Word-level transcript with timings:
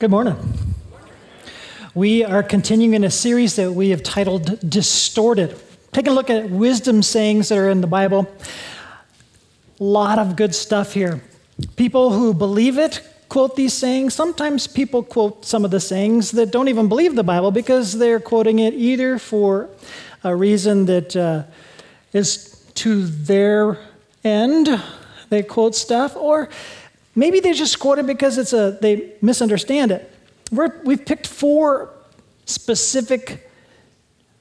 Good 0.00 0.10
morning. 0.10 0.34
We 1.94 2.24
are 2.24 2.42
continuing 2.42 2.94
in 2.94 3.04
a 3.04 3.10
series 3.10 3.56
that 3.56 3.72
we 3.72 3.90
have 3.90 4.02
titled 4.02 4.58
Distorted. 4.66 5.60
Taking 5.92 6.12
a 6.12 6.14
look 6.14 6.30
at 6.30 6.48
wisdom 6.48 7.02
sayings 7.02 7.50
that 7.50 7.58
are 7.58 7.68
in 7.68 7.82
the 7.82 7.86
Bible. 7.86 8.26
A 9.78 9.84
lot 9.84 10.18
of 10.18 10.36
good 10.36 10.54
stuff 10.54 10.94
here. 10.94 11.20
People 11.76 12.12
who 12.14 12.32
believe 12.32 12.78
it 12.78 13.02
quote 13.28 13.56
these 13.56 13.74
sayings. 13.74 14.14
Sometimes 14.14 14.66
people 14.66 15.02
quote 15.02 15.44
some 15.44 15.66
of 15.66 15.70
the 15.70 15.80
sayings 15.80 16.30
that 16.30 16.50
don't 16.50 16.68
even 16.68 16.88
believe 16.88 17.14
the 17.14 17.22
Bible 17.22 17.50
because 17.50 17.98
they're 17.98 18.20
quoting 18.20 18.58
it 18.58 18.72
either 18.72 19.18
for 19.18 19.68
a 20.24 20.34
reason 20.34 20.86
that 20.86 21.14
uh, 21.14 21.42
is 22.14 22.64
to 22.76 23.04
their 23.04 23.76
end, 24.24 24.82
they 25.28 25.42
quote 25.42 25.74
stuff, 25.74 26.16
or 26.16 26.48
Maybe 27.20 27.38
they 27.40 27.52
just 27.52 27.78
quote 27.78 27.98
it 27.98 28.06
because 28.06 28.38
it's 28.38 28.54
a, 28.54 28.78
they 28.80 29.12
misunderstand 29.20 29.92
it. 29.92 30.10
we 30.50 30.94
have 30.94 31.04
picked 31.04 31.26
four 31.26 31.90
specific 32.46 33.46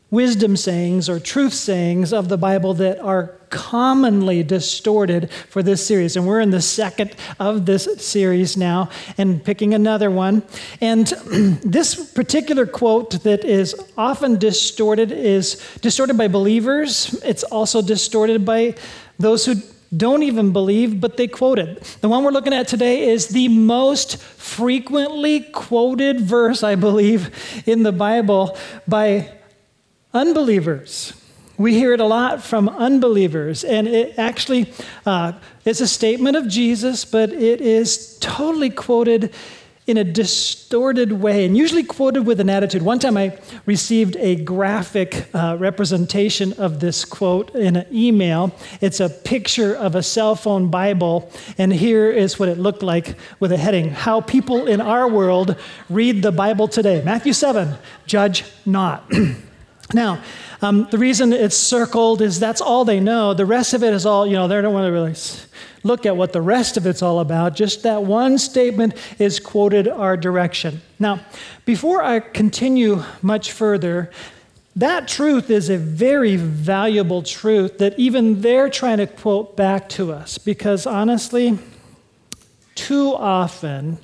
wisdom 0.09 0.55
sayings 0.55 1.09
or 1.09 1.19
truth 1.19 1.53
sayings 1.53 2.13
of 2.13 2.29
the 2.29 2.37
Bible 2.37 2.73
that 2.75 2.97
are 3.01 3.35
commonly 3.49 4.43
distorted 4.43 5.29
for 5.49 5.61
this 5.61 5.85
series. 5.85 6.15
And 6.15 6.25
we're 6.25 6.39
in 6.39 6.51
the 6.51 6.61
second 6.61 7.17
of 7.37 7.65
this 7.65 7.83
series 7.97 8.55
now 8.55 8.89
and 9.17 9.43
picking 9.43 9.73
another 9.73 10.09
one. 10.09 10.41
And 10.79 11.05
this 11.65 12.13
particular 12.13 12.65
quote 12.65 13.23
that 13.23 13.43
is 13.43 13.75
often 13.97 14.39
distorted 14.39 15.11
is 15.11 15.61
distorted 15.81 16.17
by 16.17 16.29
believers, 16.29 17.13
it's 17.25 17.43
also 17.43 17.81
distorted 17.81 18.45
by 18.45 18.75
those 19.17 19.45
who 19.45 19.55
don't 19.95 20.23
even 20.23 20.53
believe, 20.53 21.01
but 21.01 21.17
they 21.17 21.27
quote 21.27 21.57
it. 21.57 21.83
The 22.01 22.09
one 22.09 22.23
we're 22.23 22.31
looking 22.31 22.53
at 22.53 22.67
today 22.67 23.09
is 23.09 23.29
the 23.29 23.47
most 23.47 24.17
frequently 24.17 25.41
quoted 25.41 26.21
verse, 26.21 26.63
I 26.63 26.75
believe, 26.75 27.63
in 27.65 27.83
the 27.83 27.91
Bible 27.91 28.57
by 28.87 29.31
unbelievers. 30.13 31.13
We 31.57 31.73
hear 31.73 31.93
it 31.93 31.99
a 31.99 32.05
lot 32.05 32.41
from 32.41 32.69
unbelievers, 32.69 33.63
and 33.63 33.87
it 33.87 34.17
actually 34.17 34.71
uh, 35.05 35.33
is 35.65 35.81
a 35.81 35.87
statement 35.87 36.37
of 36.37 36.47
Jesus, 36.47 37.03
but 37.03 37.31
it 37.31 37.59
is 37.59 38.17
totally 38.19 38.69
quoted 38.69 39.33
in 39.89 39.97
a 39.97 40.03
distorted 40.03 41.11
way 41.11 41.45
and 41.45 41.57
usually 41.57 41.81
quoted 41.81 42.21
with 42.21 42.39
an 42.39 42.47
attitude. 42.47 42.83
One 42.83 42.99
time 42.99 43.17
I 43.17 43.35
received 43.65 44.15
a 44.17 44.35
graphic 44.35 45.27
uh, 45.33 45.57
representation 45.59 46.53
of 46.53 46.79
this 46.79 47.03
quote 47.03 47.55
in 47.55 47.75
an 47.75 47.87
email. 47.91 48.55
It's 48.81 48.99
a 48.99 49.09
picture 49.09 49.73
of 49.73 49.95
a 49.95 50.03
cell 50.03 50.35
phone 50.35 50.67
Bible, 50.69 51.31
and 51.57 51.73
here 51.73 52.11
is 52.11 52.37
what 52.37 52.49
it 52.49 52.59
looked 52.59 52.83
like 52.83 53.15
with 53.39 53.51
a 53.51 53.57
heading 53.57 53.89
How 53.89 54.21
People 54.21 54.67
in 54.67 54.79
Our 54.79 55.07
World 55.07 55.55
Read 55.89 56.21
the 56.21 56.31
Bible 56.31 56.67
Today. 56.67 57.01
Matthew 57.03 57.33
7, 57.33 57.73
Judge 58.05 58.43
Not. 58.67 59.11
now, 59.93 60.21
um, 60.61 60.87
the 60.91 60.97
reason 60.97 61.33
it's 61.33 61.57
circled 61.57 62.21
is 62.21 62.39
that's 62.39 62.61
all 62.61 62.85
they 62.85 62.99
know. 62.99 63.33
The 63.33 63.45
rest 63.45 63.73
of 63.73 63.83
it 63.83 63.93
is 63.93 64.05
all, 64.05 64.27
you 64.27 64.33
know, 64.33 64.47
they 64.47 64.61
don't 64.61 64.73
want 64.73 64.85
to 64.85 64.91
really 64.91 65.15
look 65.83 66.05
at 66.05 66.15
what 66.15 66.33
the 66.33 66.41
rest 66.41 66.77
of 66.77 66.85
it's 66.85 67.01
all 67.01 67.19
about. 67.19 67.55
Just 67.55 67.83
that 67.83 68.03
one 68.03 68.37
statement 68.37 68.93
is 69.17 69.39
quoted 69.39 69.87
our 69.87 70.15
direction. 70.15 70.81
Now, 70.99 71.21
before 71.65 72.03
I 72.03 72.19
continue 72.19 73.03
much 73.21 73.51
further, 73.51 74.11
that 74.75 75.07
truth 75.07 75.49
is 75.49 75.69
a 75.69 75.77
very 75.77 76.35
valuable 76.35 77.23
truth 77.23 77.79
that 77.79 77.97
even 77.97 78.41
they're 78.41 78.69
trying 78.69 78.99
to 78.99 79.07
quote 79.07 79.57
back 79.57 79.89
to 79.89 80.11
us 80.11 80.37
because 80.37 80.85
honestly, 80.85 81.57
too 82.75 83.13
often 83.15 83.97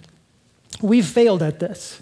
we've 0.82 1.06
failed 1.06 1.44
at 1.44 1.60
this. 1.60 2.02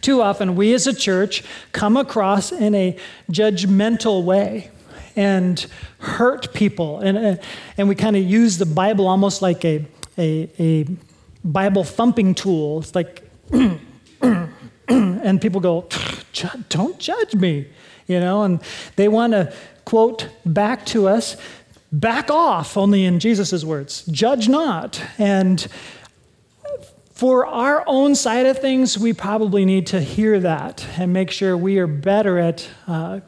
Too 0.00 0.22
often 0.22 0.56
we 0.56 0.74
as 0.74 0.86
a 0.86 0.94
church 0.94 1.42
come 1.72 1.96
across 1.96 2.52
in 2.52 2.74
a 2.74 2.96
judgmental 3.30 4.24
way 4.24 4.70
and 5.16 5.66
hurt 5.98 6.52
people. 6.52 7.00
And, 7.00 7.18
uh, 7.18 7.36
and 7.78 7.88
we 7.88 7.94
kind 7.94 8.16
of 8.16 8.22
use 8.22 8.58
the 8.58 8.66
Bible 8.66 9.08
almost 9.08 9.42
like 9.42 9.64
a, 9.64 9.84
a, 10.18 10.50
a 10.58 10.86
Bible 11.44 11.84
thumping 11.84 12.34
tool. 12.34 12.80
It's 12.80 12.94
like, 12.94 13.22
and 13.50 15.40
people 15.40 15.60
go, 15.60 15.88
don't 16.68 16.98
judge 16.98 17.34
me, 17.34 17.66
you 18.06 18.20
know, 18.20 18.42
and 18.42 18.60
they 18.96 19.08
want 19.08 19.32
to 19.32 19.52
quote 19.84 20.28
back 20.44 20.84
to 20.86 21.08
us, 21.08 21.36
back 21.92 22.30
off, 22.30 22.76
only 22.76 23.04
in 23.04 23.18
Jesus' 23.18 23.64
words, 23.64 24.04
judge 24.06 24.48
not. 24.48 25.00
And 25.18 25.66
for 27.16 27.46
our 27.46 27.82
own 27.86 28.14
side 28.14 28.44
of 28.44 28.58
things, 28.58 28.98
we 28.98 29.14
probably 29.14 29.64
need 29.64 29.86
to 29.86 30.00
hear 30.02 30.38
that 30.38 30.86
and 30.98 31.14
make 31.14 31.30
sure 31.30 31.56
we 31.56 31.78
are 31.78 31.86
better 31.86 32.38
at 32.38 32.68
uh, 32.86 33.20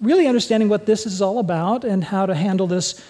really 0.00 0.26
understanding 0.26 0.68
what 0.68 0.84
this 0.84 1.06
is 1.06 1.22
all 1.22 1.38
about 1.38 1.84
and 1.84 2.02
how 2.02 2.26
to 2.26 2.34
handle 2.34 2.66
this 2.66 3.00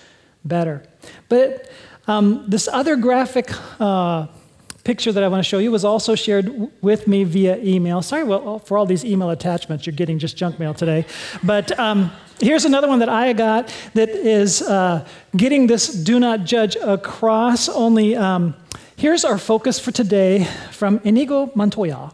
better. 0.44 0.82
But 1.30 1.70
um, 2.06 2.44
this 2.46 2.68
other 2.68 2.96
graphic 2.96 3.50
uh, 3.80 4.26
picture 4.84 5.10
that 5.10 5.22
I 5.22 5.28
want 5.28 5.42
to 5.42 5.48
show 5.48 5.56
you 5.56 5.70
was 5.70 5.86
also 5.86 6.14
shared 6.14 6.46
w- 6.46 6.70
with 6.82 7.08
me 7.08 7.24
via 7.24 7.56
email. 7.56 8.02
Sorry 8.02 8.24
well, 8.24 8.58
for 8.58 8.76
all 8.76 8.84
these 8.84 9.06
email 9.06 9.30
attachments. 9.30 9.86
You're 9.86 9.96
getting 9.96 10.18
just 10.18 10.36
junk 10.36 10.58
mail 10.58 10.74
today. 10.74 11.06
But 11.42 11.78
um, 11.78 12.12
here's 12.40 12.66
another 12.66 12.88
one 12.88 12.98
that 12.98 13.08
I 13.08 13.32
got 13.32 13.74
that 13.94 14.10
is 14.10 14.60
uh, 14.60 15.08
getting 15.34 15.66
this 15.66 15.88
do 15.88 16.20
not 16.20 16.44
judge 16.44 16.76
across. 16.76 17.70
Only 17.70 18.16
um, 18.16 18.54
here's 19.00 19.24
our 19.24 19.38
focus 19.38 19.80
for 19.80 19.90
today 19.92 20.44
from 20.72 21.00
Inigo 21.04 21.50
Montoya. 21.54 22.12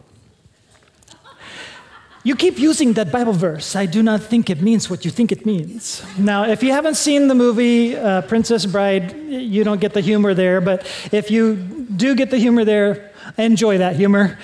You 2.23 2.33
keep 2.33 2.57
using 2.57 2.93
that 2.93 3.11
Bible 3.11 3.33
verse. 3.33 3.75
I 3.75 3.85
do 3.85 4.01
not 4.01 4.21
think 4.23 4.49
it 4.49 4.61
means 4.61 4.89
what 4.89 5.03
you 5.03 5.11
think 5.11 5.33
it 5.33 5.45
means. 5.45 6.01
Now, 6.17 6.45
if 6.45 6.63
you 6.63 6.71
haven't 6.71 6.95
seen 6.95 7.27
the 7.27 7.35
movie 7.35 7.97
uh, 7.97 8.21
Princess 8.21 8.65
Bride, 8.65 9.11
you 9.27 9.65
don't 9.65 9.81
get 9.81 9.93
the 9.93 9.99
humor 9.99 10.33
there. 10.33 10.61
But 10.61 10.87
if 11.11 11.29
you 11.29 11.55
do 11.55 12.15
get 12.15 12.31
the 12.31 12.37
humor 12.37 12.63
there, 12.63 13.11
enjoy 13.37 13.79
that 13.79 13.97
humor, 13.97 14.39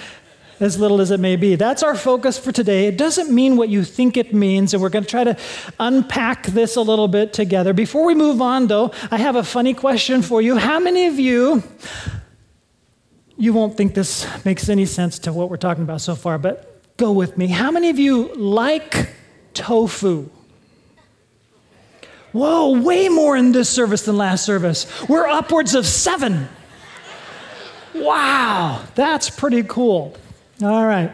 as 0.60 0.78
little 0.78 1.00
as 1.00 1.12
it 1.12 1.22
may 1.22 1.38
be. 1.38 1.56
That's 1.56 1.82
our 1.82 1.96
focus 1.96 2.38
for 2.38 2.52
today. 2.52 2.88
It 2.88 2.98
doesn't 2.98 3.34
mean 3.34 3.56
what 3.56 3.70
you 3.70 3.86
think 3.86 4.18
it 4.18 4.34
means, 4.34 4.74
and 4.74 4.84
we're 4.84 4.90
going 4.90 5.06
to 5.06 5.10
try 5.10 5.24
to 5.24 5.38
unpack 5.80 6.48
this 6.48 6.76
a 6.76 6.82
little 6.82 7.08
bit 7.08 7.32
together. 7.32 7.72
Before 7.72 8.06
we 8.06 8.16
move 8.16 8.42
on, 8.42 8.68
though, 8.68 8.92
I 9.12 9.18
have 9.18 9.38
a 9.38 9.44
funny 9.44 9.74
question 9.74 10.22
for 10.22 10.42
you. 10.42 10.58
How 10.58 10.80
many 10.80 11.08
of 11.08 11.18
you 11.20 11.64
you 13.44 13.52
won't 13.52 13.76
think 13.76 13.94
this 13.94 14.26
makes 14.46 14.70
any 14.70 14.86
sense 14.86 15.20
to 15.20 15.34
what 15.34 15.50
we're 15.50 15.58
talking 15.58 15.84
about 15.84 16.00
so 16.00 16.16
far, 16.16 16.38
but 16.38 16.82
go 16.96 17.12
with 17.12 17.38
me. 17.38 17.48
How 17.48 17.72
many 17.72 17.90
of 17.90 18.00
you 18.00 18.34
like 18.36 19.10
tofu? 19.54 20.30
Whoa, 22.32 22.80
way 22.82 23.10
more 23.10 23.36
in 23.36 23.52
this 23.52 23.70
service 23.70 24.04
than 24.04 24.16
last 24.16 24.46
service. 24.46 24.88
We're 25.10 25.28
upwards 25.28 25.76
of 25.76 25.86
seven. 25.86 26.48
Wow, 27.94 28.82
that's 28.96 29.30
pretty 29.30 29.64
cool. 29.64 30.16
All 30.62 30.86
right. 30.86 31.12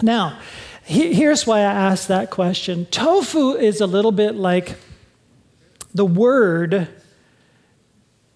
Now, 0.00 0.38
here's 0.84 1.44
why 1.44 1.58
I 1.58 1.72
asked 1.72 2.06
that 2.06 2.30
question. 2.30 2.86
Tofu 2.86 3.54
is 3.54 3.80
a 3.80 3.86
little 3.88 4.12
bit 4.12 4.36
like 4.36 4.76
the 5.92 6.06
word 6.06 6.88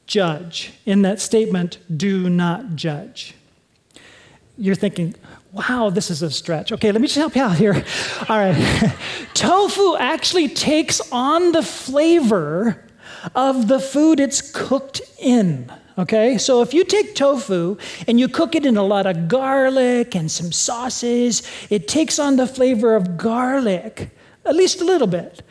judge 0.09 0.73
in 0.85 1.03
that 1.03 1.21
statement, 1.21 1.79
do 1.97 2.29
not 2.29 2.75
judge. 2.75 3.35
You're 4.57 4.75
thinking, 4.75 5.15
Wow, 5.53 5.89
this 5.91 6.11
is 6.11 6.23
a 6.23 6.31
stretch. 6.31 6.73
Okay, 6.73 6.93
let 6.93 7.01
me 7.01 7.07
just 7.07 7.17
help 7.17 7.35
you 7.35 7.43
out 7.43 7.57
here. 7.57 7.73
All 8.29 8.39
right. 8.39 8.95
Tofu 9.35 9.97
actually 9.97 10.49
takes 10.49 11.01
on 11.11 11.53
the 11.53 11.63
flavor 11.63 12.85
of 13.35 13.67
the 13.67 13.81
food 13.81 14.21
it's 14.21 14.43
cooked 14.53 15.01
in. 15.19 15.73
Okay, 15.97 16.39
so 16.39 16.63
if 16.63 16.73
you 16.73 16.85
take 16.85 17.17
tofu 17.17 17.77
and 18.07 18.21
you 18.21 18.29
cook 18.29 18.55
it 18.55 18.65
in 18.65 18.77
a 18.77 18.85
lot 18.85 19.05
of 19.05 19.27
garlic 19.27 20.15
and 20.15 20.31
some 20.31 20.53
sauces, 20.53 21.43
it 21.71 21.89
takes 21.89 22.21
on 22.21 22.37
the 22.37 22.47
flavor 22.47 22.95
of 22.95 23.17
garlic, 23.17 24.11
at 24.45 24.55
least 24.55 24.81
a 24.81 24.85
little 24.85 25.09
bit. 25.09 25.43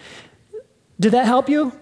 Did 1.01 1.11
that 1.11 1.25
help 1.25 1.49
you? 1.49 1.73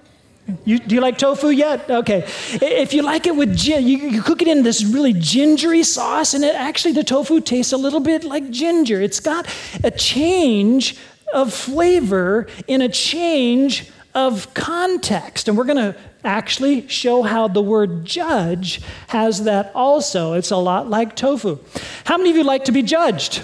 You, 0.64 0.78
do 0.78 0.96
you 0.96 1.02
like 1.02 1.18
tofu 1.18 1.50
yet? 1.50 1.90
Okay. 1.90 2.24
If 2.54 2.94
you 2.94 3.02
like 3.02 3.26
it 3.26 3.36
with 3.36 3.56
gin, 3.56 3.88
you, 3.88 3.98
you, 3.98 4.22
cook 4.22 4.44
it 4.44 4.48
in 4.48 4.62
this 4.62 4.84
really 4.84 5.14
gingery 5.14 5.82
sauce, 5.82 6.36
and 6.36 6.44
it 6.44 6.56
actually 6.56 6.94
the 6.94 7.04
tofu 7.04 7.42
tastes 7.42 7.74
a 7.74 7.78
little 7.78 8.00
bit 8.00 8.24
like 8.24 8.52
ginger. 8.52 9.02
It's 9.02 9.20
got 9.20 9.48
a 9.84 9.90
change 9.90 10.98
of 11.34 11.52
flavor 11.52 12.48
in 12.68 12.82
a 12.82 12.90
change 12.90 13.92
of 14.14 14.54
context. 14.54 15.48
And 15.48 15.58
we're 15.58 15.66
going 15.66 15.94
to 15.94 15.96
actually 16.24 16.88
show 16.88 17.24
how 17.24 17.48
the 17.48 17.62
word 17.62 18.06
judge 18.06 18.82
has 19.08 19.44
that 19.44 19.72
also. 19.76 20.34
It's 20.34 20.52
a 20.52 20.58
lot 20.58 20.90
like 20.90 21.16
tofu. 21.16 21.60
How 22.06 22.18
many 22.18 22.30
of 22.30 22.36
you 22.36 22.44
like 22.44 22.66
to 22.66 22.72
be 22.72 22.82
judged? 22.82 23.44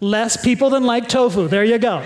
Less 0.00 0.36
people 0.36 0.70
than 0.70 0.84
like 0.84 1.08
tofu. 1.08 1.48
There 1.48 1.64
you 1.64 1.78
go. 1.78 2.04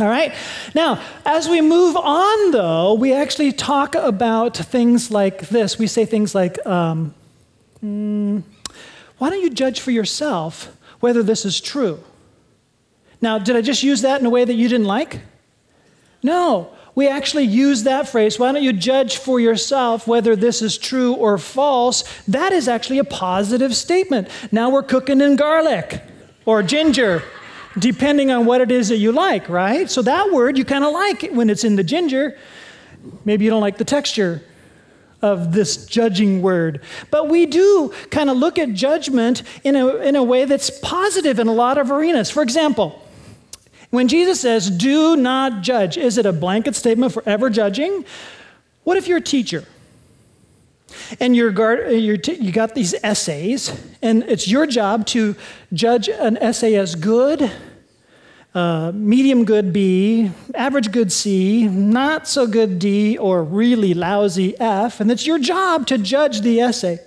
All 0.00 0.08
right? 0.08 0.34
Now, 0.74 1.00
as 1.24 1.48
we 1.48 1.60
move 1.60 1.96
on, 1.96 2.50
though, 2.50 2.94
we 2.94 3.12
actually 3.12 3.52
talk 3.52 3.94
about 3.94 4.56
things 4.56 5.10
like 5.10 5.48
this. 5.48 5.78
We 5.78 5.86
say 5.86 6.04
things 6.04 6.34
like, 6.34 6.64
um, 6.66 7.14
mm, 7.82 8.42
why 9.18 9.30
don't 9.30 9.40
you 9.40 9.50
judge 9.50 9.80
for 9.80 9.92
yourself 9.92 10.76
whether 10.98 11.22
this 11.22 11.44
is 11.44 11.60
true? 11.60 12.02
Now, 13.20 13.38
did 13.38 13.54
I 13.54 13.60
just 13.60 13.84
use 13.84 14.02
that 14.02 14.20
in 14.20 14.26
a 14.26 14.30
way 14.30 14.44
that 14.44 14.54
you 14.54 14.68
didn't 14.68 14.86
like? 14.86 15.20
No. 16.22 16.70
We 16.96 17.08
actually 17.08 17.44
use 17.44 17.82
that 17.84 18.08
phrase, 18.08 18.38
why 18.38 18.52
don't 18.52 18.62
you 18.62 18.72
judge 18.72 19.16
for 19.16 19.40
yourself 19.40 20.06
whether 20.06 20.36
this 20.36 20.62
is 20.62 20.78
true 20.78 21.14
or 21.14 21.38
false? 21.38 22.04
That 22.28 22.52
is 22.52 22.68
actually 22.68 22.98
a 22.98 23.04
positive 23.04 23.74
statement. 23.74 24.28
Now 24.52 24.70
we're 24.70 24.84
cooking 24.84 25.20
in 25.20 25.34
garlic 25.36 26.02
or 26.46 26.62
ginger, 26.62 27.24
depending 27.78 28.30
on 28.30 28.44
what 28.46 28.60
it 28.60 28.70
is 28.70 28.88
that 28.88 28.98
you 28.98 29.12
like, 29.12 29.48
right? 29.48 29.90
So 29.90 30.02
that 30.02 30.32
word 30.32 30.56
you 30.58 30.64
kind 30.64 30.84
of 30.84 30.92
like 30.92 31.30
when 31.32 31.50
it's 31.50 31.64
in 31.64 31.76
the 31.76 31.84
ginger. 31.84 32.38
Maybe 33.24 33.44
you 33.44 33.50
don't 33.50 33.60
like 33.60 33.78
the 33.78 33.84
texture 33.84 34.42
of 35.20 35.52
this 35.52 35.86
judging 35.86 36.42
word. 36.42 36.82
But 37.10 37.28
we 37.28 37.46
do 37.46 37.92
kind 38.10 38.28
of 38.28 38.36
look 38.36 38.58
at 38.58 38.74
judgment 38.74 39.42
in 39.64 39.74
a, 39.74 39.96
in 39.96 40.16
a 40.16 40.22
way 40.22 40.44
that's 40.44 40.70
positive 40.70 41.38
in 41.38 41.46
a 41.46 41.52
lot 41.52 41.78
of 41.78 41.90
arenas. 41.90 42.30
For 42.30 42.42
example, 42.42 43.00
when 43.90 44.08
Jesus 44.08 44.40
says, 44.40 44.70
do 44.70 45.16
not 45.16 45.62
judge, 45.62 45.96
is 45.96 46.18
it 46.18 46.26
a 46.26 46.32
blanket 46.32 46.74
statement 46.76 47.12
for 47.12 47.22
ever 47.26 47.48
judging? 47.48 48.04
What 48.82 48.96
if 48.96 49.08
you're 49.08 49.18
a 49.18 49.22
teacher? 49.22 49.64
And 51.20 51.36
you're, 51.36 51.90
you're 51.90 52.16
t- 52.16 52.34
you 52.34 52.52
got 52.52 52.74
these 52.74 52.94
essays, 53.02 53.72
and 54.02 54.22
it's 54.24 54.48
your 54.48 54.66
job 54.66 55.06
to 55.06 55.36
judge 55.72 56.08
an 56.08 56.36
essay 56.38 56.74
as 56.76 56.94
good, 56.94 57.50
uh, 58.54 58.92
medium 58.94 59.44
good 59.44 59.72
B, 59.72 60.30
average 60.54 60.92
good 60.92 61.10
C, 61.10 61.66
not 61.66 62.28
so 62.28 62.46
good 62.46 62.78
D, 62.78 63.18
or 63.18 63.42
really 63.42 63.94
lousy 63.94 64.58
F, 64.60 65.00
and 65.00 65.10
it's 65.10 65.26
your 65.26 65.38
job 65.38 65.86
to 65.88 65.98
judge 65.98 66.42
the 66.42 66.60
essay. 66.60 66.98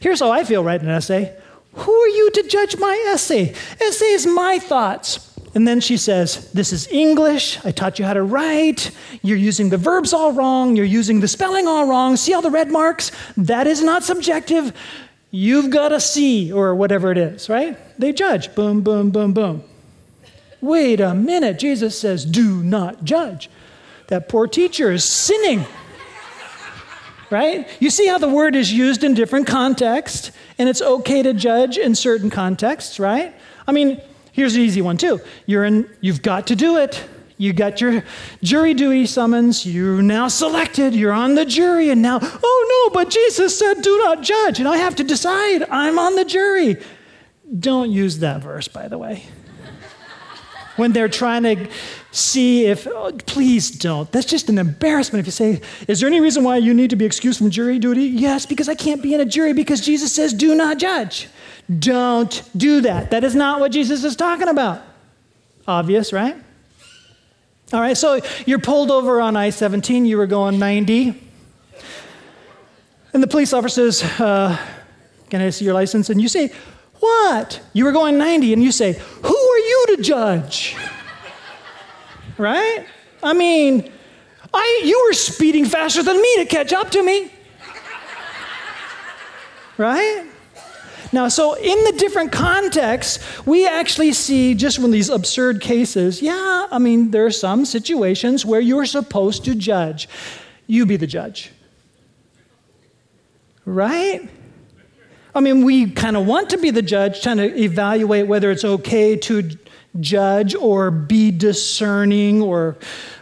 Here's 0.00 0.20
how 0.20 0.30
I 0.30 0.44
feel 0.44 0.64
writing 0.64 0.88
an 0.88 0.94
essay 0.94 1.36
Who 1.72 1.92
are 1.92 2.08
you 2.08 2.30
to 2.30 2.42
judge 2.44 2.76
my 2.78 3.04
essay? 3.08 3.54
Essay 3.80 4.06
is 4.06 4.26
my 4.26 4.58
thoughts. 4.58 5.25
And 5.56 5.66
then 5.66 5.80
she 5.80 5.96
says, 5.96 6.52
This 6.52 6.70
is 6.70 6.86
English. 6.88 7.64
I 7.64 7.70
taught 7.70 7.98
you 7.98 8.04
how 8.04 8.12
to 8.12 8.22
write. 8.22 8.90
You're 9.22 9.38
using 9.38 9.70
the 9.70 9.78
verbs 9.78 10.12
all 10.12 10.32
wrong. 10.32 10.76
You're 10.76 10.84
using 10.84 11.20
the 11.20 11.28
spelling 11.28 11.66
all 11.66 11.88
wrong. 11.88 12.16
See 12.16 12.34
all 12.34 12.42
the 12.42 12.50
red 12.50 12.70
marks? 12.70 13.10
That 13.38 13.66
is 13.66 13.82
not 13.82 14.04
subjective. 14.04 14.74
You've 15.30 15.70
got 15.70 15.92
a 15.92 15.98
C 15.98 16.52
or 16.52 16.74
whatever 16.74 17.10
it 17.10 17.16
is, 17.16 17.48
right? 17.48 17.78
They 17.98 18.12
judge. 18.12 18.54
Boom, 18.54 18.82
boom, 18.82 19.10
boom, 19.10 19.32
boom. 19.32 19.64
Wait 20.60 21.00
a 21.00 21.14
minute. 21.14 21.58
Jesus 21.58 21.98
says, 21.98 22.26
Do 22.26 22.62
not 22.62 23.02
judge. 23.04 23.48
That 24.08 24.28
poor 24.28 24.46
teacher 24.46 24.92
is 24.92 25.04
sinning. 25.04 25.64
Right? 27.30 27.66
You 27.80 27.88
see 27.88 28.06
how 28.06 28.18
the 28.18 28.28
word 28.28 28.54
is 28.54 28.70
used 28.70 29.02
in 29.02 29.14
different 29.14 29.46
contexts, 29.46 30.32
and 30.58 30.68
it's 30.68 30.82
okay 30.82 31.22
to 31.22 31.32
judge 31.32 31.78
in 31.78 31.94
certain 31.94 32.28
contexts, 32.28 33.00
right? 33.00 33.34
I 33.66 33.72
mean, 33.72 34.02
Here's 34.36 34.54
an 34.54 34.60
easy 34.60 34.82
one 34.82 34.98
too. 34.98 35.18
You're 35.46 35.64
in, 35.64 35.88
you've 36.02 36.20
got 36.20 36.48
to 36.48 36.54
do 36.54 36.76
it. 36.76 37.02
You 37.38 37.54
got 37.54 37.80
your 37.80 38.04
jury 38.42 38.74
duty 38.74 39.06
summons. 39.06 39.64
You're 39.64 40.02
now 40.02 40.28
selected. 40.28 40.94
You're 40.94 41.14
on 41.14 41.36
the 41.36 41.46
jury. 41.46 41.88
And 41.88 42.02
now, 42.02 42.18
oh 42.20 42.84
no, 42.84 42.92
but 42.92 43.08
Jesus 43.08 43.58
said, 43.58 43.80
do 43.80 43.96
not 43.96 44.22
judge. 44.22 44.58
And 44.58 44.68
I 44.68 44.76
have 44.76 44.94
to 44.96 45.04
decide. 45.04 45.62
I'm 45.70 45.98
on 45.98 46.16
the 46.16 46.24
jury. 46.26 46.76
Don't 47.58 47.90
use 47.90 48.18
that 48.18 48.42
verse, 48.42 48.68
by 48.68 48.88
the 48.88 48.98
way. 48.98 49.24
when 50.76 50.92
they're 50.92 51.08
trying 51.08 51.44
to 51.44 51.70
see 52.10 52.66
if, 52.66 52.86
oh, 52.86 53.12
please 53.24 53.70
don't. 53.70 54.12
That's 54.12 54.26
just 54.26 54.50
an 54.50 54.58
embarrassment 54.58 55.20
if 55.20 55.26
you 55.26 55.32
say, 55.32 55.62
Is 55.88 56.00
there 56.00 56.08
any 56.08 56.20
reason 56.20 56.44
why 56.44 56.58
you 56.58 56.74
need 56.74 56.90
to 56.90 56.96
be 56.96 57.06
excused 57.06 57.38
from 57.38 57.48
jury 57.48 57.78
duty? 57.78 58.04
Yes, 58.04 58.44
because 58.44 58.68
I 58.68 58.74
can't 58.74 59.02
be 59.02 59.14
in 59.14 59.20
a 59.20 59.24
jury 59.24 59.54
because 59.54 59.80
Jesus 59.80 60.12
says, 60.12 60.34
Do 60.34 60.54
not 60.54 60.76
judge. 60.76 61.30
Don't 61.78 62.48
do 62.56 62.82
that. 62.82 63.10
That 63.10 63.24
is 63.24 63.34
not 63.34 63.60
what 63.60 63.72
Jesus 63.72 64.04
is 64.04 64.14
talking 64.14 64.48
about. 64.48 64.82
Obvious, 65.66 66.12
right? 66.12 66.36
All 67.72 67.80
right, 67.80 67.96
so 67.96 68.20
you're 68.46 68.60
pulled 68.60 68.92
over 68.92 69.20
on 69.20 69.36
I 69.36 69.50
17, 69.50 70.06
you 70.06 70.16
were 70.16 70.28
going 70.28 70.58
90. 70.60 71.20
And 73.12 73.22
the 73.22 73.26
police 73.26 73.52
officer 73.52 73.90
says, 73.90 74.20
uh, 74.20 74.56
Can 75.30 75.40
I 75.40 75.50
see 75.50 75.64
your 75.64 75.74
license? 75.74 76.08
And 76.08 76.20
you 76.20 76.28
say, 76.28 76.52
What? 77.00 77.60
You 77.72 77.84
were 77.84 77.92
going 77.92 78.18
90, 78.18 78.52
and 78.52 78.62
you 78.62 78.70
say, 78.70 78.92
Who 78.92 79.36
are 79.36 79.58
you 79.58 79.84
to 79.96 80.02
judge? 80.02 80.76
right? 82.38 82.86
I 83.22 83.32
mean, 83.32 83.90
I, 84.54 84.82
you 84.84 85.06
were 85.08 85.14
speeding 85.14 85.64
faster 85.64 86.04
than 86.04 86.20
me 86.20 86.36
to 86.36 86.46
catch 86.46 86.72
up 86.72 86.90
to 86.90 87.02
me. 87.02 87.32
right? 89.76 90.24
Now, 91.12 91.28
so 91.28 91.54
in 91.54 91.84
the 91.84 91.92
different 91.92 92.32
contexts, 92.32 93.46
we 93.46 93.66
actually 93.66 94.12
see 94.12 94.54
just 94.54 94.78
from 94.80 94.90
these 94.90 95.08
absurd 95.08 95.60
cases, 95.60 96.20
yeah, 96.20 96.66
I 96.70 96.78
mean, 96.78 97.10
there 97.10 97.26
are 97.26 97.30
some 97.30 97.64
situations 97.64 98.44
where 98.44 98.60
you're 98.60 98.86
supposed 98.86 99.44
to 99.44 99.54
judge. 99.54 100.08
You 100.66 100.86
be 100.86 100.96
the 100.96 101.06
judge. 101.06 101.52
Right? 103.64 104.28
I 105.34 105.40
mean, 105.40 105.64
we 105.64 105.90
kind 105.90 106.16
of 106.16 106.26
want 106.26 106.50
to 106.50 106.58
be 106.58 106.70
the 106.70 106.82
judge, 106.82 107.22
trying 107.22 107.36
to 107.36 107.56
evaluate 107.56 108.26
whether 108.26 108.50
it's 108.50 108.64
okay 108.64 109.16
to 109.16 109.50
judge 110.00 110.54
or 110.54 110.90
be 110.90 111.30
discerning 111.30 112.42
or 112.42 112.76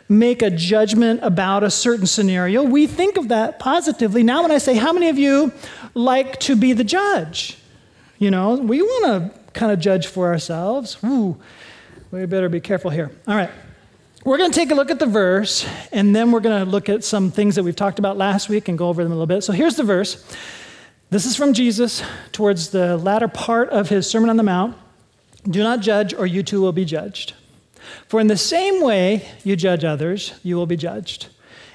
make 0.09 0.43
a 0.43 0.51
judgment 0.51 1.21
about 1.23 1.65
a 1.65 1.71
certain 1.71 2.07
scenario. 2.07 2.63
We 2.63 2.87
think 2.87 3.17
of 3.17 3.29
that 3.29 3.59
positively. 3.59 4.23
Now, 4.23 4.43
when 4.43 4.51
I 4.51 4.59
say, 4.59 4.75
How 4.75 4.93
many 4.93 5.09
of 5.09 5.19
you 5.19 5.53
like 5.95 6.39
to 6.41 6.57
be 6.57 6.73
the 6.73 6.85
judge? 6.85 7.59
You 8.19 8.31
know, 8.31 8.55
we 8.55 8.81
want 8.83 9.33
to 9.33 9.41
kind 9.53 9.73
of 9.73 9.81
judge 9.81 10.07
for 10.07 10.29
ourselves. 10.29 10.97
Ooh, 11.05 11.37
we 12.11 12.27
better 12.27 12.49
be 12.49 12.61
careful 12.61 12.91
here. 12.91 13.11
All 13.27 13.35
right. 13.35 13.51
We're 14.25 14.39
going 14.39 14.51
to 14.51 14.59
take 14.59 14.71
a 14.71 14.75
look 14.75 14.91
at 14.91 14.99
the 14.99 15.07
verse, 15.07 15.67
and 15.93 16.17
then 16.17 16.33
we're 16.33 16.41
going 16.41 16.65
to 16.65 16.71
look 16.71 16.89
at 16.89 17.05
some 17.05 17.31
things 17.31 17.57
that 17.57 17.63
we've 17.63 17.77
talked 17.77 17.99
about 17.99 18.17
last 18.17 18.49
week 18.49 18.69
and 18.69 18.79
go 18.79 18.89
over 18.89 19.03
them 19.03 19.13
a 19.13 19.15
little 19.15 19.27
bit. 19.27 19.43
So 19.43 19.53
here's 19.53 19.77
the 19.77 19.83
verse. 19.83 20.25
This 21.11 21.27
is 21.27 21.37
from 21.37 21.53
Jesus 21.53 22.03
towards 22.33 22.71
the 22.71 22.97
latter 22.97 23.29
part 23.29 23.69
of 23.69 23.91
his 23.91 24.09
Sermon 24.09 24.31
on 24.31 24.39
the 24.39 24.43
Mount. 24.43 24.79
Do 25.47 25.63
not 25.63 25.81
judge, 25.81 26.15
or 26.15 26.27
you 26.27 26.43
too 26.43 26.63
will 26.63 26.73
be 26.73 26.87
judged. 26.87 27.35
For 28.09 28.19
in 28.19 28.29
the 28.29 28.37
same 28.39 28.81
way 28.81 29.29
you 29.45 29.57
judge 29.57 29.85
others, 29.85 30.33
you 30.43 30.57
will 30.57 30.67
be 30.67 30.77
judged. 30.77 31.29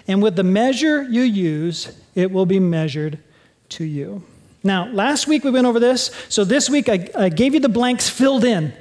And 0.08 0.24
with 0.24 0.36
the 0.36 0.44
measure 0.44 1.04
you 1.04 1.22
use, 1.22 1.96
it 2.16 2.32
will 2.32 2.48
be 2.48 2.60
measured 2.60 3.20
to 3.70 3.84
you. 3.84 4.24
Now, 4.64 4.88
last 4.88 5.28
week 5.28 5.44
we 5.44 5.52
went 5.52 5.68
over 5.68 5.80
this, 5.80 6.12
so 6.28 6.44
this 6.44 6.70
week 6.70 6.90
I, 6.90 7.10
I 7.16 7.30
gave 7.30 7.54
you 7.54 7.60
the 7.60 7.70
blanks 7.70 8.10
filled 8.10 8.44
in. 8.44 8.74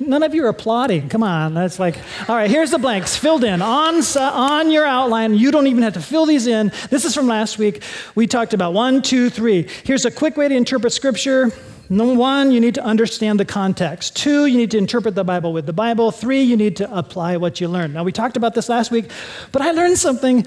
None 0.00 0.24
of 0.24 0.34
you 0.34 0.44
are 0.44 0.48
applauding. 0.48 1.08
Come 1.08 1.22
on. 1.22 1.54
That's 1.54 1.78
like, 1.78 1.96
all 2.28 2.34
right, 2.34 2.50
here's 2.50 2.72
the 2.72 2.78
blanks 2.78 3.16
filled 3.16 3.44
in 3.44 3.62
on, 3.62 4.02
on 4.18 4.70
your 4.70 4.84
outline. 4.84 5.34
You 5.34 5.52
don't 5.52 5.68
even 5.68 5.84
have 5.84 5.94
to 5.94 6.00
fill 6.00 6.26
these 6.26 6.48
in. 6.48 6.72
This 6.90 7.04
is 7.04 7.14
from 7.14 7.28
last 7.28 7.58
week. 7.58 7.82
We 8.16 8.26
talked 8.26 8.54
about 8.54 8.72
one, 8.74 9.02
two, 9.02 9.30
three. 9.30 9.68
Here's 9.84 10.04
a 10.04 10.10
quick 10.10 10.36
way 10.36 10.48
to 10.48 10.54
interpret 10.54 10.92
scripture. 10.92 11.52
Number 11.88 12.14
one, 12.14 12.50
you 12.50 12.60
need 12.60 12.74
to 12.74 12.84
understand 12.84 13.38
the 13.38 13.44
context. 13.44 14.16
Two, 14.16 14.46
you 14.46 14.56
need 14.56 14.72
to 14.72 14.78
interpret 14.78 15.14
the 15.14 15.22
Bible 15.22 15.52
with 15.52 15.66
the 15.66 15.72
Bible. 15.72 16.10
Three, 16.10 16.42
you 16.42 16.56
need 16.56 16.76
to 16.76 16.96
apply 16.96 17.36
what 17.36 17.60
you 17.60 17.68
learned. 17.68 17.94
Now, 17.94 18.02
we 18.02 18.10
talked 18.10 18.36
about 18.36 18.54
this 18.54 18.68
last 18.68 18.90
week, 18.90 19.10
but 19.52 19.62
I 19.62 19.70
learned 19.70 19.98
something 19.98 20.44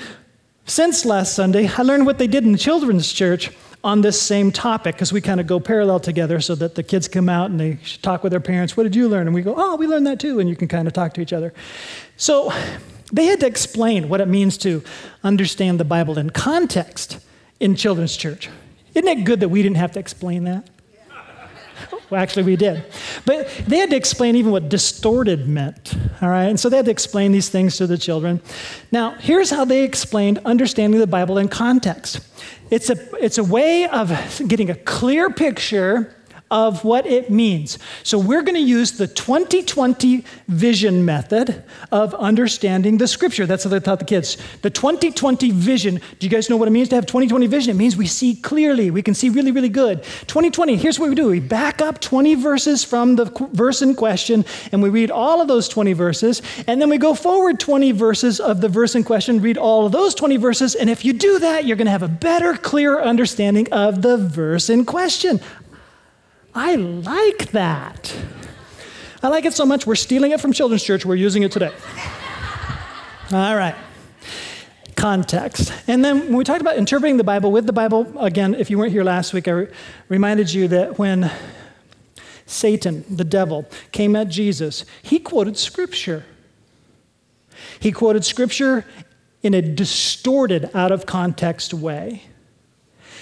since 0.65 1.05
last 1.05 1.35
Sunday. 1.35 1.69
I 1.69 1.83
learned 1.83 2.05
what 2.05 2.17
they 2.17 2.27
did 2.27 2.43
in 2.43 2.51
the 2.51 2.57
children's 2.57 3.13
church 3.13 3.51
on 3.87 4.01
this 4.01 4.21
same 4.21 4.51
topic 4.51 4.95
because 4.95 5.13
we 5.13 5.21
kind 5.21 5.39
of 5.39 5.47
go 5.47 5.61
parallel 5.61 5.97
together 5.97 6.41
so 6.41 6.55
that 6.55 6.75
the 6.75 6.83
kids 6.83 7.07
come 7.07 7.29
out 7.29 7.49
and 7.49 7.57
they 7.57 7.79
talk 8.01 8.21
with 8.21 8.31
their 8.31 8.41
parents. 8.41 8.75
What 8.75 8.83
did 8.83 8.93
you 8.97 9.07
learn? 9.07 9.27
And 9.27 9.33
we 9.33 9.41
go, 9.41 9.53
oh, 9.55 9.77
we 9.77 9.87
learned 9.87 10.05
that 10.07 10.19
too. 10.19 10.41
And 10.41 10.49
you 10.49 10.57
can 10.57 10.67
kind 10.67 10.89
of 10.89 10.93
talk 10.93 11.13
to 11.13 11.21
each 11.21 11.31
other. 11.31 11.53
So 12.17 12.51
they 13.13 13.27
had 13.27 13.39
to 13.39 13.47
explain 13.47 14.09
what 14.09 14.19
it 14.19 14.27
means 14.27 14.57
to 14.59 14.83
understand 15.23 15.79
the 15.79 15.85
Bible 15.85 16.17
in 16.17 16.31
context 16.31 17.19
in 17.61 17.77
children's 17.77 18.17
church. 18.17 18.49
Isn't 18.93 19.07
it 19.07 19.23
good 19.23 19.39
that 19.39 19.47
we 19.47 19.63
didn't 19.63 19.77
have 19.77 19.93
to 19.93 19.99
explain 19.99 20.43
that? 20.43 20.69
Well, 22.09 22.21
actually, 22.21 22.43
we 22.43 22.55
did. 22.55 22.85
But 23.25 23.49
they 23.67 23.79
had 23.79 23.89
to 23.89 23.97
explain 23.97 24.37
even 24.37 24.51
what 24.53 24.69
distorted 24.69 25.45
meant, 25.45 25.93
all 26.21 26.29
right? 26.29 26.45
And 26.45 26.57
so 26.57 26.69
they 26.69 26.77
had 26.77 26.85
to 26.85 26.91
explain 26.91 27.33
these 27.33 27.49
things 27.49 27.75
to 27.77 27.87
the 27.87 27.97
children. 27.97 28.41
Now, 28.93 29.15
here's 29.15 29.49
how 29.49 29.65
they 29.65 29.83
explained 29.83 30.39
understanding 30.45 31.01
the 31.01 31.07
Bible 31.07 31.37
in 31.37 31.49
context 31.49 32.21
it's 32.69 32.89
a, 32.89 32.97
it's 33.17 33.37
a 33.37 33.43
way 33.43 33.87
of 33.87 34.09
getting 34.47 34.69
a 34.69 34.75
clear 34.75 35.29
picture 35.29 36.15
of 36.49 36.83
what 36.83 37.05
it 37.05 37.29
means. 37.29 37.77
So 38.03 38.17
we're 38.17 38.41
going 38.41 38.55
to 38.55 38.61
use 38.61 38.93
the 38.93 39.07
2020 39.07 40.23
vision 40.47 41.03
method 41.03 41.63
of 41.91 42.13
understanding 42.15 42.97
the 42.97 43.07
scripture. 43.07 43.45
That's 43.45 43.65
what 43.65 43.73
I 43.73 43.79
taught 43.79 43.99
the 43.99 44.05
kids. 44.05 44.37
The 44.61 44.69
2020 44.69 45.51
vision. 45.51 45.95
Do 46.19 46.25
you 46.25 46.29
guys 46.29 46.49
know 46.49 46.57
what 46.57 46.67
it 46.67 46.71
means 46.71 46.89
to 46.89 46.95
have 46.95 47.05
2020 47.05 47.47
vision? 47.47 47.71
It 47.71 47.77
means 47.77 47.97
we 47.97 48.07
see 48.07 48.35
clearly. 48.35 48.91
We 48.91 49.01
can 49.01 49.13
see 49.13 49.29
really, 49.29 49.51
really 49.51 49.69
good. 49.69 50.03
2020, 50.03 50.77
here's 50.77 50.99
what 50.99 51.09
we 51.09 51.15
do. 51.15 51.27
We 51.27 51.39
back 51.39 51.81
up 51.81 51.99
20 51.99 52.35
verses 52.35 52.83
from 52.83 53.15
the 53.15 53.25
verse 53.51 53.81
in 53.81 53.95
question 53.95 54.45
and 54.71 54.81
we 54.81 54.89
read 54.89 55.11
all 55.11 55.41
of 55.41 55.47
those 55.47 55.67
20 55.67 55.93
verses 55.93 56.41
and 56.67 56.81
then 56.81 56.89
we 56.89 56.97
go 56.97 57.13
forward 57.13 57.59
20 57.59 57.91
verses 57.91 58.39
of 58.39 58.61
the 58.61 58.69
verse 58.69 58.95
in 58.95 59.03
question, 59.03 59.41
read 59.41 59.57
all 59.57 59.85
of 59.85 59.91
those 59.91 60.15
20 60.15 60.37
verses 60.37 60.75
and 60.75 60.89
if 60.89 61.03
you 61.03 61.13
do 61.13 61.39
that, 61.39 61.65
you're 61.65 61.77
going 61.77 61.85
to 61.85 61.91
have 61.91 62.03
a 62.03 62.07
better, 62.07 62.53
clearer 62.55 63.01
understanding 63.01 63.71
of 63.71 64.01
the 64.01 64.17
verse 64.17 64.69
in 64.69 64.85
question. 64.85 65.41
I 66.57 66.73
like 66.73 67.51
that. 67.51 68.17
I 69.21 69.27
like 69.27 69.45
it 69.45 69.53
so 69.53 69.63
much, 69.63 69.85
we're 69.85 69.93
stealing 69.93 70.31
it 70.31 70.41
from 70.41 70.53
Children's 70.53 70.83
Church. 70.83 71.05
We're 71.05 71.13
using 71.13 71.43
it 71.43 71.51
today. 71.51 71.71
All 73.31 73.55
right. 73.55 73.75
Context. 74.95 75.71
And 75.85 76.03
then 76.03 76.19
when 76.21 76.35
we 76.35 76.43
talked 76.43 76.61
about 76.61 76.77
interpreting 76.77 77.17
the 77.17 77.23
Bible 77.23 77.51
with 77.51 77.67
the 77.67 77.73
Bible, 77.73 78.11
again, 78.19 78.55
if 78.55 78.71
you 78.71 78.79
weren't 78.79 78.91
here 78.91 79.03
last 79.03 79.33
week, 79.33 79.47
I 79.47 79.51
re- 79.51 79.67
reminded 80.09 80.51
you 80.51 80.67
that 80.69 80.97
when 80.97 81.31
Satan, 82.47 83.05
the 83.07 83.23
devil, 83.23 83.67
came 83.91 84.15
at 84.15 84.27
Jesus, 84.27 84.83
he 85.03 85.19
quoted 85.19 85.59
Scripture. 85.59 86.25
He 87.79 87.91
quoted 87.91 88.25
Scripture 88.25 88.83
in 89.43 89.53
a 89.53 89.61
distorted, 89.61 90.71
out 90.73 90.91
of 90.91 91.05
context 91.05 91.71
way. 91.71 92.23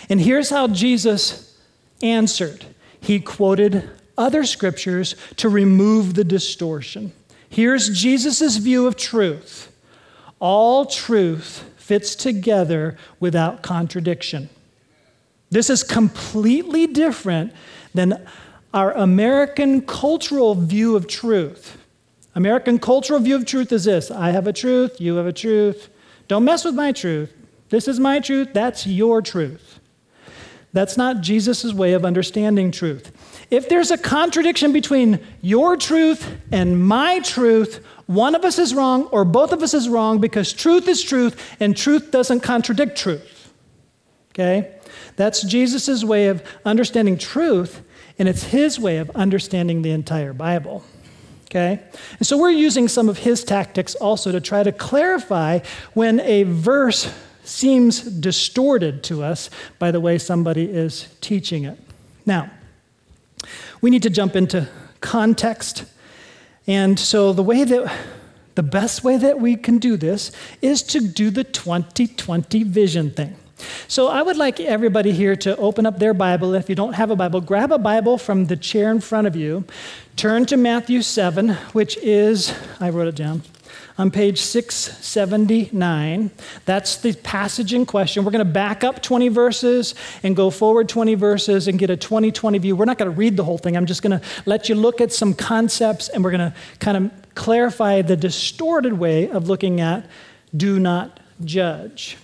And 0.08 0.22
here's 0.22 0.50
how 0.50 0.70
Jesus 0.70 1.60
answered 2.02 2.66
he 3.06 3.20
quoted 3.20 3.90
other 4.18 4.44
scriptures 4.44 5.16
to 5.38 5.48
remove 5.48 6.16
the 6.16 6.24
distortion. 6.24 7.14
Here's 7.48 7.90
Jesus' 7.90 8.58
view 8.58 8.88
of 8.88 8.96
truth 8.96 9.72
all 10.40 10.86
truth 10.86 11.64
fits 11.78 12.16
together 12.16 12.98
without 13.20 13.62
contradiction. 13.62 14.50
This 15.50 15.70
is 15.70 15.84
completely 15.84 16.88
different 16.88 17.54
than 17.94 18.28
our 18.74 18.92
American 18.92 19.82
cultural 19.82 20.56
view 20.56 20.96
of 20.96 21.08
truth. 21.08 21.78
American 22.34 22.80
cultural 22.80 23.20
view 23.20 23.36
of 23.36 23.46
truth 23.46 23.72
is 23.72 23.86
this 23.86 24.12
I 24.12 24.32
have 24.32 24.48
a 24.48 24.54
truth, 24.54 25.00
you 25.00 25.16
have 25.16 25.28
a 25.28 25.34
truth. 25.34 25.90
Don't 26.28 26.44
mess 26.44 26.66
with 26.66 26.74
my 26.74 26.92
truth. 26.92 27.32
This 27.70 27.88
is 27.88 28.00
my 28.00 28.20
truth, 28.20 28.50
that's 28.54 28.88
your 28.88 29.22
truth. 29.22 29.80
That's 30.76 30.98
not 30.98 31.22
Jesus' 31.22 31.74
way 31.74 31.94
of 31.94 32.04
understanding 32.04 32.70
truth. 32.70 33.14
If 33.50 33.70
there's 33.70 33.92
a 33.92 33.98
contradiction 33.98 34.74
between 34.74 35.22
your 35.40 35.78
truth 35.78 36.30
and 36.52 36.86
my 36.86 37.22
truth, 37.22 37.82
one 38.08 38.36
of 38.36 38.44
us 38.44 38.60
is 38.60 38.74
wrong 38.74 39.06
or 39.06 39.24
both 39.24 39.54
of 39.54 39.64
us 39.64 39.74
is 39.74 39.88
wrong 39.88 40.20
because 40.20 40.52
truth 40.52 40.90
is 40.90 41.02
truth 41.02 41.56
and 41.62 41.78
truth 41.78 42.12
doesn't 42.12 42.42
contradict 42.42 42.98
truth. 42.98 43.54
Okay? 44.32 44.76
That's 45.16 45.44
Jesus' 45.44 46.04
way 46.04 46.28
of 46.28 46.44
understanding 46.66 47.18
truth, 47.18 47.82
and 48.20 48.28
it's 48.28 48.44
his 48.44 48.78
way 48.78 48.98
of 48.98 49.10
understanding 49.12 49.82
the 49.82 49.92
entire 49.92 50.34
Bible. 50.34 50.84
Okay? 51.46 51.80
And 52.18 52.28
so 52.28 52.38
we're 52.38 52.50
using 52.50 52.90
some 52.90 53.08
of 53.08 53.20
his 53.20 53.46
tactics 53.46 53.96
also 53.96 54.34
to 54.34 54.42
try 54.42 54.62
to 54.62 54.74
clarify 54.74 55.60
when 55.94 56.20
a 56.20 56.44
verse 56.44 57.14
seems 57.48 58.02
distorted 58.02 59.04
to 59.04 59.24
us 59.24 59.50
by 59.80 59.92
the 59.92 60.00
way 60.00 60.18
somebody 60.18 60.66
is 60.66 61.08
teaching 61.22 61.64
it. 61.64 61.80
Now, 62.26 62.50
we 63.82 63.90
need 63.90 64.04
to 64.04 64.10
jump 64.10 64.36
into 64.36 64.68
context. 65.02 65.86
And 66.68 67.00
so, 67.00 67.34
the 67.34 67.44
way 67.44 67.64
that 67.64 67.94
the 68.56 68.64
best 68.64 69.04
way 69.04 69.18
that 69.18 69.40
we 69.40 69.56
can 69.56 69.78
do 69.78 69.98
this 69.98 70.32
is 70.62 70.82
to 70.84 71.00
do 71.02 71.30
the 71.30 71.44
2020 71.44 72.64
vision 72.64 73.12
thing. 73.12 73.36
So, 73.88 74.08
I 74.08 74.22
would 74.22 74.38
like 74.38 74.60
everybody 74.60 75.12
here 75.12 75.36
to 75.38 75.56
open 75.58 75.86
up 75.86 76.00
their 76.00 76.14
Bible. 76.14 76.56
If 76.56 76.70
you 76.70 76.76
don't 76.76 76.94
have 76.94 77.12
a 77.12 77.16
Bible, 77.16 77.42
grab 77.42 77.72
a 77.72 77.78
Bible 77.78 78.18
from 78.18 78.46
the 78.46 78.58
chair 78.58 78.92
in 78.92 79.02
front 79.02 79.28
of 79.28 79.36
you. 79.36 79.66
Turn 80.16 80.46
to 80.48 80.58
Matthew 80.58 81.02
7, 81.02 81.50
which 81.74 81.98
is, 81.98 82.54
I 82.80 82.90
wrote 82.90 83.08
it 83.08 83.16
down, 83.16 83.44
on 83.98 84.12
page 84.12 84.42
679. 84.42 86.32
That's 86.66 86.98
the 86.98 87.14
passage 87.14 87.74
in 87.74 87.86
question. 87.86 88.26
We're 88.26 88.32
going 88.32 88.46
to 88.46 88.52
back 88.52 88.84
up 88.84 89.02
20 89.02 89.30
verses 89.30 89.96
and 90.24 90.36
go 90.36 90.50
forward 90.50 90.90
20 90.90 91.16
verses 91.16 91.68
and 91.68 91.80
get 91.80 91.90
a 91.90 91.98
2020 91.98 92.58
view. 92.58 92.76
We're 92.76 92.86
not 92.86 92.98
going 92.98 93.12
to 93.12 93.18
read 93.18 93.38
the 93.38 93.44
whole 93.44 93.58
thing. 93.58 93.78
I'm 93.78 93.86
just 93.86 94.02
going 94.02 94.20
to 94.20 94.26
let 94.46 94.70
you 94.70 94.76
look 94.76 95.02
at 95.02 95.12
some 95.12 95.34
concepts 95.34 96.10
and 96.10 96.24
we're 96.24 96.32
going 96.32 96.52
to 96.52 96.58
kind 96.80 96.98
of 96.98 97.12
clarify 97.36 98.02
the 98.02 98.16
distorted 98.18 98.94
way 98.94 99.30
of 99.30 99.48
looking 99.48 99.82
at 99.82 100.06
do 100.56 100.80
not 100.80 101.20
judge. 101.44 102.18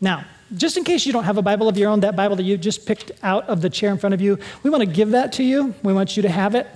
Now, 0.00 0.24
just 0.54 0.76
in 0.76 0.84
case 0.84 1.06
you 1.06 1.12
don't 1.12 1.24
have 1.24 1.38
a 1.38 1.42
Bible 1.42 1.68
of 1.68 1.76
your 1.76 1.90
own, 1.90 2.00
that 2.00 2.14
Bible 2.14 2.36
that 2.36 2.44
you 2.44 2.56
just 2.56 2.86
picked 2.86 3.10
out 3.22 3.48
of 3.48 3.62
the 3.62 3.70
chair 3.70 3.90
in 3.90 3.98
front 3.98 4.14
of 4.14 4.20
you, 4.20 4.38
we 4.62 4.70
want 4.70 4.82
to 4.82 4.86
give 4.86 5.10
that 5.10 5.32
to 5.34 5.42
you. 5.42 5.74
We 5.82 5.92
want 5.92 6.16
you 6.16 6.22
to 6.22 6.28
have 6.28 6.54
it. 6.54 6.66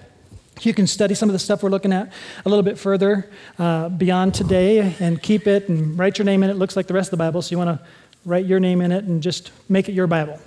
You 0.62 0.75
can 0.75 0.87
study 0.87 1.14
some 1.14 1.28
of 1.28 1.33
the 1.33 1.38
stuff 1.38 1.62
we're 1.62 1.71
looking 1.71 1.92
at 1.92 2.12
a 2.45 2.49
little 2.49 2.62
bit 2.62 2.78
further 2.78 3.30
uh, 3.59 3.88
beyond 3.88 4.35
today 4.35 4.95
and 5.00 5.23
keep 5.23 5.47
it 5.47 5.69
and 5.69 5.99
write 5.99 6.19
your 6.19 6.26
name 6.26 6.42
in 6.42 6.50
it. 6.50 6.54
it. 6.54 6.57
Looks 6.57 6.76
like 6.76 6.87
the 6.87 6.95
rest 6.95 7.09
of 7.09 7.12
the 7.12 7.16
Bible, 7.16 7.40
so 7.40 7.52
you 7.52 7.59
want 7.59 7.80
to 7.80 7.87
write 8.25 8.45
your 8.45 8.61
name 8.61 8.83
in 8.83 8.92
it 8.92 9.04
and 9.04 9.23
just 9.23 9.52
make 9.69 9.88
it 9.88 9.92
your 9.92 10.07
Bible. 10.07 10.38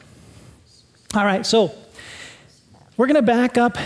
All 1.15 1.25
right, 1.25 1.45
so 1.45 1.73
we're 2.95 3.07
going 3.07 3.15
to 3.15 3.21
back 3.21 3.57
up 3.57 3.77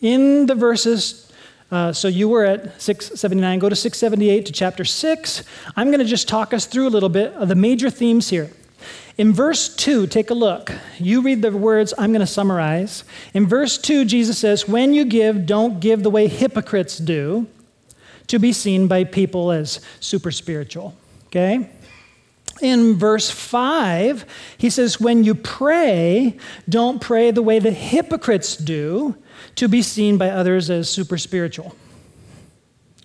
in 0.00 0.46
the 0.46 0.54
verses. 0.54 1.32
Uh, 1.70 1.92
so 1.92 2.08
you 2.08 2.28
were 2.28 2.44
at 2.44 2.80
679. 2.80 3.58
Go 3.60 3.68
to 3.68 3.76
678 3.76 4.46
to 4.46 4.52
chapter 4.52 4.84
6. 4.84 5.44
I'm 5.76 5.88
going 5.88 6.00
to 6.00 6.04
just 6.04 6.28
talk 6.28 6.52
us 6.52 6.66
through 6.66 6.88
a 6.88 6.90
little 6.90 7.08
bit 7.08 7.32
of 7.34 7.48
the 7.48 7.54
major 7.54 7.90
themes 7.90 8.28
here. 8.28 8.50
In 9.20 9.34
verse 9.34 9.68
2, 9.76 10.06
take 10.06 10.30
a 10.30 10.34
look. 10.34 10.72
You 10.98 11.20
read 11.20 11.42
the 11.42 11.52
words 11.52 11.92
I'm 11.98 12.10
going 12.10 12.20
to 12.20 12.26
summarize. 12.26 13.04
In 13.34 13.46
verse 13.46 13.76
2, 13.76 14.06
Jesus 14.06 14.38
says, 14.38 14.66
When 14.66 14.94
you 14.94 15.04
give, 15.04 15.44
don't 15.44 15.78
give 15.78 16.02
the 16.02 16.08
way 16.08 16.26
hypocrites 16.26 16.96
do, 16.96 17.46
to 18.28 18.38
be 18.38 18.54
seen 18.54 18.88
by 18.88 19.04
people 19.04 19.52
as 19.52 19.80
super 20.00 20.30
spiritual. 20.30 20.94
Okay? 21.26 21.68
In 22.62 22.94
verse 22.94 23.30
5, 23.30 24.24
he 24.56 24.70
says, 24.70 24.98
When 24.98 25.22
you 25.22 25.34
pray, 25.34 26.38
don't 26.66 26.98
pray 26.98 27.30
the 27.30 27.42
way 27.42 27.58
the 27.58 27.72
hypocrites 27.72 28.56
do, 28.56 29.16
to 29.56 29.68
be 29.68 29.82
seen 29.82 30.16
by 30.16 30.30
others 30.30 30.70
as 30.70 30.88
super 30.88 31.18
spiritual. 31.18 31.76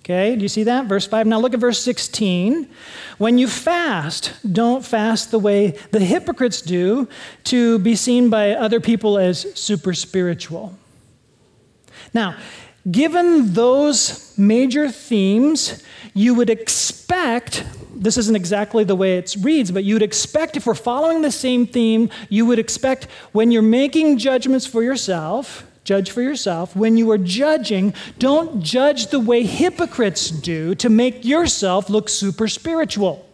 Okay, 0.06 0.36
do 0.36 0.44
you 0.44 0.50
see 0.50 0.62
that? 0.66 0.86
Verse 0.86 1.08
5. 1.08 1.26
Now 1.26 1.40
look 1.40 1.56
at 1.56 1.60
verse 1.60 1.80
16. 1.82 2.70
When 3.18 3.40
you 3.40 3.48
fast, 3.48 4.34
don't 4.54 4.86
fast 4.86 5.32
the 5.32 5.40
way 5.40 5.72
the 5.90 6.00
hypocrites 6.00 6.62
do 6.62 7.10
to 7.46 7.80
be 7.80 7.96
seen 7.96 8.30
by 8.30 8.52
other 8.52 8.80
people 8.80 9.18
as 9.18 9.52
super 9.60 9.96
spiritual. 9.96 10.78
Now, 12.14 12.36
given 12.92 13.56
those 13.56 14.38
major 14.38 14.92
themes, 14.92 15.84
you 16.14 16.36
would 16.36 16.52
expect 16.52 17.66
this 17.96 18.16
isn't 18.16 18.36
exactly 18.36 18.84
the 18.84 18.96
way 18.96 19.18
it 19.18 19.36
reads, 19.42 19.72
but 19.72 19.86
you 19.86 19.96
would 19.96 20.04
expect, 20.04 20.56
if 20.56 20.68
we're 20.68 20.76
following 20.76 21.24
the 21.24 21.32
same 21.32 21.66
theme, 21.66 22.12
you 22.30 22.46
would 22.46 22.60
expect 22.60 23.06
when 23.32 23.52
you're 23.52 23.64
making 23.64 24.20
judgments 24.20 24.68
for 24.68 24.84
yourself, 24.84 25.66
Judge 25.86 26.10
for 26.10 26.22
yourself. 26.22 26.76
When 26.76 26.98
you 26.98 27.10
are 27.12 27.18
judging, 27.18 27.94
don't 28.18 28.62
judge 28.62 29.08
the 29.08 29.20
way 29.20 29.44
hypocrites 29.44 30.32
do 30.32 30.74
to 30.76 30.90
make 30.90 31.24
yourself 31.24 31.90
look 31.90 32.10
super 32.10 32.48
spiritual. 32.48 33.30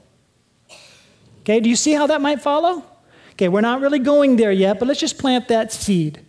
Okay, 1.39 1.61
do 1.61 1.69
you 1.69 1.77
see 1.77 1.93
how 1.93 2.07
that 2.07 2.21
might 2.21 2.41
follow? 2.41 2.83
Okay, 3.31 3.47
we're 3.47 3.61
not 3.61 3.79
really 3.79 3.99
going 3.99 4.35
there 4.35 4.51
yet, 4.51 4.79
but 4.79 4.87
let's 4.87 4.99
just 4.99 5.17
plant 5.17 5.47
that 5.47 5.71
seed. 5.71 6.19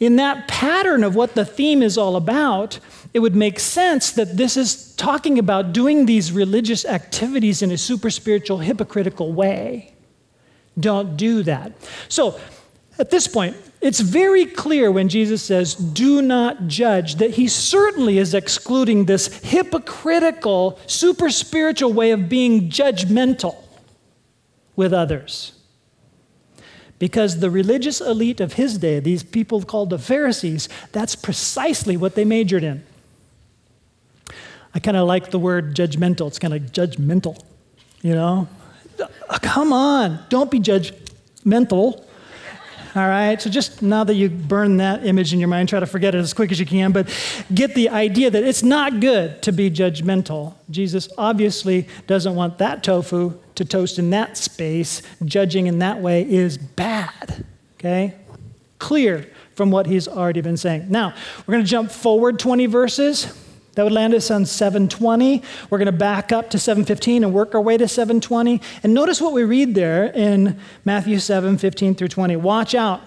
In 0.00 0.16
that 0.16 0.48
pattern 0.48 1.04
of 1.04 1.14
what 1.14 1.34
the 1.34 1.44
theme 1.44 1.82
is 1.82 1.98
all 1.98 2.16
about, 2.16 2.80
it 3.12 3.18
would 3.18 3.36
make 3.36 3.60
sense 3.60 4.12
that 4.12 4.38
this 4.38 4.56
is 4.56 4.94
talking 4.96 5.38
about 5.38 5.74
doing 5.74 6.06
these 6.06 6.32
religious 6.32 6.86
activities 6.86 7.60
in 7.60 7.70
a 7.70 7.76
super 7.76 8.08
spiritual, 8.08 8.58
hypocritical 8.58 9.34
way. 9.34 9.94
Don't 10.78 11.18
do 11.18 11.42
that. 11.42 11.72
So, 12.08 12.40
at 13.00 13.10
this 13.10 13.26
point, 13.26 13.56
it's 13.80 14.00
very 14.00 14.44
clear 14.44 14.90
when 14.92 15.08
Jesus 15.08 15.42
says, 15.42 15.74
do 15.74 16.20
not 16.20 16.66
judge, 16.66 17.14
that 17.16 17.30
he 17.30 17.48
certainly 17.48 18.18
is 18.18 18.34
excluding 18.34 19.06
this 19.06 19.40
hypocritical, 19.42 20.78
super 20.86 21.30
spiritual 21.30 21.92
way 21.92 22.10
of 22.10 22.28
being 22.28 22.68
judgmental 22.68 23.56
with 24.76 24.92
others. 24.92 25.52
Because 26.98 27.40
the 27.40 27.50
religious 27.50 28.02
elite 28.02 28.40
of 28.40 28.52
his 28.52 28.76
day, 28.76 29.00
these 29.00 29.22
people 29.22 29.62
called 29.62 29.88
the 29.88 29.98
Pharisees, 29.98 30.68
that's 30.92 31.16
precisely 31.16 31.96
what 31.96 32.14
they 32.14 32.26
majored 32.26 32.62
in. 32.62 32.84
I 34.74 34.78
kind 34.78 34.98
of 34.98 35.08
like 35.08 35.30
the 35.30 35.38
word 35.38 35.74
judgmental. 35.74 36.26
It's 36.26 36.38
kind 36.38 36.52
of 36.52 36.60
judgmental, 36.64 37.42
you 38.02 38.14
know? 38.14 38.46
Uh, 39.00 39.38
come 39.40 39.72
on, 39.72 40.22
don't 40.28 40.50
be 40.50 40.60
judgmental 40.60 42.04
All 42.94 43.06
right? 43.06 43.40
So 43.40 43.48
just 43.48 43.82
now 43.82 44.04
that 44.04 44.14
you 44.14 44.28
burn 44.28 44.78
that 44.78 45.06
image 45.06 45.32
in 45.32 45.38
your 45.38 45.48
mind, 45.48 45.68
try 45.68 45.80
to 45.80 45.86
forget 45.86 46.14
it 46.14 46.18
as 46.18 46.34
quick 46.34 46.50
as 46.50 46.58
you 46.58 46.66
can, 46.66 46.92
but 46.92 47.08
get 47.54 47.74
the 47.74 47.88
idea 47.88 48.30
that 48.30 48.42
it's 48.42 48.62
not 48.62 49.00
good 49.00 49.42
to 49.42 49.52
be 49.52 49.70
judgmental. 49.70 50.54
Jesus 50.70 51.08
obviously 51.16 51.86
doesn't 52.06 52.34
want 52.34 52.58
that 52.58 52.82
tofu 52.82 53.38
to 53.54 53.64
toast 53.64 53.98
in 53.98 54.10
that 54.10 54.36
space. 54.36 55.02
Judging 55.24 55.66
in 55.66 55.78
that 55.80 56.00
way 56.00 56.28
is 56.28 56.58
bad. 56.58 57.44
Okay? 57.74 58.14
Clear 58.78 59.30
from 59.54 59.70
what 59.70 59.86
he's 59.86 60.08
already 60.08 60.40
been 60.40 60.56
saying. 60.56 60.86
Now, 60.88 61.14
we're 61.46 61.52
going 61.52 61.64
to 61.64 61.70
jump 61.70 61.90
forward 61.90 62.38
20 62.38 62.66
verses. 62.66 63.49
That 63.74 63.84
would 63.84 63.92
land 63.92 64.14
us 64.14 64.30
on 64.30 64.46
720. 64.46 65.42
We're 65.68 65.78
going 65.78 65.86
to 65.86 65.92
back 65.92 66.32
up 66.32 66.50
to 66.50 66.58
715 66.58 67.22
and 67.22 67.32
work 67.32 67.54
our 67.54 67.60
way 67.60 67.76
to 67.76 67.86
720. 67.86 68.60
And 68.82 68.92
notice 68.92 69.20
what 69.20 69.32
we 69.32 69.44
read 69.44 69.74
there 69.74 70.06
in 70.06 70.58
Matthew 70.84 71.18
7 71.18 71.56
15 71.56 71.94
through 71.94 72.08
20. 72.08 72.36
Watch 72.36 72.74
out 72.74 73.00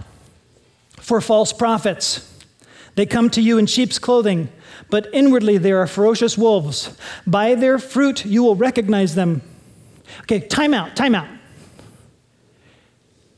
for 0.98 1.20
false 1.20 1.52
prophets. 1.52 2.30
They 2.96 3.06
come 3.06 3.30
to 3.32 3.42
you 3.42 3.58
in 3.58 3.66
sheep's 3.66 4.00
clothing, 4.00 4.50
but 4.90 5.08
inwardly 5.14 5.58
they 5.58 5.72
are 5.72 5.88
ferocious 5.88 6.38
wolves. 6.38 6.96
By 7.26 7.56
their 7.56 7.80
fruit 7.80 8.26
you 8.26 8.44
will 8.44 8.56
recognize 8.56 9.16
them. 9.16 9.42
Okay, 10.22 10.40
time 10.40 10.74
out, 10.74 10.96
time 10.96 11.16
out. 11.16 11.28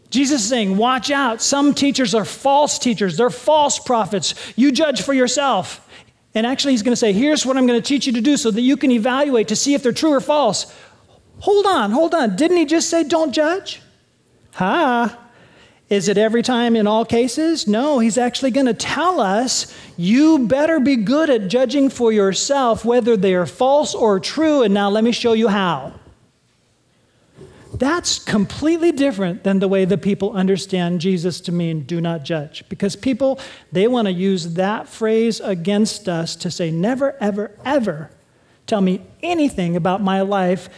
Jesus 0.09 0.43
is 0.43 0.49
saying, 0.49 0.77
Watch 0.77 1.11
out. 1.11 1.41
Some 1.41 1.73
teachers 1.73 2.13
are 2.13 2.25
false 2.25 2.77
teachers, 2.77 3.17
they're 3.17 3.29
false 3.29 3.79
prophets. 3.79 4.35
You 4.55 4.71
judge 4.71 5.01
for 5.01 5.13
yourself. 5.13 5.81
And 6.35 6.45
actually, 6.45 6.73
he's 6.73 6.83
going 6.83 6.91
to 6.91 6.97
say, 6.97 7.13
Here's 7.13 7.45
what 7.45 7.57
I'm 7.57 7.65
going 7.65 7.81
to 7.81 7.87
teach 7.87 8.05
you 8.05 8.13
to 8.13 8.21
do 8.21 8.37
so 8.37 8.51
that 8.51 8.61
you 8.61 8.77
can 8.77 8.91
evaluate 8.91 9.47
to 9.47 9.55
see 9.55 9.73
if 9.73 9.81
they're 9.81 9.93
true 9.93 10.13
or 10.13 10.21
false. 10.21 10.75
Hold 11.39 11.65
on, 11.65 11.91
hold 11.91 12.13
on. 12.13 12.35
Didn't 12.35 12.57
he 12.57 12.65
just 12.65 12.89
say, 12.89 13.03
Don't 13.03 13.31
judge? 13.31 13.81
Ha. 14.53 15.21
Is 15.87 16.07
it 16.07 16.17
every 16.17 16.41
time 16.41 16.75
in 16.75 16.87
all 16.87 17.05
cases? 17.05 17.67
No, 17.67 17.99
he's 17.99 18.17
actually 18.17 18.51
going 18.51 18.65
to 18.65 18.73
tell 18.73 19.19
us 19.19 19.73
you 19.97 20.39
better 20.47 20.79
be 20.79 20.95
good 20.95 21.29
at 21.29 21.47
judging 21.47 21.89
for 21.89 22.11
yourself 22.11 22.83
whether 22.83 23.15
they 23.15 23.35
are 23.35 23.45
false 23.45 23.93
or 23.93 24.19
true. 24.19 24.63
And 24.63 24.73
now 24.73 24.89
let 24.89 25.03
me 25.03 25.11
show 25.11 25.33
you 25.33 25.47
how. 25.47 25.93
That's 27.77 28.19
completely 28.19 28.91
different 28.91 29.43
than 29.43 29.59
the 29.59 29.67
way 29.67 29.85
the 29.85 29.97
people 29.97 30.31
understand 30.31 31.01
Jesus 31.01 31.41
to 31.41 31.51
mean 31.51 31.81
do 31.81 31.99
not 31.99 32.23
judge. 32.23 32.63
Because 32.69 32.95
people, 32.95 33.39
they 33.71 33.87
want 33.87 34.07
to 34.07 34.13
use 34.13 34.53
that 34.53 34.87
phrase 34.87 35.39
against 35.39 36.07
us 36.07 36.35
to 36.37 36.49
say, 36.49 36.71
never, 36.71 37.15
ever, 37.19 37.51
ever 37.65 38.11
tell 38.67 38.81
me 38.81 39.01
anything 39.21 39.75
about 39.75 40.01
my 40.01 40.21
life 40.21 40.69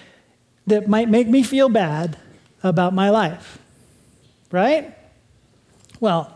that 0.65 0.87
might 0.87 1.09
make 1.09 1.27
me 1.27 1.43
feel 1.43 1.69
bad 1.69 2.17
about 2.63 2.93
my 2.93 3.09
life. 3.09 3.59
Right? 4.51 4.95
Well, 5.99 6.33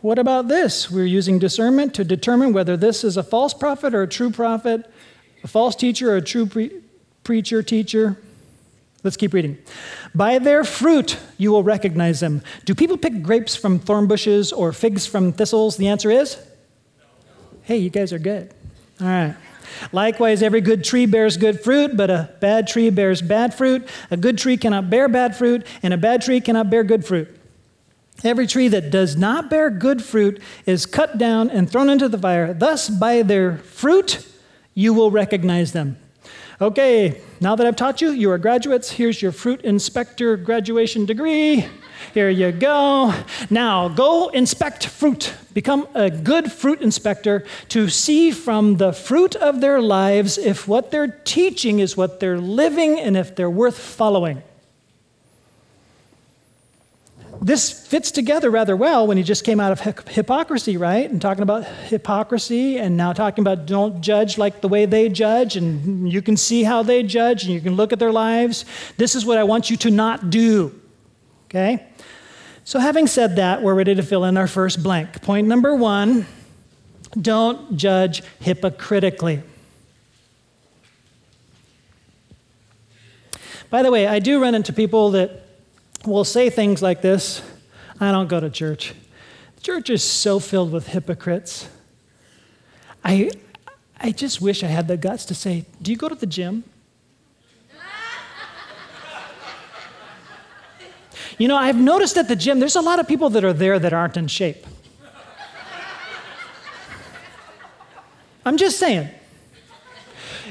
what 0.00 0.18
about 0.18 0.48
this? 0.48 0.90
We're 0.90 1.06
using 1.06 1.38
discernment 1.38 1.94
to 1.94 2.04
determine 2.04 2.52
whether 2.52 2.76
this 2.76 3.02
is 3.02 3.16
a 3.16 3.22
false 3.22 3.52
prophet 3.52 3.94
or 3.94 4.02
a 4.02 4.08
true 4.08 4.30
prophet, 4.30 4.88
a 5.42 5.48
false 5.48 5.74
teacher 5.74 6.12
or 6.12 6.16
a 6.16 6.22
true 6.22 6.46
pre- 6.46 6.82
preacher, 7.24 7.62
teacher. 7.62 8.16
Let's 9.04 9.16
keep 9.16 9.32
reading. 9.32 9.58
By 10.14 10.38
their 10.38 10.64
fruit 10.64 11.18
you 11.36 11.52
will 11.52 11.62
recognize 11.62 12.20
them. 12.20 12.42
Do 12.64 12.74
people 12.74 12.96
pick 12.96 13.22
grapes 13.22 13.54
from 13.54 13.78
thorn 13.78 14.06
bushes 14.06 14.52
or 14.52 14.72
figs 14.72 15.06
from 15.06 15.32
thistles? 15.32 15.76
The 15.76 15.88
answer 15.88 16.10
is 16.10 16.38
hey, 17.62 17.76
you 17.76 17.90
guys 17.90 18.14
are 18.14 18.18
good. 18.18 18.50
All 19.00 19.06
right. 19.06 19.36
Likewise, 19.92 20.42
every 20.42 20.62
good 20.62 20.82
tree 20.82 21.04
bears 21.04 21.36
good 21.36 21.60
fruit, 21.60 21.96
but 21.96 22.08
a 22.08 22.30
bad 22.40 22.66
tree 22.66 22.88
bears 22.88 23.20
bad 23.20 23.52
fruit. 23.52 23.86
A 24.10 24.16
good 24.16 24.38
tree 24.38 24.56
cannot 24.56 24.88
bear 24.88 25.06
bad 25.06 25.36
fruit, 25.36 25.66
and 25.82 25.92
a 25.92 25.98
bad 25.98 26.22
tree 26.22 26.40
cannot 26.40 26.70
bear 26.70 26.82
good 26.82 27.04
fruit. 27.04 27.28
Every 28.24 28.46
tree 28.46 28.68
that 28.68 28.90
does 28.90 29.16
not 29.16 29.48
bear 29.48 29.70
good 29.70 30.02
fruit 30.02 30.42
is 30.66 30.86
cut 30.86 31.18
down 31.18 31.50
and 31.50 31.70
thrown 31.70 31.88
into 31.88 32.08
the 32.08 32.18
fire. 32.18 32.52
Thus, 32.52 32.88
by 32.88 33.22
their 33.22 33.58
fruit, 33.58 34.26
you 34.74 34.92
will 34.92 35.10
recognize 35.10 35.72
them. 35.72 35.98
Okay, 36.60 37.20
now 37.40 37.54
that 37.54 37.68
I've 37.68 37.76
taught 37.76 38.00
you, 38.00 38.10
you 38.10 38.32
are 38.32 38.38
graduates. 38.38 38.90
Here's 38.90 39.22
your 39.22 39.30
fruit 39.30 39.60
inspector 39.60 40.36
graduation 40.36 41.06
degree. 41.06 41.64
Here 42.14 42.30
you 42.30 42.50
go. 42.50 43.14
Now 43.48 43.88
go 43.88 44.26
inspect 44.30 44.86
fruit. 44.86 45.34
Become 45.54 45.86
a 45.94 46.10
good 46.10 46.50
fruit 46.50 46.80
inspector 46.82 47.44
to 47.68 47.88
see 47.88 48.32
from 48.32 48.78
the 48.78 48.92
fruit 48.92 49.36
of 49.36 49.60
their 49.60 49.80
lives 49.80 50.36
if 50.36 50.66
what 50.66 50.90
they're 50.90 51.20
teaching 51.24 51.78
is 51.78 51.96
what 51.96 52.18
they're 52.18 52.40
living 52.40 52.98
and 52.98 53.16
if 53.16 53.36
they're 53.36 53.48
worth 53.48 53.78
following 53.78 54.42
this 57.40 57.70
fits 57.70 58.10
together 58.10 58.50
rather 58.50 58.76
well 58.76 59.06
when 59.06 59.16
he 59.16 59.22
just 59.22 59.44
came 59.44 59.60
out 59.60 59.72
of 59.72 60.08
hypocrisy, 60.08 60.76
right? 60.76 61.08
And 61.08 61.22
talking 61.22 61.42
about 61.42 61.64
hypocrisy 61.64 62.78
and 62.78 62.96
now 62.96 63.12
talking 63.12 63.42
about 63.42 63.66
don't 63.66 64.00
judge 64.00 64.38
like 64.38 64.60
the 64.60 64.68
way 64.68 64.86
they 64.86 65.08
judge, 65.08 65.56
and 65.56 66.10
you 66.10 66.20
can 66.20 66.36
see 66.36 66.64
how 66.64 66.82
they 66.82 67.02
judge 67.02 67.44
and 67.44 67.52
you 67.52 67.60
can 67.60 67.76
look 67.76 67.92
at 67.92 67.98
their 67.98 68.12
lives. 68.12 68.64
This 68.96 69.14
is 69.14 69.24
what 69.24 69.38
I 69.38 69.44
want 69.44 69.70
you 69.70 69.76
to 69.78 69.90
not 69.90 70.30
do, 70.30 70.78
okay? 71.46 71.86
So, 72.64 72.78
having 72.78 73.06
said 73.06 73.36
that, 73.36 73.62
we're 73.62 73.74
ready 73.74 73.94
to 73.94 74.02
fill 74.02 74.24
in 74.24 74.36
our 74.36 74.48
first 74.48 74.82
blank. 74.82 75.22
Point 75.22 75.46
number 75.46 75.74
one 75.74 76.26
don't 77.18 77.76
judge 77.76 78.22
hypocritically. 78.40 79.42
By 83.70 83.82
the 83.82 83.90
way, 83.90 84.06
I 84.06 84.18
do 84.18 84.40
run 84.40 84.54
into 84.54 84.72
people 84.72 85.12
that 85.12 85.47
will 86.06 86.24
say 86.24 86.50
things 86.50 86.82
like 86.82 87.02
this 87.02 87.42
I 88.00 88.12
don't 88.12 88.28
go 88.28 88.40
to 88.40 88.50
church. 88.50 88.94
The 89.56 89.60
church 89.62 89.90
is 89.90 90.02
so 90.02 90.38
filled 90.38 90.70
with 90.70 90.88
hypocrites. 90.88 91.68
I, 93.04 93.30
I 93.98 94.12
just 94.12 94.40
wish 94.40 94.62
I 94.62 94.68
had 94.68 94.86
the 94.86 94.96
guts 94.96 95.24
to 95.26 95.34
say, 95.34 95.64
Do 95.82 95.90
you 95.90 95.96
go 95.96 96.08
to 96.08 96.14
the 96.14 96.26
gym? 96.26 96.64
you 101.38 101.48
know, 101.48 101.56
I've 101.56 101.78
noticed 101.78 102.16
at 102.16 102.28
the 102.28 102.36
gym, 102.36 102.60
there's 102.60 102.76
a 102.76 102.80
lot 102.80 102.98
of 103.00 103.08
people 103.08 103.30
that 103.30 103.44
are 103.44 103.52
there 103.52 103.78
that 103.78 103.92
aren't 103.92 104.16
in 104.16 104.28
shape. 104.28 104.66
I'm 108.44 108.56
just 108.56 108.78
saying. 108.78 109.08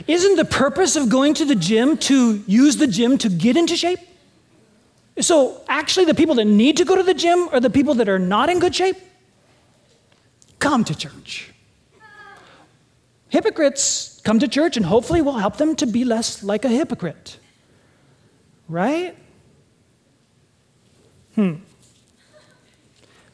Isn't 0.05 0.35
the 0.35 0.45
purpose 0.45 0.95
of 0.95 1.09
going 1.09 1.33
to 1.35 1.45
the 1.45 1.55
gym 1.55 1.97
to 1.97 2.43
use 2.45 2.77
the 2.77 2.87
gym 2.87 3.17
to 3.19 3.29
get 3.29 3.57
into 3.57 3.75
shape? 3.75 3.99
So, 5.19 5.61
actually, 5.67 6.05
the 6.05 6.13
people 6.13 6.35
that 6.35 6.45
need 6.45 6.77
to 6.77 6.85
go 6.85 6.95
to 6.95 7.03
the 7.03 7.13
gym 7.13 7.49
are 7.51 7.59
the 7.59 7.69
people 7.69 7.95
that 7.95 8.07
are 8.07 8.19
not 8.19 8.49
in 8.49 8.59
good 8.59 8.75
shape. 8.75 8.97
Come 10.59 10.83
to 10.83 10.95
church. 10.95 11.51
Hypocrites 13.29 14.21
come 14.23 14.39
to 14.39 14.47
church, 14.47 14.77
and 14.77 14.85
hopefully, 14.85 15.21
we'll 15.21 15.37
help 15.37 15.57
them 15.57 15.75
to 15.77 15.87
be 15.87 16.05
less 16.05 16.43
like 16.43 16.65
a 16.65 16.69
hypocrite. 16.69 17.39
Right? 18.69 19.17
Hmm. 21.35 21.55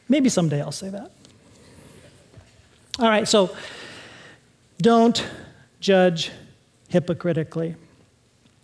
Maybe 0.08 0.28
someday 0.28 0.60
I'll 0.60 0.72
say 0.72 0.88
that. 0.88 1.10
All 2.98 3.08
right, 3.08 3.26
so 3.26 3.54
don't 4.78 5.26
judge 5.80 6.30
hypocritically. 6.88 7.76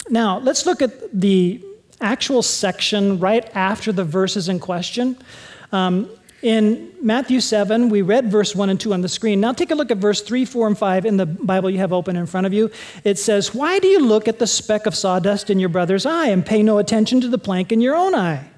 Now, 0.08 0.38
let's 0.38 0.66
look 0.66 0.80
at 0.82 1.18
the 1.18 1.64
actual 2.00 2.42
section 2.42 3.18
right 3.18 3.48
after 3.54 3.92
the 3.92 4.04
verses 4.04 4.48
in 4.48 4.58
question. 4.58 5.16
Um, 5.72 6.10
in 6.42 6.90
Matthew 7.02 7.40
7, 7.40 7.90
we 7.90 8.00
read 8.00 8.30
verse 8.30 8.54
1 8.54 8.70
and 8.70 8.80
2 8.80 8.94
on 8.94 9.02
the 9.02 9.08
screen. 9.08 9.40
Now 9.40 9.52
take 9.52 9.70
a 9.70 9.74
look 9.74 9.90
at 9.90 9.98
verse 9.98 10.22
3, 10.22 10.46
4, 10.46 10.68
and 10.68 10.78
5 10.78 11.04
in 11.04 11.18
the 11.18 11.26
Bible 11.26 11.68
you 11.68 11.78
have 11.78 11.92
open 11.92 12.16
in 12.16 12.24
front 12.24 12.46
of 12.46 12.54
you. 12.54 12.70
It 13.04 13.18
says, 13.18 13.54
Why 13.54 13.78
do 13.78 13.88
you 13.88 14.00
look 14.00 14.26
at 14.26 14.38
the 14.38 14.46
speck 14.46 14.86
of 14.86 14.94
sawdust 14.94 15.50
in 15.50 15.58
your 15.58 15.68
brother's 15.68 16.06
eye 16.06 16.28
and 16.28 16.44
pay 16.44 16.62
no 16.62 16.78
attention 16.78 17.20
to 17.20 17.28
the 17.28 17.36
plank 17.36 17.72
in 17.72 17.82
your 17.82 17.94
own 17.94 18.14
eye? 18.14 18.48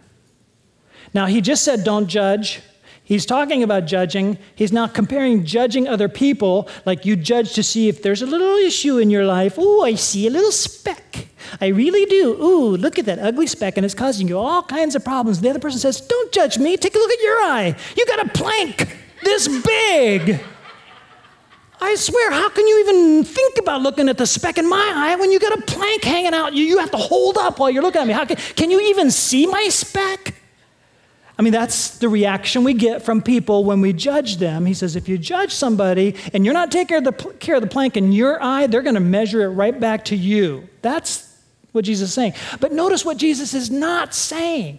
Now, 1.12 1.26
he 1.26 1.40
just 1.40 1.64
said, 1.64 1.82
Don't 1.82 2.06
judge. 2.06 2.62
He's 3.02 3.26
talking 3.26 3.64
about 3.64 3.86
judging. 3.86 4.38
He's 4.54 4.72
not 4.72 4.94
comparing 4.94 5.44
judging 5.44 5.88
other 5.88 6.08
people 6.08 6.68
like 6.86 7.04
you 7.04 7.16
judge 7.16 7.52
to 7.54 7.64
see 7.64 7.88
if 7.88 8.00
there's 8.00 8.22
a 8.22 8.26
little 8.26 8.56
issue 8.58 8.98
in 8.98 9.10
your 9.10 9.24
life. 9.24 9.54
Oh, 9.58 9.82
I 9.82 9.96
see 9.96 10.28
a 10.28 10.30
little 10.30 10.52
speck. 10.52 11.26
I 11.60 11.68
really 11.68 12.06
do. 12.06 12.42
Ooh, 12.42 12.76
look 12.76 12.98
at 12.98 13.04
that 13.06 13.18
ugly 13.18 13.46
speck, 13.46 13.76
and 13.76 13.84
it's 13.84 13.94
causing 13.94 14.28
you 14.28 14.38
all 14.38 14.62
kinds 14.62 14.94
of 14.94 15.04
problems. 15.04 15.40
The 15.40 15.50
other 15.50 15.58
person 15.58 15.78
says, 15.78 16.00
Don't 16.00 16.32
judge 16.32 16.58
me. 16.58 16.76
Take 16.76 16.94
a 16.94 16.98
look 16.98 17.10
at 17.10 17.20
your 17.20 17.38
eye. 17.42 17.76
You 17.96 18.06
got 18.06 18.26
a 18.26 18.28
plank 18.30 18.96
this 19.22 19.48
big. 19.48 20.40
I 21.80 21.96
swear, 21.96 22.30
how 22.30 22.48
can 22.48 22.66
you 22.66 22.80
even 22.80 23.24
think 23.24 23.58
about 23.58 23.82
looking 23.82 24.08
at 24.08 24.16
the 24.16 24.26
speck 24.26 24.56
in 24.56 24.68
my 24.68 24.92
eye 24.94 25.16
when 25.16 25.32
you 25.32 25.40
got 25.40 25.58
a 25.58 25.62
plank 25.62 26.04
hanging 26.04 26.32
out? 26.32 26.52
You, 26.52 26.64
you 26.64 26.78
have 26.78 26.92
to 26.92 26.96
hold 26.96 27.36
up 27.38 27.58
while 27.58 27.70
you're 27.70 27.82
looking 27.82 28.00
at 28.00 28.06
me. 28.06 28.12
How 28.12 28.24
can, 28.24 28.36
can 28.36 28.70
you 28.70 28.80
even 28.80 29.10
see 29.10 29.46
my 29.46 29.68
speck? 29.68 30.34
I 31.36 31.42
mean, 31.42 31.52
that's 31.52 31.98
the 31.98 32.08
reaction 32.08 32.62
we 32.62 32.74
get 32.74 33.02
from 33.02 33.20
people 33.20 33.64
when 33.64 33.80
we 33.80 33.92
judge 33.92 34.36
them. 34.36 34.64
He 34.64 34.74
says, 34.74 34.94
if 34.94 35.08
you 35.08 35.18
judge 35.18 35.52
somebody 35.52 36.14
and 36.32 36.44
you're 36.44 36.54
not 36.54 36.70
taking 36.70 36.86
care 36.86 36.98
of 36.98 37.04
the, 37.04 37.12
care 37.40 37.56
of 37.56 37.62
the 37.62 37.68
plank 37.68 37.96
in 37.96 38.12
your 38.12 38.40
eye, 38.40 38.68
they're 38.68 38.82
going 38.82 38.94
to 38.94 39.00
measure 39.00 39.42
it 39.42 39.48
right 39.48 39.78
back 39.78 40.04
to 40.06 40.16
you. 40.16 40.68
That's 40.82 41.31
what 41.72 41.84
Jesus 41.84 42.10
is 42.10 42.14
saying. 42.14 42.34
But 42.60 42.72
notice 42.72 43.04
what 43.04 43.16
Jesus 43.16 43.54
is 43.54 43.70
not 43.70 44.14
saying. 44.14 44.78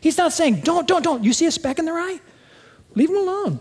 He's 0.00 0.18
not 0.18 0.32
saying, 0.32 0.60
don't, 0.60 0.88
don't, 0.88 1.02
don't. 1.02 1.22
You 1.22 1.32
see 1.32 1.46
a 1.46 1.50
speck 1.50 1.78
in 1.78 1.84
their 1.84 1.98
eye? 1.98 2.20
Leave 2.94 3.08
them 3.08 3.18
alone. 3.18 3.60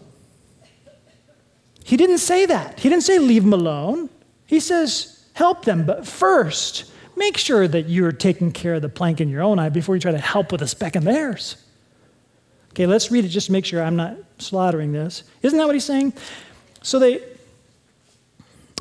He 1.83 1.97
didn't 1.97 2.19
say 2.19 2.45
that. 2.45 2.79
He 2.79 2.89
didn't 2.89 3.03
say, 3.03 3.19
leave 3.19 3.43
them 3.43 3.53
alone. 3.53 4.09
He 4.45 4.59
says, 4.59 5.25
help 5.33 5.65
them. 5.65 5.85
But 5.85 6.07
first, 6.07 6.91
make 7.15 7.37
sure 7.37 7.67
that 7.67 7.89
you're 7.89 8.11
taking 8.11 8.51
care 8.51 8.75
of 8.75 8.81
the 8.81 8.89
plank 8.89 9.19
in 9.19 9.29
your 9.29 9.41
own 9.41 9.59
eye 9.59 9.69
before 9.69 9.95
you 9.95 10.01
try 10.01 10.11
to 10.11 10.17
help 10.17 10.51
with 10.51 10.61
a 10.61 10.67
speck 10.67 10.95
in 10.95 11.03
theirs. 11.03 11.57
Okay, 12.71 12.85
let's 12.85 13.11
read 13.11 13.25
it 13.25 13.29
just 13.29 13.47
to 13.47 13.51
make 13.51 13.65
sure 13.65 13.83
I'm 13.83 13.95
not 13.95 14.17
slaughtering 14.37 14.91
this. 14.91 15.23
Isn't 15.41 15.57
that 15.57 15.65
what 15.65 15.75
he's 15.75 15.85
saying? 15.85 16.13
So 16.81 16.99
they 16.99 17.21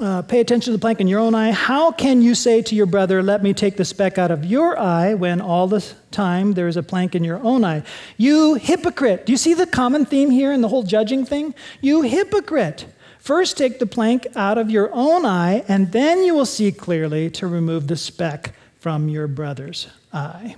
uh, 0.01 0.23
pay 0.23 0.41
attention 0.41 0.73
to 0.73 0.77
the 0.77 0.81
plank 0.81 1.01
in 1.01 1.09
your 1.09 1.21
own 1.21 1.35
eye. 1.35 1.51
How 1.51 1.91
can 1.91 2.23
you 2.23 2.35
say 2.35 2.63
to 2.63 2.75
your 2.75 2.87
brother, 2.87 3.23
Let 3.23 3.43
me 3.43 3.53
take 3.53 3.77
the 3.77 3.85
speck 3.85 4.19
out 4.19 4.31
of 4.31 4.45
your 4.45 4.79
eye, 4.79 5.15
when 5.15 5.41
all 5.41 5.67
the 5.67 5.85
time 6.11 6.53
there 6.53 6.69
is 6.69 6.77
a 6.77 6.83
plank 6.83 7.15
in 7.15 7.25
your 7.25 7.39
own 7.41 7.65
eye? 7.65 7.83
You 8.17 8.55
hypocrite. 8.55 9.27
Do 9.27 9.33
you 9.33 9.39
see 9.39 9.55
the 9.55 9.67
common 9.67 10.05
theme 10.05 10.31
here 10.31 10.53
in 10.53 10.61
the 10.61 10.69
whole 10.69 10.83
judging 10.83 11.25
thing? 11.25 11.55
You 11.81 12.03
hypocrite. 12.03 12.87
First 13.19 13.59
take 13.59 13.79
the 13.79 13.87
plank 13.87 14.27
out 14.37 14.59
of 14.59 14.71
your 14.71 14.91
own 14.93 15.27
eye, 15.27 15.65
and 15.69 15.93
then 15.93 16.23
you 16.23 16.35
will 16.35 16.47
see 16.47 16.73
clearly 16.73 17.31
to 17.31 17.47
remove 17.47 17.89
the 17.89 17.97
speck 17.97 18.55
from 18.79 19.09
your 19.09 19.27
brother's 19.27 19.89
eye. 20.13 20.57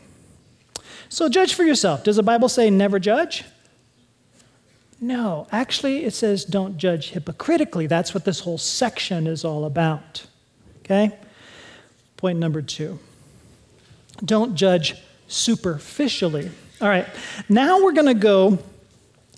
So 1.09 1.29
judge 1.29 1.55
for 1.55 1.65
yourself. 1.65 2.05
Does 2.05 2.17
the 2.17 2.23
Bible 2.23 2.49
say 2.49 2.71
never 2.71 2.99
judge? 2.99 3.45
No, 5.01 5.47
actually, 5.51 6.05
it 6.05 6.13
says 6.13 6.45
don't 6.45 6.77
judge 6.77 7.11
hypocritically. 7.11 7.87
That's 7.87 8.13
what 8.13 8.25
this 8.25 8.41
whole 8.41 8.59
section 8.59 9.27
is 9.27 9.45
all 9.45 9.65
about. 9.65 10.27
Okay? 10.81 11.17
Point 12.17 12.39
number 12.39 12.61
two 12.61 12.99
don't 14.25 14.55
judge 14.55 14.97
superficially. 15.29 16.51
All 16.81 16.89
right, 16.89 17.07
now 17.49 17.83
we're 17.83 17.93
going 17.93 18.07
to 18.07 18.15
go 18.15 18.59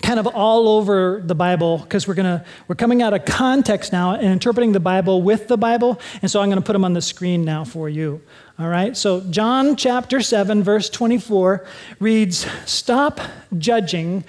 kind 0.03 0.18
of 0.18 0.27
all 0.27 0.68
over 0.68 1.22
the 1.25 1.35
Bible 1.35 1.79
because 1.79 2.09
we're 2.09 2.14
gonna 2.14 2.44
we're 2.66 2.75
coming 2.75 3.03
out 3.03 3.14
of 3.14 3.25
context 3.25 3.92
now 3.92 4.14
and 4.14 4.27
interpreting 4.27 4.72
the 4.72 4.81
Bible 4.81 5.22
with 5.22 5.46
the 5.48 5.57
Bible, 5.57 6.01
and 6.20 6.31
so 6.31 6.40
I'm 6.40 6.48
going 6.48 6.61
to 6.61 6.64
put 6.64 6.72
them 6.72 6.85
on 6.85 6.92
the 6.92 7.03
screen 7.03 7.44
now 7.44 7.64
for 7.64 7.88
you. 7.88 8.20
All 8.59 8.68
right, 8.68 8.96
so 8.96 9.20
John 9.20 9.77
chapter 9.77 10.20
seven 10.20 10.62
verse 10.62 10.90
24 10.90 11.64
reads, 12.01 12.46
"Stop 12.66 13.20
judging." 13.57 14.25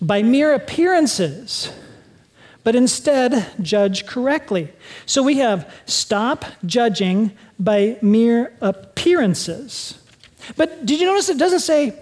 By 0.00 0.22
mere 0.22 0.52
appearances, 0.52 1.72
but 2.64 2.74
instead 2.74 3.46
judge 3.62 4.06
correctly. 4.06 4.72
So 5.06 5.22
we 5.22 5.38
have 5.38 5.72
stop 5.86 6.44
judging 6.64 7.32
by 7.58 7.96
mere 8.02 8.52
appearances. 8.60 9.98
But 10.56 10.84
did 10.86 11.00
you 11.00 11.06
notice 11.06 11.28
it 11.28 11.38
doesn't 11.38 11.60
say 11.60 11.98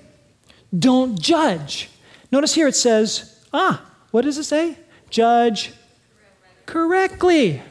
don't 0.76 1.20
judge? 1.20 1.90
Notice 2.33 2.54
here 2.54 2.68
it 2.68 2.76
says, 2.76 3.38
ah, 3.52 3.85
what 4.11 4.22
does 4.22 4.38
it 4.38 4.44
say? 4.44 4.76
Judge 5.11 5.72
correctly. 6.66 7.62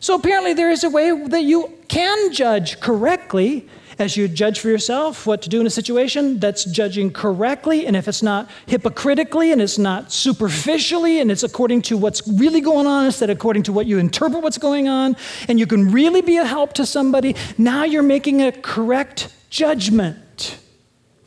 So 0.00 0.14
apparently 0.14 0.54
there 0.54 0.70
is 0.70 0.84
a 0.84 0.90
way 0.90 1.10
that 1.26 1.42
you 1.42 1.72
can 1.88 2.32
judge 2.32 2.80
correctly 2.80 3.68
as 3.98 4.16
you 4.16 4.28
judge 4.28 4.60
for 4.60 4.68
yourself 4.68 5.26
what 5.26 5.42
to 5.42 5.48
do 5.48 5.60
in 5.60 5.66
a 5.66 5.70
situation, 5.70 6.38
that's 6.38 6.64
judging 6.64 7.12
correctly. 7.12 7.86
And 7.86 7.96
if 7.96 8.06
it's 8.06 8.22
not 8.22 8.48
hypocritically 8.66 9.50
and 9.50 9.60
it's 9.60 9.78
not 9.78 10.12
superficially 10.12 11.20
and 11.20 11.30
it's 11.30 11.42
according 11.42 11.82
to 11.82 11.96
what's 11.96 12.26
really 12.28 12.60
going 12.60 12.86
on 12.86 13.06
instead 13.06 13.28
of 13.28 13.36
according 13.36 13.64
to 13.64 13.72
what 13.72 13.86
you 13.86 13.98
interpret 13.98 14.42
what's 14.42 14.58
going 14.58 14.88
on, 14.88 15.16
and 15.48 15.58
you 15.58 15.66
can 15.66 15.90
really 15.90 16.22
be 16.22 16.36
a 16.36 16.44
help 16.44 16.74
to 16.74 16.86
somebody, 16.86 17.34
now 17.56 17.84
you're 17.84 18.02
making 18.02 18.40
a 18.42 18.52
correct 18.52 19.34
judgment. 19.50 20.58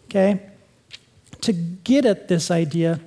Okay? 0.05 0.41
To 1.41 1.53
get 1.53 2.05
at 2.05 2.27
this 2.27 2.51
idea, 2.51 2.99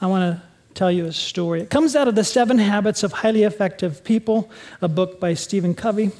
I 0.00 0.06
want 0.06 0.36
to 0.36 0.42
tell 0.74 0.90
you 0.90 1.06
a 1.06 1.12
story. 1.12 1.60
It 1.60 1.70
comes 1.70 1.94
out 1.94 2.08
of 2.08 2.14
The 2.14 2.24
Seven 2.24 2.58
Habits 2.58 3.02
of 3.02 3.12
Highly 3.12 3.42
Effective 3.42 4.02
People, 4.02 4.50
a 4.80 4.88
book 4.88 5.20
by 5.20 5.34
Stephen 5.34 5.74
Covey. 5.74 6.10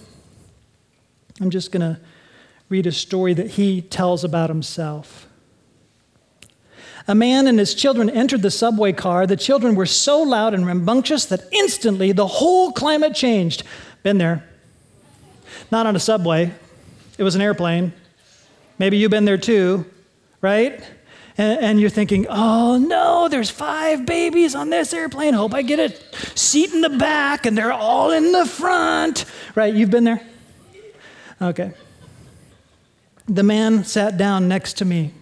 I'm 1.40 1.50
just 1.50 1.72
going 1.72 1.80
to 1.80 2.00
read 2.68 2.86
a 2.86 2.92
story 2.92 3.34
that 3.34 3.52
he 3.52 3.82
tells 3.82 4.24
about 4.24 4.50
himself. 4.50 5.28
A 7.06 7.14
man 7.14 7.46
and 7.46 7.58
his 7.58 7.74
children 7.74 8.08
entered 8.08 8.40
the 8.42 8.50
subway 8.50 8.92
car. 8.92 9.26
The 9.26 9.36
children 9.36 9.74
were 9.74 9.86
so 9.86 10.22
loud 10.22 10.54
and 10.54 10.66
rambunctious 10.66 11.26
that 11.26 11.42
instantly 11.52 12.12
the 12.12 12.26
whole 12.26 12.72
climate 12.72 13.14
changed. 13.14 13.62
Been 14.02 14.18
there. 14.18 14.48
Not 15.70 15.86
on 15.86 15.94
a 15.96 16.00
subway, 16.00 16.52
it 17.18 17.22
was 17.22 17.34
an 17.34 17.42
airplane. 17.42 17.92
Maybe 18.78 18.96
you've 18.96 19.10
been 19.10 19.24
there 19.24 19.38
too, 19.38 19.84
right? 20.40 20.82
And, 21.36 21.60
and, 21.60 21.80
you're 21.80 21.90
thinking, 21.90 22.26
oh 22.28 22.78
no, 22.78 23.28
there's 23.28 23.50
five 23.50 24.06
babies 24.06 24.54
on 24.54 24.70
this 24.70 24.94
airplane. 24.94 25.34
Hope 25.34 25.52
I 25.52 25.62
get 25.62 25.80
a 25.80 26.36
seat 26.36 26.72
in 26.72 26.80
the 26.80 26.90
back 26.90 27.44
and 27.44 27.58
they're 27.58 27.72
all 27.72 28.12
in 28.12 28.30
the 28.30 28.46
front. 28.46 29.24
Right? 29.56 29.74
You've 29.74 29.90
been 29.90 30.04
there? 30.04 30.20
Okay. 31.42 31.72
The 33.28 33.42
man 33.42 33.84
sat 33.84 34.16
down 34.16 34.48
next 34.48 34.74
to 34.74 34.84
me 34.84 35.12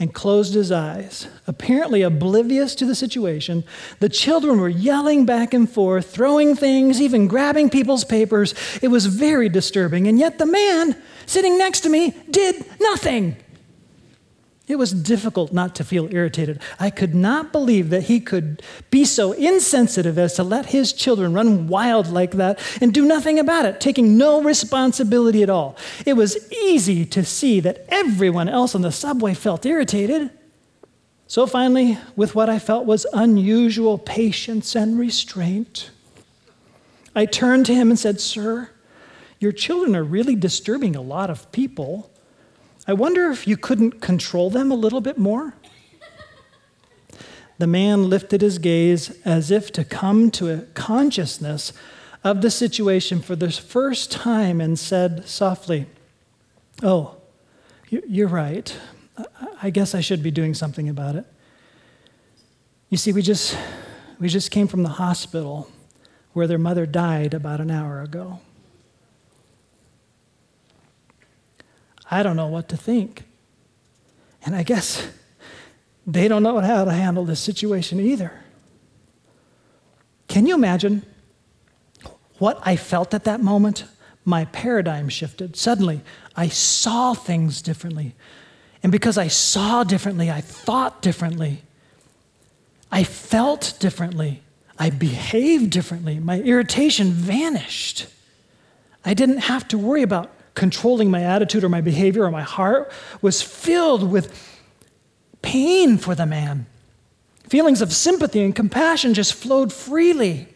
and 0.00 0.14
closed 0.14 0.54
his 0.54 0.72
eyes, 0.72 1.28
apparently 1.46 2.00
oblivious 2.00 2.74
to 2.74 2.86
the 2.86 2.94
situation. 2.94 3.62
The 4.00 4.08
children 4.08 4.58
were 4.58 4.68
yelling 4.68 5.26
back 5.26 5.52
and 5.52 5.70
forth, 5.70 6.10
throwing 6.10 6.56
things, 6.56 7.00
even 7.02 7.28
grabbing 7.28 7.68
people's 7.68 8.04
papers. 8.04 8.54
It 8.80 8.88
was 8.88 9.06
very 9.06 9.50
disturbing. 9.50 10.08
And 10.08 10.18
yet 10.18 10.38
the 10.38 10.46
man 10.46 10.96
sitting 11.26 11.58
next 11.58 11.80
to 11.80 11.90
me 11.90 12.14
did 12.30 12.64
nothing. 12.80 13.36
It 14.70 14.78
was 14.78 14.92
difficult 14.92 15.52
not 15.52 15.74
to 15.74 15.84
feel 15.84 16.08
irritated. 16.14 16.60
I 16.78 16.90
could 16.90 17.12
not 17.12 17.50
believe 17.50 17.90
that 17.90 18.04
he 18.04 18.20
could 18.20 18.62
be 18.88 19.04
so 19.04 19.32
insensitive 19.32 20.16
as 20.16 20.34
to 20.34 20.44
let 20.44 20.66
his 20.66 20.92
children 20.92 21.32
run 21.32 21.66
wild 21.66 22.06
like 22.06 22.32
that 22.32 22.60
and 22.80 22.94
do 22.94 23.04
nothing 23.04 23.40
about 23.40 23.64
it, 23.64 23.80
taking 23.80 24.16
no 24.16 24.40
responsibility 24.40 25.42
at 25.42 25.50
all. 25.50 25.76
It 26.06 26.12
was 26.12 26.52
easy 26.52 27.04
to 27.06 27.24
see 27.24 27.58
that 27.58 27.84
everyone 27.88 28.48
else 28.48 28.76
on 28.76 28.82
the 28.82 28.92
subway 28.92 29.34
felt 29.34 29.66
irritated. 29.66 30.30
So 31.26 31.48
finally, 31.48 31.98
with 32.14 32.36
what 32.36 32.48
I 32.48 32.60
felt 32.60 32.86
was 32.86 33.06
unusual 33.12 33.98
patience 33.98 34.76
and 34.76 34.96
restraint, 35.00 35.90
I 37.16 37.26
turned 37.26 37.66
to 37.66 37.74
him 37.74 37.90
and 37.90 37.98
said, 37.98 38.20
Sir, 38.20 38.70
your 39.40 39.50
children 39.50 39.96
are 39.96 40.04
really 40.04 40.36
disturbing 40.36 40.94
a 40.94 41.02
lot 41.02 41.28
of 41.28 41.50
people. 41.50 42.12
I 42.86 42.92
wonder 42.92 43.30
if 43.30 43.46
you 43.46 43.56
couldn't 43.56 44.00
control 44.00 44.50
them 44.50 44.70
a 44.70 44.74
little 44.74 45.00
bit 45.00 45.18
more? 45.18 45.54
The 47.58 47.66
man 47.66 48.08
lifted 48.08 48.40
his 48.40 48.58
gaze 48.58 49.10
as 49.24 49.50
if 49.50 49.70
to 49.72 49.84
come 49.84 50.30
to 50.32 50.50
a 50.50 50.62
consciousness 50.72 51.74
of 52.24 52.40
the 52.40 52.50
situation 52.50 53.20
for 53.20 53.36
the 53.36 53.50
first 53.50 54.10
time 54.10 54.60
and 54.60 54.78
said 54.78 55.28
softly, 55.28 55.86
Oh, 56.82 57.16
you're 57.90 58.28
right. 58.28 58.74
I 59.62 59.68
guess 59.68 59.94
I 59.94 60.00
should 60.00 60.22
be 60.22 60.30
doing 60.30 60.54
something 60.54 60.88
about 60.88 61.16
it. 61.16 61.26
You 62.88 62.96
see, 62.96 63.12
we 63.12 63.20
just, 63.20 63.58
we 64.18 64.28
just 64.28 64.50
came 64.50 64.66
from 64.66 64.82
the 64.82 64.88
hospital 64.88 65.68
where 66.32 66.46
their 66.46 66.58
mother 66.58 66.86
died 66.86 67.34
about 67.34 67.60
an 67.60 67.70
hour 67.70 68.00
ago. 68.00 68.40
I 72.10 72.22
don't 72.22 72.36
know 72.36 72.48
what 72.48 72.68
to 72.70 72.76
think. 72.76 73.22
And 74.44 74.56
I 74.56 74.62
guess 74.62 75.08
they 76.06 76.28
don't 76.28 76.42
know 76.42 76.58
how 76.60 76.84
to 76.84 76.92
handle 76.92 77.24
this 77.24 77.40
situation 77.40 78.00
either. 78.00 78.32
Can 80.28 80.46
you 80.46 80.54
imagine 80.54 81.04
what 82.38 82.58
I 82.62 82.76
felt 82.76 83.14
at 83.14 83.24
that 83.24 83.40
moment? 83.40 83.84
My 84.24 84.46
paradigm 84.46 85.08
shifted. 85.08 85.56
Suddenly, 85.56 86.00
I 86.36 86.48
saw 86.48 87.14
things 87.14 87.62
differently. 87.62 88.14
And 88.82 88.90
because 88.90 89.18
I 89.18 89.28
saw 89.28 89.84
differently, 89.84 90.30
I 90.30 90.40
thought 90.40 91.02
differently. 91.02 91.62
I 92.90 93.04
felt 93.04 93.74
differently. 93.78 94.42
I 94.78 94.90
behaved 94.90 95.70
differently. 95.70 96.18
My 96.18 96.40
irritation 96.40 97.10
vanished. 97.10 98.06
I 99.04 99.14
didn't 99.14 99.38
have 99.38 99.68
to 99.68 99.78
worry 99.78 100.02
about 100.02 100.30
controlling 100.54 101.10
my 101.10 101.22
attitude 101.22 101.64
or 101.64 101.68
my 101.68 101.80
behavior 101.80 102.24
or 102.24 102.30
my 102.30 102.42
heart 102.42 102.92
was 103.22 103.42
filled 103.42 104.10
with 104.10 104.58
pain 105.42 105.96
for 105.96 106.14
the 106.14 106.26
man. 106.26 106.66
Feelings 107.48 107.82
of 107.82 107.92
sympathy 107.92 108.42
and 108.42 108.54
compassion 108.54 109.14
just 109.14 109.34
flowed 109.34 109.72
freely. 109.72 110.48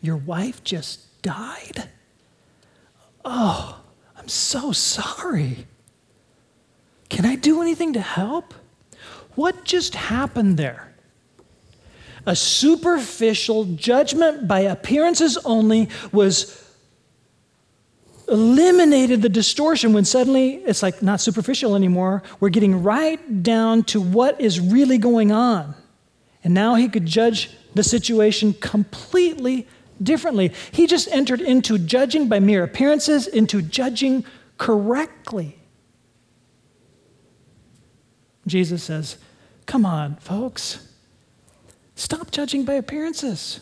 Your 0.00 0.16
wife 0.16 0.62
just 0.62 1.22
died? 1.22 1.88
Oh, 3.24 3.80
I'm 4.16 4.28
so 4.28 4.72
sorry. 4.72 5.66
Can 7.08 7.24
I 7.24 7.36
do 7.36 7.60
anything 7.62 7.92
to 7.92 8.00
help? 8.00 8.54
What 9.34 9.64
just 9.64 9.94
happened 9.94 10.56
there? 10.56 10.92
A 12.26 12.36
superficial 12.36 13.64
judgment 13.64 14.46
by 14.46 14.60
appearances 14.60 15.36
only 15.44 15.88
was 16.12 16.61
eliminated 18.28 19.22
the 19.22 19.28
distortion 19.28 19.92
when 19.92 20.04
suddenly 20.04 20.54
it's 20.54 20.82
like 20.82 21.02
not 21.02 21.20
superficial 21.20 21.74
anymore. 21.74 22.22
We're 22.40 22.50
getting 22.50 22.82
right 22.82 23.42
down 23.42 23.84
to 23.84 24.00
what 24.00 24.40
is 24.40 24.60
really 24.60 24.98
going 24.98 25.32
on. 25.32 25.74
And 26.44 26.54
now 26.54 26.74
he 26.74 26.88
could 26.88 27.06
judge 27.06 27.50
the 27.74 27.82
situation 27.82 28.54
completely 28.54 29.66
differently. 30.02 30.52
He 30.72 30.86
just 30.86 31.08
entered 31.08 31.40
into 31.40 31.78
judging 31.78 32.28
by 32.28 32.40
mere 32.40 32.64
appearances, 32.64 33.26
into 33.26 33.62
judging 33.62 34.24
correctly. 34.58 35.58
Jesus 38.46 38.82
says, 38.82 39.18
Come 39.66 39.86
on, 39.86 40.16
folks. 40.16 40.88
Stop 41.94 42.30
judging 42.30 42.64
by 42.64 42.74
appearances. 42.74 43.60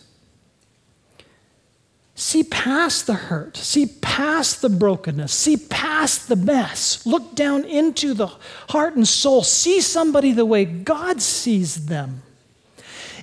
See 2.31 2.45
past 2.45 3.09
the 3.09 3.15
hurt, 3.15 3.57
see 3.57 3.87
past 3.87 4.63
the 4.63 4.69
brokenness, 4.69 5.33
see 5.35 5.57
past 5.57 6.29
the 6.29 6.37
mess. 6.37 7.05
Look 7.05 7.35
down 7.35 7.65
into 7.65 8.15
the 8.15 8.29
heart 8.69 8.95
and 8.95 9.09
soul. 9.09 9.43
See 9.43 9.81
somebody 9.81 10.31
the 10.31 10.47
way 10.47 10.65
God 10.65 11.21
sees 11.21 11.87
them. 11.87 12.23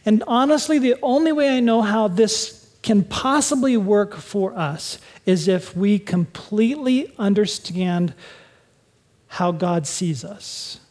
And 0.06 0.26
honestly, 0.28 0.78
the 0.78 0.98
only 1.02 1.32
way 1.32 1.56
I 1.56 1.62
know 1.62 1.84
how 1.84 2.10
this 2.10 2.70
can 2.84 3.06
possibly 3.06 3.78
work 3.78 4.14
for 4.18 4.54
us 4.60 5.00
is 5.26 5.48
if 5.48 5.74
we 5.74 6.00
completely 6.00 7.14
understand 7.18 8.14
how 9.28 9.54
God 9.54 9.88
sees 9.88 10.26
us 10.26 10.82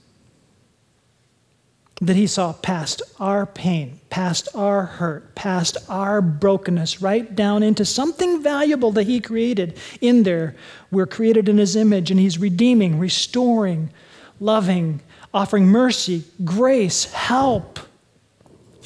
that 2.00 2.16
he 2.16 2.26
saw 2.26 2.52
past 2.52 3.00
our 3.18 3.46
pain, 3.46 4.00
past 4.11 4.48
our 4.54 4.85
hurt, 4.85 5.35
past 5.35 5.78
our 5.88 6.20
brokenness, 6.20 7.00
right 7.00 7.35
down 7.35 7.62
into 7.62 7.85
something 7.87 8.42
valuable 8.42 8.92
that 8.92 9.06
he 9.06 9.18
created 9.18 9.78
in 10.02 10.22
there. 10.22 10.54
We're 10.90 11.06
created 11.06 11.48
in 11.48 11.56
his 11.56 11.74
image, 11.74 12.11
and 12.11 12.20
he's 12.20 12.38
redeeming, 12.38 12.98
restoring, 12.98 13.90
loving, 14.40 15.00
offering 15.32 15.66
mercy, 15.66 16.24
grace, 16.44 17.11
help. 17.12 17.80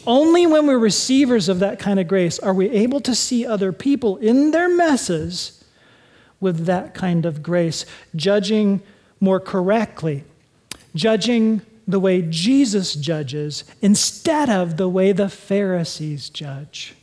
Only 0.07 0.47
when 0.47 0.67
we're 0.67 0.79
receivers 0.79 1.49
of 1.49 1.59
that 1.59 1.81
kind 1.81 1.99
of 1.99 2.07
grace 2.07 2.39
are 2.39 2.55
we 2.55 2.71
able 2.71 3.01
to 3.01 3.15
see 3.15 3.45
other 3.45 3.73
people 3.73 4.19
in 4.19 4.53
their 4.53 4.69
messes 4.69 5.65
with 6.39 6.67
that 6.67 6.95
kind 6.95 7.27
of 7.27 7.43
grace, 7.43 7.85
judging 8.15 8.83
more 9.19 9.41
correctly, 9.41 10.25
judging 10.95 11.61
the 11.91 12.01
way 12.01 12.23
Jesus 12.23 12.95
judges 12.95 13.65
instead 13.81 14.49
of 14.49 14.77
the 14.77 14.89
way 14.89 15.13
the 15.13 15.29
Pharisees 15.29 16.31
judge. 16.31 16.95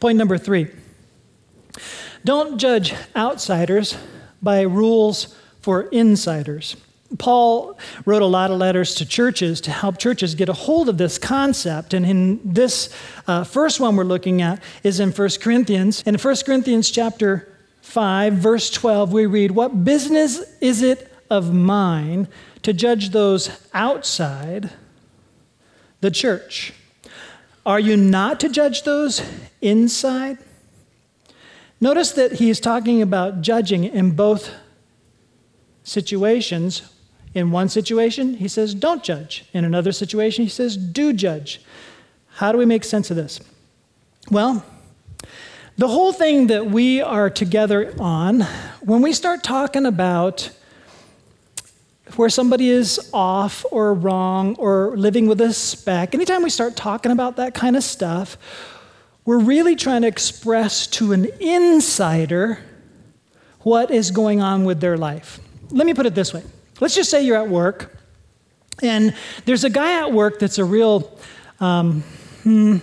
Point 0.00 0.18
number 0.18 0.38
three 0.38 0.68
don't 2.24 2.58
judge 2.58 2.94
outsiders 3.14 3.96
by 4.42 4.62
rules 4.62 5.36
for 5.60 5.82
insiders. 5.82 6.76
Paul 7.18 7.78
wrote 8.04 8.22
a 8.22 8.26
lot 8.26 8.50
of 8.50 8.58
letters 8.58 8.96
to 8.96 9.06
churches 9.06 9.60
to 9.62 9.70
help 9.70 9.98
churches 9.98 10.34
get 10.34 10.48
a 10.48 10.52
hold 10.52 10.88
of 10.88 10.98
this 10.98 11.18
concept. 11.18 11.94
And 11.94 12.04
in 12.04 12.40
this 12.44 12.92
uh, 13.28 13.44
first 13.44 13.78
one 13.78 13.94
we're 13.94 14.04
looking 14.04 14.42
at 14.42 14.60
is 14.82 14.98
in 14.98 15.12
1 15.12 15.28
Corinthians. 15.40 16.02
In 16.02 16.16
1 16.16 16.36
Corinthians 16.44 16.90
chapter 16.90 17.48
5, 17.82 18.32
verse 18.34 18.70
12, 18.70 19.12
we 19.12 19.26
read, 19.26 19.52
What 19.52 19.84
business 19.84 20.42
is 20.60 20.82
it 20.82 21.12
of 21.30 21.52
mine 21.52 22.28
to 22.62 22.72
judge 22.72 23.10
those 23.10 23.50
outside 23.72 24.70
the 26.00 26.10
church. 26.10 26.72
Are 27.64 27.80
you 27.80 27.96
not 27.96 28.38
to 28.40 28.48
judge 28.48 28.82
those 28.82 29.22
inside? 29.60 30.38
Notice 31.80 32.12
that 32.12 32.32
he's 32.32 32.60
talking 32.60 33.02
about 33.02 33.40
judging 33.40 33.84
in 33.84 34.12
both 34.12 34.50
situations. 35.82 36.82
In 37.34 37.50
one 37.50 37.68
situation, 37.68 38.34
he 38.34 38.48
says, 38.48 38.74
don't 38.74 39.02
judge. 39.02 39.44
In 39.52 39.64
another 39.64 39.92
situation, 39.92 40.44
he 40.44 40.50
says, 40.50 40.76
do 40.76 41.12
judge. 41.12 41.60
How 42.36 42.52
do 42.52 42.58
we 42.58 42.64
make 42.64 42.84
sense 42.84 43.10
of 43.10 43.16
this? 43.16 43.40
Well, 44.30 44.64
the 45.76 45.88
whole 45.88 46.12
thing 46.12 46.46
that 46.46 46.66
we 46.66 47.02
are 47.02 47.28
together 47.28 47.94
on, 47.98 48.40
when 48.80 49.02
we 49.02 49.12
start 49.12 49.44
talking 49.44 49.84
about 49.84 50.50
where 52.14 52.28
somebody 52.28 52.70
is 52.70 53.10
off 53.12 53.64
or 53.70 53.92
wrong 53.92 54.54
or 54.58 54.96
living 54.96 55.26
with 55.26 55.40
a 55.40 55.52
speck, 55.52 56.14
anytime 56.14 56.42
we 56.42 56.50
start 56.50 56.76
talking 56.76 57.10
about 57.10 57.36
that 57.36 57.54
kind 57.54 57.76
of 57.76 57.82
stuff, 57.82 58.38
we're 59.24 59.40
really 59.40 59.74
trying 59.74 60.02
to 60.02 60.08
express 60.08 60.86
to 60.86 61.12
an 61.12 61.26
insider 61.40 62.60
what 63.60 63.90
is 63.90 64.12
going 64.12 64.40
on 64.40 64.64
with 64.64 64.80
their 64.80 64.96
life. 64.96 65.40
Let 65.70 65.84
me 65.86 65.94
put 65.94 66.06
it 66.06 66.14
this 66.14 66.32
way 66.32 66.44
let's 66.80 66.94
just 66.94 67.10
say 67.10 67.22
you're 67.24 67.36
at 67.36 67.48
work, 67.48 67.96
and 68.82 69.14
there's 69.44 69.64
a 69.64 69.70
guy 69.70 70.00
at 70.00 70.12
work 70.12 70.38
that's 70.38 70.58
a 70.58 70.64
real 70.64 71.18
um, 71.60 72.02
hmm, 72.42 72.76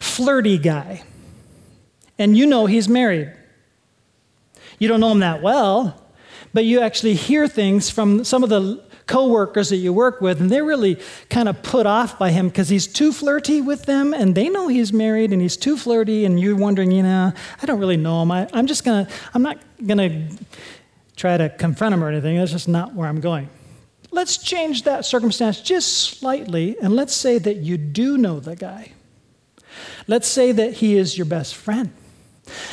flirty 0.00 0.58
guy, 0.58 1.02
and 2.18 2.36
you 2.36 2.46
know 2.46 2.66
he's 2.66 2.88
married. 2.88 3.32
You 4.78 4.88
don't 4.88 5.00
know 5.00 5.10
him 5.10 5.20
that 5.20 5.42
well, 5.42 6.05
but 6.56 6.64
you 6.64 6.80
actually 6.80 7.12
hear 7.12 7.46
things 7.46 7.90
from 7.90 8.24
some 8.24 8.42
of 8.42 8.48
the 8.48 8.82
coworkers 9.06 9.68
that 9.68 9.76
you 9.76 9.92
work 9.92 10.22
with, 10.22 10.40
and 10.40 10.48
they're 10.48 10.64
really 10.64 10.98
kind 11.28 11.50
of 11.50 11.62
put 11.62 11.84
off 11.84 12.18
by 12.18 12.30
him 12.30 12.48
because 12.48 12.70
he's 12.70 12.86
too 12.86 13.12
flirty 13.12 13.60
with 13.60 13.84
them, 13.84 14.14
and 14.14 14.34
they 14.34 14.48
know 14.48 14.66
he's 14.66 14.90
married, 14.90 15.34
and 15.34 15.42
he's 15.42 15.58
too 15.58 15.76
flirty, 15.76 16.24
and 16.24 16.40
you're 16.40 16.56
wondering, 16.56 16.90
you 16.90 17.02
know, 17.02 17.30
I 17.60 17.66
don't 17.66 17.78
really 17.78 17.98
know 17.98 18.22
him. 18.22 18.30
I, 18.30 18.48
I'm 18.54 18.66
just 18.66 18.84
gonna, 18.84 19.06
I'm 19.34 19.42
not 19.42 19.58
gonna 19.86 20.30
try 21.14 21.36
to 21.36 21.50
confront 21.50 21.92
him 21.92 22.02
or 22.02 22.08
anything. 22.08 22.38
That's 22.38 22.52
just 22.52 22.68
not 22.68 22.94
where 22.94 23.06
I'm 23.06 23.20
going. 23.20 23.50
Let's 24.10 24.38
change 24.38 24.84
that 24.84 25.04
circumstance 25.04 25.60
just 25.60 26.18
slightly, 26.18 26.78
and 26.80 26.96
let's 26.96 27.14
say 27.14 27.36
that 27.36 27.56
you 27.56 27.76
do 27.76 28.16
know 28.16 28.40
the 28.40 28.56
guy. 28.56 28.92
Let's 30.06 30.26
say 30.26 30.52
that 30.52 30.72
he 30.72 30.96
is 30.96 31.18
your 31.18 31.26
best 31.26 31.54
friend. 31.54 31.92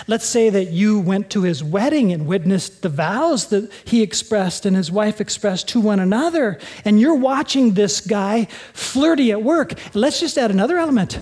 Let's 0.07 0.25
say 0.25 0.49
that 0.49 0.71
you 0.71 0.99
went 0.99 1.29
to 1.31 1.43
his 1.43 1.63
wedding 1.63 2.12
and 2.12 2.27
witnessed 2.27 2.81
the 2.81 2.89
vows 2.89 3.47
that 3.47 3.71
he 3.86 4.01
expressed 4.01 4.65
and 4.65 4.75
his 4.75 4.91
wife 4.91 5.19
expressed 5.19 5.67
to 5.69 5.79
one 5.79 5.99
another, 5.99 6.59
and 6.86 6.99
you're 6.99 7.15
watching 7.15 7.73
this 7.73 8.01
guy 8.01 8.45
flirty 8.73 9.31
at 9.31 9.43
work. 9.43 9.73
Let's 9.93 10.19
just 10.19 10.38
add 10.38 10.51
another 10.51 10.77
element. 10.77 11.19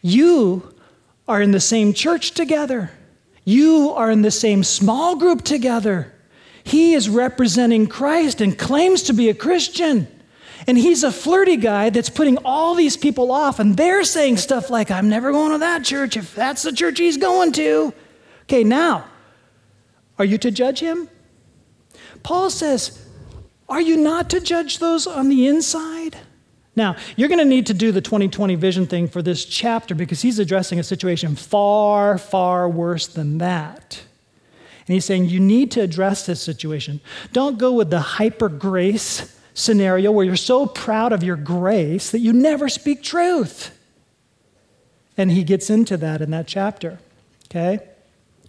You 0.00 0.74
are 1.28 1.40
in 1.40 1.52
the 1.52 1.60
same 1.60 1.92
church 1.92 2.32
together, 2.32 2.90
you 3.44 3.90
are 3.90 4.10
in 4.10 4.22
the 4.22 4.30
same 4.30 4.64
small 4.64 5.16
group 5.16 5.42
together. 5.42 6.12
He 6.64 6.94
is 6.94 7.08
representing 7.08 7.88
Christ 7.88 8.40
and 8.40 8.56
claims 8.56 9.02
to 9.04 9.12
be 9.12 9.28
a 9.28 9.34
Christian. 9.34 10.06
And 10.66 10.78
he's 10.78 11.02
a 11.02 11.12
flirty 11.12 11.56
guy 11.56 11.90
that's 11.90 12.08
putting 12.10 12.38
all 12.38 12.74
these 12.74 12.96
people 12.96 13.32
off, 13.32 13.58
and 13.58 13.76
they're 13.76 14.04
saying 14.04 14.36
stuff 14.36 14.70
like, 14.70 14.90
I'm 14.90 15.08
never 15.08 15.32
going 15.32 15.52
to 15.52 15.58
that 15.58 15.84
church 15.84 16.16
if 16.16 16.34
that's 16.34 16.62
the 16.62 16.72
church 16.72 16.98
he's 16.98 17.16
going 17.16 17.52
to. 17.52 17.92
Okay, 18.44 18.64
now, 18.64 19.06
are 20.18 20.24
you 20.24 20.38
to 20.38 20.50
judge 20.50 20.80
him? 20.80 21.08
Paul 22.22 22.50
says, 22.50 23.04
Are 23.68 23.80
you 23.80 23.96
not 23.96 24.30
to 24.30 24.40
judge 24.40 24.78
those 24.78 25.06
on 25.06 25.28
the 25.28 25.46
inside? 25.46 26.18
Now, 26.74 26.96
you're 27.16 27.28
going 27.28 27.38
to 27.38 27.44
need 27.44 27.66
to 27.66 27.74
do 27.74 27.92
the 27.92 28.00
2020 28.00 28.54
vision 28.54 28.86
thing 28.86 29.08
for 29.08 29.20
this 29.20 29.44
chapter 29.44 29.94
because 29.94 30.22
he's 30.22 30.38
addressing 30.38 30.78
a 30.78 30.82
situation 30.82 31.36
far, 31.36 32.16
far 32.16 32.68
worse 32.68 33.06
than 33.06 33.38
that. 33.38 34.02
And 34.86 34.94
he's 34.94 35.04
saying 35.04 35.26
you 35.26 35.38
need 35.38 35.70
to 35.72 35.80
address 35.80 36.24
this 36.24 36.40
situation. 36.40 37.00
Don't 37.32 37.58
go 37.58 37.72
with 37.72 37.90
the 37.90 38.00
hyper 38.00 38.48
grace 38.48 39.38
scenario 39.54 40.10
where 40.10 40.24
you're 40.24 40.36
so 40.36 40.66
proud 40.66 41.12
of 41.12 41.22
your 41.22 41.36
grace 41.36 42.10
that 42.10 42.20
you 42.20 42.32
never 42.32 42.68
speak 42.68 43.02
truth. 43.02 43.78
And 45.16 45.30
he 45.30 45.44
gets 45.44 45.68
into 45.68 45.96
that 45.98 46.22
in 46.22 46.30
that 46.30 46.46
chapter, 46.46 46.98
okay? 47.46 47.80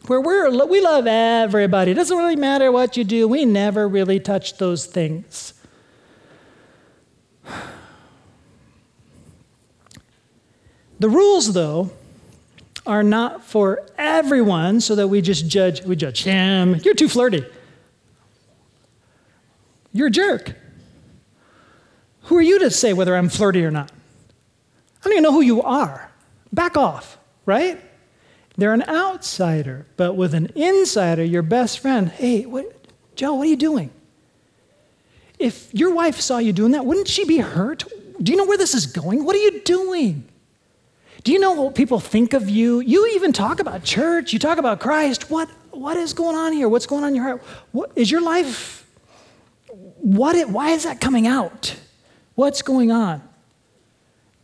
Where 0.07 0.21
we're, 0.21 0.65
we 0.65 0.81
love 0.81 1.07
everybody. 1.07 1.91
It 1.91 1.95
doesn't 1.95 2.17
really 2.17 2.35
matter 2.35 2.71
what 2.71 2.97
you 2.97 3.03
do, 3.03 3.27
we 3.27 3.45
never 3.45 3.87
really 3.87 4.19
touch 4.19 4.57
those 4.57 4.85
things. 4.85 5.53
The 10.99 11.09
rules, 11.09 11.51
though, 11.53 11.91
are 12.85 13.03
not 13.03 13.43
for 13.43 13.85
everyone 13.97 14.79
so 14.79 14.95
that 14.95 15.07
we 15.09 15.21
just 15.21 15.47
judge, 15.47 15.83
we 15.83 15.97
judge 15.97 16.23
him. 16.23 16.75
You're 16.75 16.93
too 16.93 17.09
flirty. 17.09 17.45
You're 19.91 20.07
a 20.07 20.11
jerk. 20.11 20.55
Who 22.23 22.37
are 22.37 22.41
you 22.41 22.59
to 22.59 22.71
say 22.71 22.93
whether 22.93 23.15
I'm 23.15 23.29
flirty 23.29 23.63
or 23.65 23.71
not? 23.71 23.91
I 24.99 25.03
don't 25.03 25.13
even 25.13 25.23
know 25.23 25.33
who 25.33 25.41
you 25.41 25.61
are. 25.61 26.09
Back 26.51 26.77
off, 26.77 27.17
right? 27.45 27.81
They're 28.55 28.73
an 28.73 28.83
outsider, 28.83 29.87
but 29.97 30.13
with 30.13 30.33
an 30.33 30.51
insider, 30.55 31.23
your 31.23 31.41
best 31.41 31.79
friend, 31.79 32.09
hey, 32.09 32.45
what, 32.45 32.87
Joe, 33.15 33.33
what 33.33 33.47
are 33.47 33.49
you 33.49 33.55
doing? 33.55 33.89
If 35.39 35.73
your 35.73 35.93
wife 35.93 36.19
saw 36.21 36.37
you 36.37 36.53
doing 36.53 36.71
that, 36.71 36.85
wouldn't 36.85 37.07
she 37.07 37.25
be 37.25 37.39
hurt? 37.39 37.83
Do 38.21 38.31
you 38.31 38.37
know 38.37 38.45
where 38.45 38.57
this 38.57 38.73
is 38.73 38.85
going? 38.85 39.25
What 39.25 39.35
are 39.35 39.39
you 39.39 39.61
doing? 39.61 40.23
Do 41.23 41.31
you 41.31 41.39
know 41.39 41.53
what 41.53 41.75
people 41.75 41.99
think 41.99 42.33
of 42.33 42.49
you? 42.49 42.79
You 42.81 43.07
even 43.15 43.33
talk 43.33 43.59
about 43.59 43.83
church, 43.83 44.31
you 44.31 44.39
talk 44.39 44.57
about 44.57 44.79
Christ. 44.79 45.29
What, 45.29 45.49
what 45.71 45.97
is 45.97 46.13
going 46.13 46.35
on 46.35 46.53
here? 46.53 46.69
What's 46.69 46.85
going 46.85 47.03
on 47.03 47.09
in 47.09 47.15
your 47.15 47.23
heart? 47.23 47.41
What, 47.71 47.91
is 47.95 48.11
your 48.11 48.21
life, 48.21 48.85
what, 49.67 50.49
why 50.49 50.69
is 50.69 50.83
that 50.83 51.01
coming 51.01 51.27
out? 51.27 51.75
What's 52.35 52.61
going 52.61 52.91
on? 52.91 53.21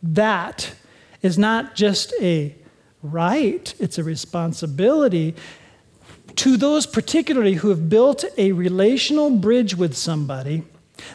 That 0.02 0.74
is 1.22 1.38
not 1.38 1.74
just 1.74 2.14
a 2.20 2.54
right, 3.02 3.74
it's 3.78 3.98
a 3.98 4.04
responsibility 4.04 5.34
to 6.36 6.56
those 6.56 6.86
particularly 6.86 7.54
who 7.54 7.68
have 7.68 7.88
built 7.88 8.24
a 8.38 8.52
relational 8.52 9.30
bridge 9.30 9.74
with 9.74 9.96
somebody. 9.96 10.62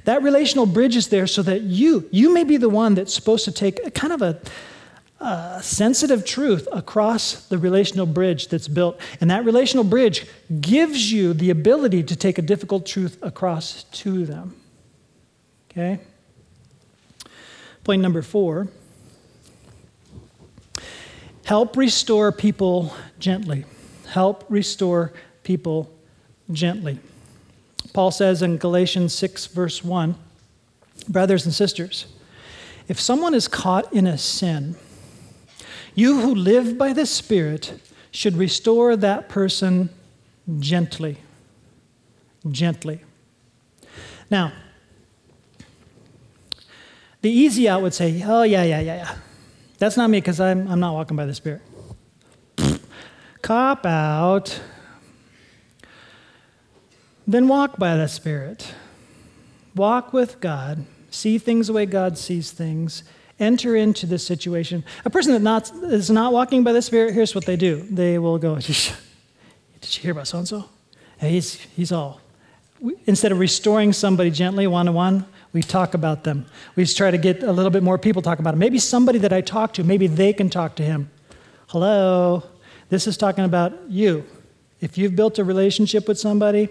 That 0.04 0.24
relational 0.24 0.66
bridge 0.66 0.96
is 0.96 1.10
there 1.10 1.28
so 1.28 1.42
that 1.44 1.62
you, 1.62 2.08
you 2.12 2.34
may 2.34 2.44
be 2.44 2.58
the 2.58 2.70
one 2.70 2.96
that's 2.96 3.14
supposed 3.14 3.46
to 3.46 3.52
take 3.52 3.80
a 3.86 3.92
kind 3.92 4.14
of 4.14 4.22
a, 4.22 4.42
a 5.24 5.60
sensitive 5.64 6.26
truth 6.26 6.68
across 6.72 7.48
the 7.48 7.58
relational 7.58 8.06
bridge 8.06 8.48
that's 8.48 8.68
built. 8.68 9.00
And 9.22 9.30
that 9.30 9.46
relational 9.46 9.84
bridge 9.84 10.26
gives 10.60 11.12
you 11.12 11.34
the 11.34 11.50
ability 11.50 12.04
to 12.04 12.16
take 12.16 12.38
a 12.38 12.42
difficult 12.42 12.86
truth 12.86 13.18
across 13.22 13.84
to 13.84 14.26
them. 14.26 14.56
Okay? 15.72 16.00
Point 17.86 18.02
number 18.02 18.24
four 18.24 18.68
help 21.46 21.78
restore 21.78 22.32
people 22.32 22.92
gently. 23.20 23.64
Help 24.08 24.44
restore 24.50 25.14
people 25.44 25.94
gently. 26.52 26.98
Paul 27.94 28.10
says 28.10 28.42
in 28.42 28.58
Galatians 28.58 29.14
6, 29.14 29.46
verse 29.48 29.84
1 29.84 30.16
Brothers 31.08 31.46
and 31.46 31.54
sisters, 31.54 32.08
if 32.88 33.00
someone 33.00 33.36
is 33.36 33.48
caught 33.48 33.94
in 33.94 34.08
a 34.08 34.18
sin, 34.18 34.76
you 35.94 36.22
who 36.22 36.34
live 36.34 36.80
by 36.80 36.92
the 36.92 37.06
Spirit 37.06 37.80
should 38.10 38.36
restore 38.36 38.96
that 38.96 39.30
person 39.30 39.90
gently. 40.60 41.18
Gently. 42.50 43.02
Now, 44.32 44.54
the 47.26 47.32
easy 47.32 47.68
out 47.68 47.82
would 47.82 47.96
say, 47.96 48.22
oh, 48.24 48.44
yeah, 48.44 48.62
yeah, 48.62 48.80
yeah, 48.80 48.98
yeah. 48.98 49.16
That's 49.80 49.98
not 49.98 50.12
me 50.12 50.22
because 50.22 50.40
I'm, 50.40 50.68
I'm 50.68 50.80
not 50.80 50.94
walking 50.94 51.18
by 51.18 51.26
the 51.26 51.34
Spirit. 51.34 51.64
Cop 53.42 53.84
out. 53.84 54.62
Then 57.26 57.48
walk 57.48 57.80
by 57.80 57.96
the 57.96 58.08
Spirit. 58.08 58.72
Walk 59.76 60.14
with 60.14 60.40
God. 60.40 60.86
See 61.10 61.40
things 61.40 61.66
the 61.66 61.74
way 61.74 61.88
God 61.88 62.20
sees 62.20 62.52
things. 62.52 63.04
Enter 63.40 63.76
into 63.76 64.06
this 64.06 64.24
situation. 64.24 64.84
A 65.04 65.10
person 65.10 65.34
that 65.34 65.42
not, 65.42 65.72
is 65.86 66.12
not 66.12 66.32
walking 66.32 66.64
by 66.64 66.74
the 66.74 66.82
Spirit, 66.84 67.16
here's 67.16 67.34
what 67.34 67.48
they 67.48 67.56
do. 67.56 67.88
They 67.90 68.20
will 68.20 68.38
go, 68.38 68.56
Did 68.60 68.78
you 69.82 70.02
hear 70.04 70.12
about 70.12 70.28
so 70.28 70.38
and 70.38 70.48
so? 70.48 70.66
He's, 71.20 71.56
he's 71.56 71.92
all. 71.92 72.22
Instead 73.08 73.32
of 73.32 73.40
restoring 73.40 73.94
somebody 73.94 74.30
gently 74.30 74.68
one 74.68 74.86
to 74.86 74.92
one, 74.92 75.26
we 75.56 75.64
talk 75.64 75.94
about 75.94 76.26
them. 76.26 76.46
We 76.76 76.86
try 76.86 77.12
to 77.12 77.18
get 77.18 77.42
a 77.42 77.52
little 77.54 77.72
bit 77.72 77.82
more 77.82 77.98
people 77.98 78.22
talk 78.22 78.40
about 78.40 78.52
them. 78.52 78.60
Maybe 78.60 78.78
somebody 78.78 79.20
that 79.20 79.32
I 79.32 79.40
talk 79.40 79.72
to, 79.76 79.86
maybe 79.86 80.06
they 80.06 80.34
can 80.34 80.50
talk 80.50 80.76
to 80.76 80.84
him. 80.84 81.10
Hello, 81.68 82.44
this 82.90 83.08
is 83.08 83.16
talking 83.16 83.46
about 83.46 83.72
you. 83.88 84.26
If 84.82 84.98
you've 84.98 85.16
built 85.16 85.40
a 85.40 85.46
relationship 85.46 86.10
with 86.10 86.20
somebody, 86.20 86.68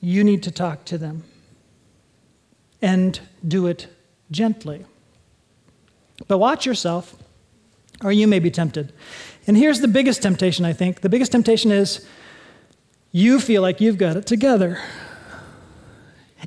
you 0.00 0.22
need 0.22 0.44
to 0.44 0.52
talk 0.52 0.84
to 0.84 0.96
them 0.96 1.24
and 2.80 3.18
do 3.46 3.66
it 3.66 3.88
gently. 4.30 4.84
But 6.28 6.38
watch 6.38 6.66
yourself, 6.66 7.16
or 8.04 8.12
you 8.12 8.28
may 8.28 8.38
be 8.38 8.52
tempted. 8.52 8.92
And 9.48 9.56
here's 9.56 9.80
the 9.80 9.88
biggest 9.88 10.22
temptation, 10.22 10.64
I 10.64 10.72
think. 10.72 11.00
The 11.00 11.08
biggest 11.08 11.32
temptation 11.32 11.72
is 11.72 12.06
you 13.10 13.40
feel 13.40 13.60
like 13.60 13.80
you've 13.80 13.98
got 13.98 14.16
it 14.16 14.24
together. 14.24 14.80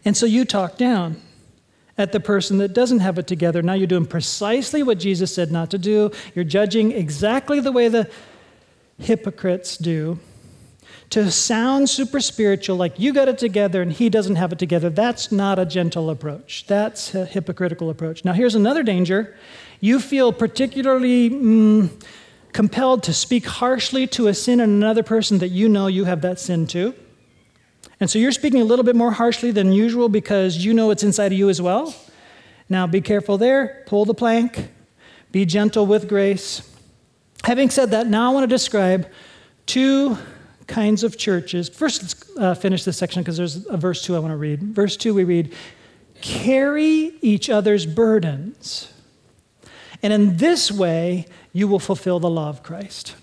And 0.06 0.15
so 0.15 0.25
you 0.25 0.45
talk 0.45 0.77
down 0.77 1.21
at 1.97 2.12
the 2.12 2.19
person 2.19 2.58
that 2.58 2.73
doesn't 2.73 2.99
have 2.99 3.17
it 3.17 3.27
together. 3.27 3.62
Now 3.62 3.73
you're 3.73 3.88
doing 3.88 4.06
precisely 4.06 4.84
what 4.84 4.97
Jesus 4.97 5.34
said 5.34 5.51
not 5.51 5.69
to 5.71 5.77
do. 5.77 6.12
You're 6.34 6.45
judging 6.45 6.91
exactly 6.91 7.60
the 7.60 7.71
way 7.71 7.88
the 7.88 8.10
hypocrites 8.97 9.77
do. 9.77 10.19
To 11.12 11.30
sound 11.30 11.89
super 11.89 12.21
spiritual, 12.21 12.77
like 12.77 12.97
you 12.97 13.13
got 13.13 13.27
it 13.27 13.38
together 13.38 13.82
and 13.82 13.91
he 13.91 14.10
doesn't 14.10 14.38
have 14.38 14.54
it 14.54 14.60
together, 14.60 14.89
that's 14.89 15.32
not 15.32 15.60
a 15.60 15.65
gentle 15.65 16.10
approach. 16.10 16.65
That's 16.67 17.13
a 17.13 17.25
hypocritical 17.25 17.89
approach. 17.89 18.23
Now, 18.23 18.32
here's 18.32 18.56
another 18.56 18.82
danger. 18.82 19.36
You 19.82 19.99
feel 19.99 20.32
particularly 20.32 21.30
mm, 21.30 21.89
compelled 22.54 23.04
to 23.04 23.13
speak 23.13 23.45
harshly 23.45 24.08
to 24.08 24.27
a 24.27 24.34
sin 24.34 24.62
in 24.62 24.69
another 24.69 25.04
person 25.04 25.39
that 25.39 25.49
you 25.49 25.67
know 25.67 25.88
you 25.88 26.06
have 26.06 26.21
that 26.21 26.39
sin 26.39 26.65
too. 26.65 26.93
And 28.02 28.10
so 28.10 28.18
you're 28.18 28.32
speaking 28.32 28.62
a 28.62 28.66
little 28.66 28.84
bit 28.84 28.96
more 28.96 29.12
harshly 29.12 29.52
than 29.52 29.72
usual 29.72 30.10
because 30.10 30.58
you 30.66 30.74
know 30.74 30.90
it's 30.90 31.04
inside 31.04 31.32
of 31.32 31.38
you 31.38 31.50
as 31.50 31.62
well. 31.62 31.96
Now 32.68 32.88
be 32.88 33.00
careful 33.00 33.38
there, 33.38 33.84
pull 33.86 34.06
the 34.06 34.16
plank, 34.16 34.70
be 35.32 35.46
gentle 35.46 35.86
with 35.86 36.10
grace. 36.10 36.68
Having 37.44 37.70
said 37.70 37.92
that, 37.92 38.08
now 38.08 38.30
I 38.30 38.34
want 38.34 38.44
to 38.44 38.48
describe 38.54 39.08
two 39.68 40.18
kinds 40.66 41.04
of 41.04 41.16
churches. 41.16 41.70
First, 41.70 42.02
let's 42.02 42.38
uh, 42.38 42.56
finish 42.56 42.84
this 42.84 42.98
section 42.98 43.22
because 43.22 43.38
there's 43.38 43.68
a 43.68 43.78
verse 43.78 44.04
2 44.04 44.16
I 44.16 44.20
want 44.20 44.32
to 44.32 44.38
read. 44.38 44.64
Verse 44.64 44.98
2, 44.98 45.14
we 45.14 45.24
read, 45.24 45.54
Carry 46.22 47.14
each 47.22 47.50
other's 47.50 47.86
burdens. 47.86 48.92
And 50.02 50.12
in 50.12 50.38
this 50.38 50.72
way, 50.72 51.28
you 51.54 51.68
will 51.68 51.80
fulfill 51.80 52.20
the 52.20 52.30
law 52.30 52.50
of 52.50 52.64
Christ. 52.64 53.16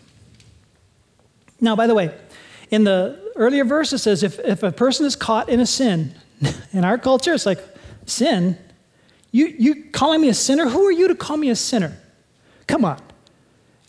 Now, 1.61 1.75
by 1.75 1.89
the 1.89 1.95
way, 1.95 2.15
in 2.71 2.85
the 2.85 3.28
earlier 3.39 3.65
verse, 3.65 3.93
it 3.93 3.99
says 3.99 4.23
if, 4.23 4.39
if 4.41 4.63
a 4.63 4.73
person 4.73 5.07
is 5.07 5.17
caught 5.17 5.49
in 5.49 5.61
a 5.61 5.67
sin, 5.67 6.15
in 6.73 6.85
our 6.85 6.99
culture, 6.99 7.33
it's 7.33 7.47
like, 7.47 7.61
sin? 8.07 8.59
You, 9.31 9.47
you 9.47 9.85
calling 9.93 10.21
me 10.21 10.29
a 10.29 10.35
sinner? 10.35 10.69
Who 10.69 10.85
are 10.87 10.93
you 10.93 11.09
to 11.09 11.15
call 11.15 11.37
me 11.37 11.51
a 11.51 11.57
sinner? 11.57 11.97
Come 12.67 12.85
on. 12.85 13.01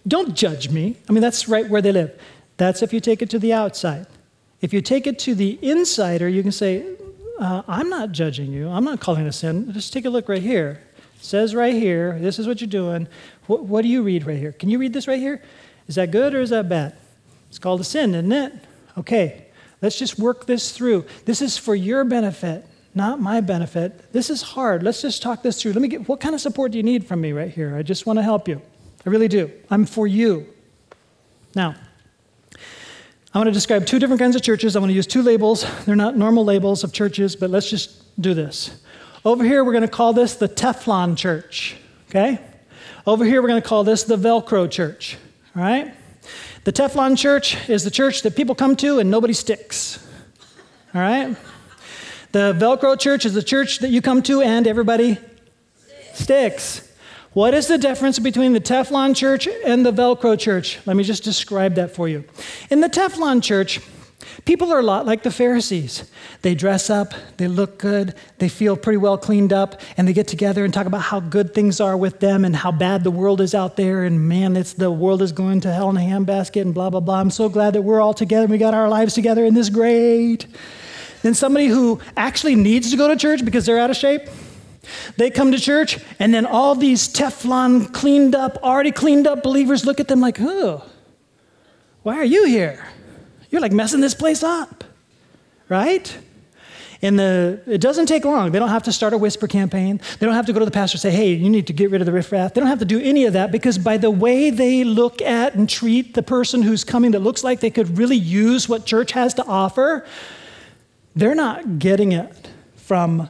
Don't 0.07 0.35
judge 0.35 0.69
me. 0.69 0.97
I 1.07 1.13
mean, 1.13 1.21
that's 1.21 1.47
right 1.47 1.67
where 1.67 1.81
they 1.81 1.91
live. 1.91 2.19
That's 2.57 2.81
if 2.81 2.93
you 2.93 2.99
take 2.99 3.21
it 3.21 3.29
to 3.31 3.39
the 3.39 3.53
outside. 3.53 4.07
If 4.61 4.73
you 4.73 4.81
take 4.81 5.07
it 5.07 5.19
to 5.19 5.35
the 5.35 5.57
insider, 5.61 6.27
you 6.27 6.41
can 6.41 6.51
say, 6.51 6.85
uh, 7.39 7.61
I'm 7.67 7.89
not 7.89 8.11
judging 8.11 8.51
you. 8.51 8.67
I'm 8.69 8.83
not 8.83 8.99
calling 8.99 9.25
it 9.25 9.29
a 9.29 9.31
sin. 9.31 9.71
Just 9.71 9.93
take 9.93 10.05
a 10.05 10.09
look 10.09 10.27
right 10.27 10.41
here. 10.41 10.81
It 11.15 11.23
says 11.23 11.55
right 11.55 11.73
here, 11.73 12.17
this 12.19 12.39
is 12.39 12.47
what 12.47 12.59
you're 12.59 12.69
doing. 12.69 13.07
What, 13.47 13.63
what 13.63 13.81
do 13.81 13.87
you 13.87 14.03
read 14.03 14.25
right 14.25 14.37
here? 14.37 14.51
Can 14.51 14.69
you 14.69 14.77
read 14.77 14.93
this 14.93 15.07
right 15.07 15.19
here? 15.19 15.41
Is 15.87 15.95
that 15.95 16.11
good 16.11 16.33
or 16.33 16.41
is 16.41 16.49
that 16.49 16.67
bad? 16.67 16.95
It's 17.49 17.59
called 17.59 17.81
a 17.81 17.83
sin, 17.85 18.13
isn't 18.13 18.31
it? 18.31 18.53
Okay, 18.99 19.45
let's 19.81 19.97
just 19.97 20.19
work 20.19 20.45
this 20.45 20.71
through. 20.71 21.05
This 21.25 21.41
is 21.41 21.57
for 21.57 21.73
your 21.73 22.03
benefit, 22.03 22.65
not 22.93 23.21
my 23.21 23.39
benefit. 23.39 24.11
This 24.11 24.29
is 24.29 24.41
hard. 24.41 24.83
Let's 24.83 25.01
just 25.01 25.21
talk 25.21 25.41
this 25.41 25.61
through. 25.61 25.73
Let 25.73 25.81
me 25.81 25.87
get 25.87 26.07
what 26.09 26.19
kind 26.19 26.35
of 26.35 26.41
support 26.41 26.73
do 26.73 26.77
you 26.77 26.83
need 26.83 27.05
from 27.05 27.21
me 27.21 27.31
right 27.31 27.49
here? 27.49 27.75
I 27.75 27.81
just 27.81 28.05
want 28.05 28.19
to 28.19 28.23
help 28.23 28.47
you. 28.47 28.61
I 29.05 29.09
really 29.09 29.29
do. 29.29 29.51
I'm 29.69 29.85
for 29.85 30.05
you. 30.05 30.47
Now, 31.55 31.75
I 33.33 33.37
want 33.37 33.47
to 33.47 33.53
describe 33.53 33.85
two 33.85 33.99
different 33.99 34.19
kinds 34.19 34.35
of 34.35 34.41
churches. 34.41 34.75
I 34.75 34.79
want 34.79 34.89
to 34.89 34.95
use 34.95 35.07
two 35.07 35.21
labels. 35.21 35.65
They're 35.85 35.95
not 35.95 36.17
normal 36.17 36.43
labels 36.43 36.83
of 36.83 36.91
churches, 36.91 37.35
but 37.35 37.49
let's 37.49 37.69
just 37.69 38.19
do 38.19 38.33
this. 38.33 38.81
Over 39.23 39.43
here, 39.43 39.63
we're 39.63 39.71
going 39.71 39.83
to 39.83 39.87
call 39.87 40.13
this 40.13 40.35
the 40.35 40.49
Teflon 40.49 41.15
church, 41.15 41.77
okay? 42.09 42.39
Over 43.05 43.23
here, 43.23 43.41
we're 43.41 43.47
going 43.47 43.61
to 43.61 43.67
call 43.67 43.83
this 43.83 44.03
the 44.03 44.17
Velcro 44.17 44.69
church, 44.69 45.17
all 45.55 45.61
right? 45.61 45.93
The 46.63 46.73
Teflon 46.73 47.17
church 47.17 47.69
is 47.69 47.83
the 47.83 47.91
church 47.91 48.21
that 48.23 48.35
people 48.35 48.55
come 48.55 48.75
to 48.77 48.99
and 48.99 49.09
nobody 49.09 49.33
sticks. 49.33 50.05
All 50.93 51.01
right? 51.01 51.35
The 52.31 52.53
Velcro 52.53 52.99
church 52.99 53.25
is 53.25 53.33
the 53.33 53.43
church 53.43 53.79
that 53.79 53.89
you 53.89 54.01
come 54.01 54.21
to 54.23 54.41
and 54.41 54.67
everybody 54.67 55.17
sticks. 56.13 56.87
What 57.33 57.53
is 57.53 57.67
the 57.67 57.77
difference 57.77 58.19
between 58.19 58.53
the 58.53 58.59
Teflon 58.59 59.15
church 59.15 59.47
and 59.47 59.85
the 59.85 59.93
Velcro 59.93 60.37
church? 60.37 60.79
Let 60.85 60.95
me 60.95 61.03
just 61.03 61.23
describe 61.23 61.75
that 61.75 61.95
for 61.95 62.07
you. 62.07 62.23
In 62.69 62.81
the 62.81 62.89
Teflon 62.89 63.41
church, 63.41 63.79
People 64.45 64.71
are 64.73 64.79
a 64.79 64.83
lot 64.83 65.05
like 65.05 65.23
the 65.23 65.31
Pharisees. 65.31 66.09
They 66.41 66.53
dress 66.53 66.89
up, 66.89 67.13
they 67.37 67.47
look 67.47 67.77
good, 67.77 68.15
they 68.37 68.49
feel 68.49 68.75
pretty 68.75 68.97
well 68.97 69.17
cleaned 69.17 69.53
up, 69.53 69.79
and 69.95 70.07
they 70.07 70.13
get 70.13 70.27
together 70.27 70.65
and 70.65 70.73
talk 70.73 70.85
about 70.85 71.03
how 71.03 71.19
good 71.19 71.53
things 71.53 71.79
are 71.79 71.95
with 71.95 72.19
them 72.19 72.43
and 72.43 72.55
how 72.55 72.71
bad 72.71 73.03
the 73.03 73.11
world 73.11 73.39
is 73.39 73.55
out 73.55 73.77
there, 73.77 74.03
and 74.03 74.27
man, 74.27 74.57
it's 74.57 74.73
the 74.73 74.91
world 74.91 75.21
is 75.21 75.31
going 75.31 75.61
to 75.61 75.71
hell 75.71 75.89
in 75.89 75.97
a 75.97 76.01
handbasket, 76.01 76.61
and 76.61 76.73
blah, 76.73 76.89
blah, 76.89 76.99
blah. 76.99 77.19
I'm 77.19 77.31
so 77.31 77.47
glad 77.47 77.73
that 77.73 77.81
we're 77.81 78.01
all 78.01 78.13
together 78.13 78.43
and 78.43 78.51
we 78.51 78.57
got 78.57 78.73
our 78.73 78.89
lives 78.89 79.13
together, 79.13 79.45
and 79.45 79.55
this 79.55 79.69
great. 79.69 80.47
Then 81.21 81.33
somebody 81.33 81.67
who 81.67 81.99
actually 82.17 82.55
needs 82.55 82.91
to 82.91 82.97
go 82.97 83.07
to 83.07 83.15
church 83.15 83.43
because 83.43 83.65
they're 83.65 83.79
out 83.79 83.89
of 83.89 83.95
shape, 83.95 84.23
they 85.17 85.29
come 85.29 85.51
to 85.51 85.59
church, 85.59 85.97
and 86.19 86.33
then 86.33 86.45
all 86.45 86.75
these 86.75 87.07
Teflon 87.07 87.93
cleaned 87.93 88.35
up, 88.35 88.57
already 88.63 88.91
cleaned 88.91 89.27
up 89.27 89.43
believers 89.43 89.85
look 89.85 89.99
at 89.99 90.07
them 90.07 90.19
like, 90.19 90.37
oh, 90.39 90.83
why 92.03 92.15
are 92.15 92.25
you 92.25 92.45
here? 92.45 92.85
You're 93.49 93.61
like 93.61 93.71
messing 93.71 94.01
this 94.01 94.13
place 94.13 94.43
up, 94.43 94.83
right? 95.67 96.17
And 97.01 97.17
the, 97.17 97.61
it 97.65 97.79
doesn't 97.79 98.07
take 98.07 98.25
long. 98.25 98.51
They 98.51 98.59
don't 98.59 98.69
have 98.69 98.83
to 98.83 98.91
start 98.91 99.13
a 99.13 99.17
whisper 99.17 99.47
campaign. 99.47 100.01
They 100.19 100.25
don't 100.25 100.35
have 100.35 100.45
to 100.47 100.53
go 100.53 100.59
to 100.59 100.65
the 100.65 100.71
pastor 100.71 100.95
and 100.95 101.01
say, 101.01 101.11
hey, 101.11 101.33
you 101.33 101.49
need 101.49 101.67
to 101.67 101.73
get 101.73 101.91
rid 101.91 102.01
of 102.01 102.05
the 102.05 102.11
riffraff. 102.11 102.53
They 102.53 102.59
don't 102.59 102.69
have 102.69 102.79
to 102.79 102.85
do 102.85 102.99
any 102.99 103.25
of 103.25 103.33
that 103.33 103.51
because 103.51 103.77
by 103.77 103.97
the 103.97 104.11
way 104.11 104.49
they 104.49 104.83
look 104.83 105.21
at 105.21 105.55
and 105.55 105.69
treat 105.69 106.13
the 106.13 106.23
person 106.23 106.61
who's 106.61 106.83
coming 106.83 107.11
that 107.11 107.21
looks 107.21 107.43
like 107.43 107.61
they 107.61 107.69
could 107.69 107.97
really 107.97 108.17
use 108.17 108.67
what 108.67 108.85
church 108.85 109.13
has 109.13 109.33
to 109.35 109.45
offer, 109.45 110.05
they're 111.15 111.35
not 111.35 111.79
getting 111.79 112.11
it 112.11 112.49
from 112.75 113.29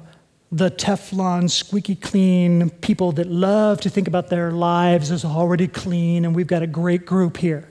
the 0.51 0.71
Teflon, 0.71 1.47
squeaky 1.47 1.95
clean 1.95 2.71
people 2.71 3.11
that 3.13 3.27
love 3.27 3.81
to 3.81 3.89
think 3.89 4.07
about 4.07 4.29
their 4.29 4.51
lives 4.51 5.11
as 5.11 5.23
already 5.23 5.67
clean, 5.67 6.25
and 6.25 6.35
we've 6.35 6.47
got 6.47 6.63
a 6.63 6.67
great 6.67 7.05
group 7.05 7.37
here. 7.37 7.69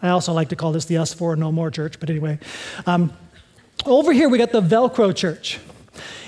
I 0.00 0.10
also 0.10 0.32
like 0.32 0.50
to 0.50 0.56
call 0.56 0.72
this 0.72 0.84
the 0.84 0.98
Us 0.98 1.12
For 1.12 1.34
No 1.36 1.50
More 1.50 1.70
Church, 1.70 1.98
but 1.98 2.08
anyway. 2.10 2.38
Um, 2.86 3.12
over 3.84 4.12
here, 4.12 4.28
we 4.28 4.38
got 4.38 4.52
the 4.52 4.62
Velcro 4.62 5.14
Church. 5.14 5.58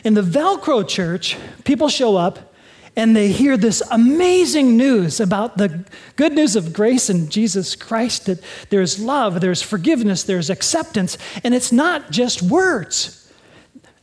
In 0.04 0.14
the 0.14 0.22
Velcro 0.22 0.86
Church, 0.86 1.36
people 1.64 1.88
show 1.88 2.16
up 2.16 2.50
and 2.96 3.14
they 3.14 3.28
hear 3.28 3.56
this 3.56 3.82
amazing 3.90 4.76
news 4.76 5.20
about 5.20 5.56
the 5.56 5.84
good 6.16 6.32
news 6.32 6.56
of 6.56 6.72
grace 6.72 7.08
in 7.08 7.28
Jesus 7.28 7.76
Christ 7.76 8.26
that 8.26 8.42
there's 8.70 8.98
love, 8.98 9.40
there's 9.40 9.62
forgiveness, 9.62 10.24
there's 10.24 10.50
acceptance, 10.50 11.16
and 11.44 11.54
it's 11.54 11.70
not 11.70 12.10
just 12.10 12.42
words. 12.42 13.16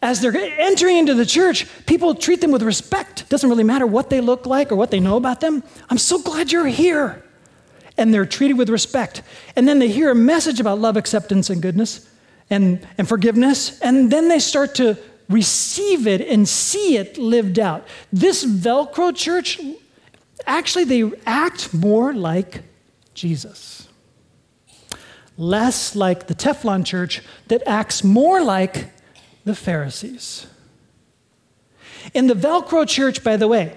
As 0.02 0.22
they're 0.22 0.36
entering 0.36 0.98
into 0.98 1.16
the 1.16 1.26
church, 1.26 1.68
people 1.86 2.16
treat 2.16 2.40
them 2.40 2.52
with 2.52 2.62
respect. 2.62 3.28
Doesn't 3.30 3.50
really 3.50 3.64
matter 3.64 3.88
what 3.88 4.10
they 4.10 4.22
look 4.22 4.46
like 4.46 4.72
or 4.72 4.76
what 4.76 4.92
they 4.92 5.00
know 5.00 5.18
about 5.18 5.42
them. 5.42 5.64
I'm 5.90 5.98
so 5.98 6.22
glad 6.22 6.52
you're 6.52 6.68
here. 6.68 7.24
And 7.98 8.14
they're 8.14 8.26
treated 8.26 8.58
with 8.58 8.70
respect. 8.70 9.24
And 9.56 9.68
then 9.68 9.80
they 9.80 9.88
hear 9.88 10.12
a 10.12 10.16
message 10.16 10.60
about 10.60 10.80
love, 10.80 10.98
acceptance, 10.98 11.50
and 11.50 11.62
goodness 11.62 12.08
and, 12.50 12.86
and 12.98 13.08
forgiveness, 13.08 13.80
and 13.82 14.12
then 14.12 14.30
they 14.30 14.40
start 14.40 14.76
to 14.76 14.98
receive 15.30 16.08
it 16.08 16.22
and 16.22 16.48
see 16.48 16.98
it 16.98 17.18
lived 17.18 17.60
out. 17.60 17.86
This 18.12 18.46
Velcro 18.46 19.16
church, 19.16 19.60
actually, 20.46 20.86
they 20.86 21.12
act 21.26 21.74
more 21.74 22.14
like 22.14 22.64
Jesus, 23.14 23.90
less 25.38 25.96
like 25.96 26.28
the 26.28 26.36
Teflon 26.36 26.86
church 26.86 27.22
that 27.48 27.62
acts 27.68 28.04
more 28.04 28.42
like 28.42 28.92
the 29.44 29.56
Pharisees. 29.56 30.48
In 32.14 32.28
the 32.28 32.34
Velcro 32.34 32.88
church, 32.88 33.24
by 33.24 33.36
the 33.36 33.48
way, 33.50 33.76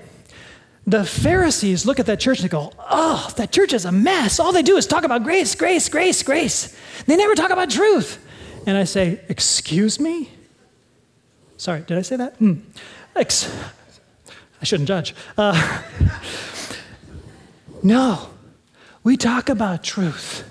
the 0.87 1.05
Pharisees 1.05 1.87
look 1.87 2.01
at 2.01 2.07
that 2.07 2.21
church 2.21 2.41
and 2.41 2.49
they 2.49 2.53
go, 2.53 2.73
Oh, 2.79 3.31
that 3.37 3.53
church 3.53 3.73
is 3.73 3.85
a 3.85 3.93
mess. 3.93 4.41
All 4.41 4.53
they 4.53 4.63
do 4.63 4.77
is 4.77 4.87
talk 4.87 5.05
about 5.05 5.23
grace, 5.23 5.55
grace, 5.55 5.89
grace, 5.89 6.23
grace. 6.23 6.77
They 7.07 7.17
never 7.17 7.35
talk 7.35 7.51
about 7.51 7.71
truth 7.71 8.19
and 8.67 8.77
I 8.77 8.85
say, 8.85 9.21
Excuse 9.29 10.01
me? 10.01 10.31
Sorry, 11.57 11.83
did 11.83 11.99
I 11.99 12.03
say 12.03 12.17
that? 12.17 12.39
Mm. 12.39 12.63
Ex- 13.15 13.55
I 14.61 14.65
shouldn't 14.65 14.89
judge. 14.89 15.15
Uh, 15.37 15.83
no, 17.83 18.31
we 19.03 19.17
talk 19.17 19.49
about 19.49 19.85
truth. 19.85 20.49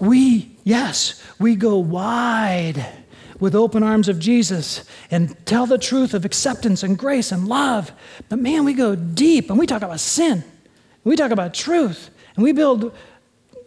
We, 0.00 0.56
yes, 0.64 1.22
we 1.38 1.56
go 1.56 1.78
wide 1.78 2.86
with 3.40 3.54
open 3.54 3.82
arms 3.82 4.08
of 4.08 4.18
Jesus 4.18 4.84
and 5.10 5.36
tell 5.46 5.66
the 5.66 5.78
truth 5.78 6.14
of 6.14 6.24
acceptance 6.24 6.82
and 6.82 6.98
grace 6.98 7.32
and 7.32 7.48
love. 7.48 7.92
But 8.28 8.38
man, 8.38 8.64
we 8.64 8.74
go 8.74 8.94
deep 8.94 9.50
and 9.50 9.58
we 9.58 9.66
talk 9.66 9.82
about 9.82 10.00
sin. 10.00 10.44
We 11.04 11.16
talk 11.16 11.30
about 11.30 11.54
truth 11.54 12.10
and 12.34 12.44
we 12.44 12.52
build 12.52 12.94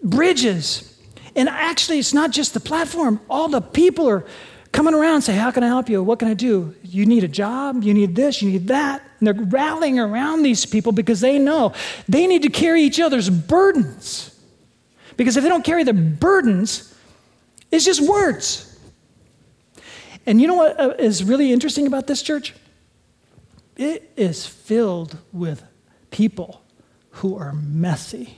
bridges 0.03 0.91
and 1.35 1.47
actually, 1.49 1.99
it's 1.99 2.13
not 2.13 2.31
just 2.31 2.53
the 2.53 2.59
platform, 2.59 3.19
all 3.29 3.47
the 3.47 3.61
people 3.61 4.09
are 4.09 4.25
coming 4.71 4.93
around 4.93 5.15
and 5.15 5.23
say, 5.23 5.35
How 5.35 5.51
can 5.51 5.63
I 5.63 5.67
help 5.67 5.89
you? 5.89 6.03
What 6.03 6.19
can 6.19 6.27
I 6.27 6.33
do? 6.33 6.75
You 6.83 7.05
need 7.05 7.23
a 7.23 7.27
job, 7.27 7.83
you 7.83 7.93
need 7.93 8.15
this, 8.15 8.41
you 8.41 8.51
need 8.51 8.67
that. 8.67 9.01
And 9.19 9.27
they're 9.27 9.45
rallying 9.45 9.99
around 9.99 10.43
these 10.43 10.65
people 10.65 10.91
because 10.91 11.21
they 11.21 11.39
know 11.39 11.73
they 12.07 12.27
need 12.27 12.43
to 12.43 12.49
carry 12.49 12.81
each 12.81 12.99
other's 12.99 13.29
burdens. 13.29 14.27
Because 15.17 15.37
if 15.37 15.43
they 15.43 15.49
don't 15.49 15.63
carry 15.63 15.83
their 15.83 15.93
burdens, 15.93 16.93
it's 17.69 17.85
just 17.85 18.01
words. 18.01 18.67
And 20.25 20.41
you 20.41 20.47
know 20.47 20.55
what 20.55 20.79
uh, 20.79 20.93
really 21.23 21.51
interesting 21.51 21.87
about 21.87 22.07
this 22.07 22.21
church? 22.21 22.53
It 23.77 24.11
is 24.15 24.45
filled 24.45 25.17
with 25.31 25.63
people 26.11 26.61
who 27.11 27.37
are 27.37 27.53
messy. 27.53 28.37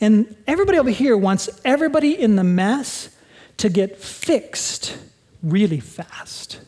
And 0.00 0.36
everybody 0.46 0.78
over 0.78 0.90
here 0.90 1.16
wants 1.16 1.48
everybody 1.64 2.20
in 2.20 2.36
the 2.36 2.44
mess 2.44 3.08
to 3.56 3.68
get 3.68 3.98
fixed 3.98 4.96
really 5.42 5.80
fast 5.80 6.60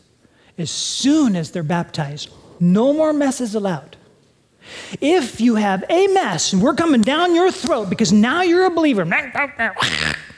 as 0.57 0.71
soon 0.71 1.35
as 1.35 1.51
they're 1.51 1.63
baptized. 1.63 2.29
No 2.59 2.91
more 2.91 3.13
messes 3.13 3.55
allowed. 3.55 3.95
If 4.99 5.39
you 5.39 5.55
have 5.55 5.83
a 5.89 6.07
mess 6.07 6.53
and 6.53 6.61
we're 6.61 6.73
coming 6.73 7.01
down 7.01 7.33
your 7.33 7.51
throat 7.51 7.89
because 7.89 8.11
now 8.11 8.41
you're 8.41 8.65
a 8.65 8.69
believer, 8.69 9.05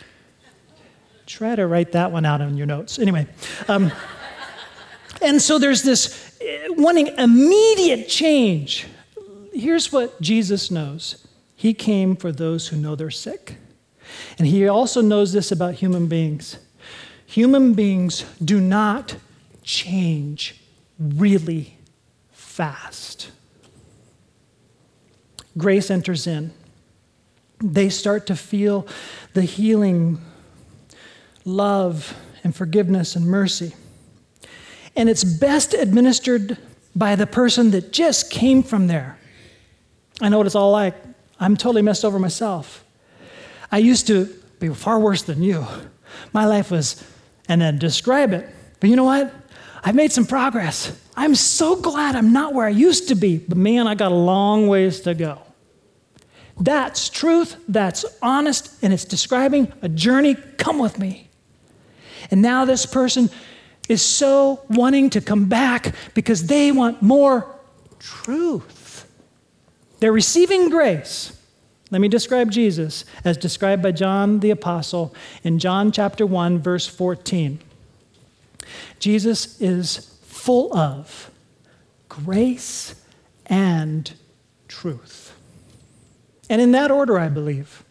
try 1.31 1.55
to 1.55 1.65
write 1.65 1.93
that 1.93 2.11
one 2.11 2.25
out 2.25 2.41
on 2.41 2.57
your 2.57 2.67
notes. 2.67 2.99
Anyway, 2.99 3.27
um, 3.67 3.91
and 5.21 5.41
so 5.41 5.57
there's 5.57 5.83
this 5.83 6.37
eh, 6.41 6.67
wanting 6.69 7.07
immediate 7.17 8.07
change. 8.07 8.87
Here's 9.53 9.91
what 9.91 10.19
Jesus 10.21 10.71
knows 10.71 11.27
he 11.55 11.73
came 11.73 12.15
for 12.15 12.31
those 12.31 12.69
who 12.69 12.77
know 12.77 12.95
they're 12.95 13.11
sick. 13.11 13.55
And 14.37 14.47
he 14.47 14.67
also 14.67 15.01
knows 15.01 15.31
this 15.31 15.51
about 15.51 15.75
human 15.75 16.07
beings 16.07 16.57
human 17.25 17.73
beings 17.73 18.25
do 18.43 18.59
not 18.59 19.15
change 19.63 20.61
really 20.99 21.77
fast. 22.31 23.31
Grace 25.57 25.89
enters 25.89 26.27
in. 26.27 26.51
They 27.63 27.87
start 27.89 28.27
to 28.27 28.35
feel 28.35 28.85
the 29.33 29.43
healing, 29.43 30.19
love, 31.45 32.15
and 32.43 32.55
forgiveness 32.55 33.15
and 33.15 33.25
mercy. 33.25 33.73
And 34.95 35.09
it's 35.09 35.23
best 35.23 35.73
administered 35.73 36.57
by 36.95 37.15
the 37.15 37.27
person 37.27 37.71
that 37.71 37.93
just 37.93 38.29
came 38.29 38.63
from 38.63 38.87
there. 38.87 39.17
I 40.21 40.29
know 40.29 40.37
what 40.37 40.47
it's 40.47 40.55
all 40.55 40.71
like. 40.71 40.95
I'm 41.39 41.57
totally 41.57 41.81
messed 41.81 42.05
over 42.05 42.19
myself. 42.19 42.83
I 43.71 43.77
used 43.77 44.07
to 44.07 44.25
be 44.59 44.69
far 44.69 44.99
worse 44.99 45.23
than 45.23 45.41
you. 45.41 45.65
My 46.33 46.45
life 46.45 46.71
was, 46.71 47.03
and 47.47 47.61
then 47.61 47.79
describe 47.79 48.33
it. 48.33 48.47
But 48.79 48.89
you 48.89 48.95
know 48.95 49.05
what? 49.05 49.33
I've 49.83 49.95
made 49.95 50.11
some 50.11 50.25
progress. 50.27 50.99
I'm 51.15 51.33
so 51.33 51.75
glad 51.75 52.15
I'm 52.15 52.33
not 52.33 52.53
where 52.53 52.67
I 52.67 52.69
used 52.69 53.07
to 53.07 53.15
be, 53.15 53.37
but 53.37 53.57
man, 53.57 53.87
I 53.87 53.95
got 53.95 54.11
a 54.11 54.15
long 54.15 54.67
ways 54.67 55.01
to 55.01 55.13
go. 55.13 55.39
That's 56.59 57.09
truth, 57.09 57.55
that's 57.67 58.05
honest, 58.21 58.77
and 58.83 58.93
it's 58.93 59.05
describing 59.05 59.73
a 59.81 59.89
journey. 59.89 60.35
Come 60.35 60.77
with 60.77 60.99
me. 60.99 61.30
And 62.31 62.41
now 62.41 62.65
this 62.65 62.85
person 62.85 63.29
is 63.89 64.01
so 64.01 64.63
wanting 64.69 65.09
to 65.11 65.21
come 65.21 65.45
back 65.45 65.93
because 66.13 66.47
they 66.47 66.71
want 66.71 67.01
more 67.01 67.53
truth. 67.99 69.05
They're 69.99 70.11
receiving 70.11 70.69
grace. 70.69 71.37
Let 71.91 71.99
me 71.99 72.07
describe 72.07 72.51
Jesus 72.51 73.03
as 73.25 73.37
described 73.37 73.83
by 73.83 73.91
John 73.91 74.39
the 74.39 74.49
Apostle 74.49 75.13
in 75.43 75.59
John 75.59 75.91
chapter 75.91 76.25
1, 76.25 76.59
verse 76.59 76.87
14. 76.87 77.59
Jesus 78.97 79.59
is 79.59 80.17
full 80.23 80.75
of 80.75 81.29
grace 82.07 82.95
and 83.45 84.13
truth. 84.69 85.35
And 86.49 86.61
in 86.61 86.71
that 86.71 86.91
order, 86.91 87.19
I 87.19 87.27
believe. 87.27 87.83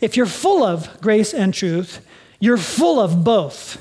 If 0.00 0.16
you're 0.16 0.26
full 0.26 0.64
of 0.64 1.00
grace 1.00 1.34
and 1.34 1.52
truth, 1.52 2.06
you're 2.40 2.56
full 2.56 2.98
of 2.98 3.22
both. 3.22 3.80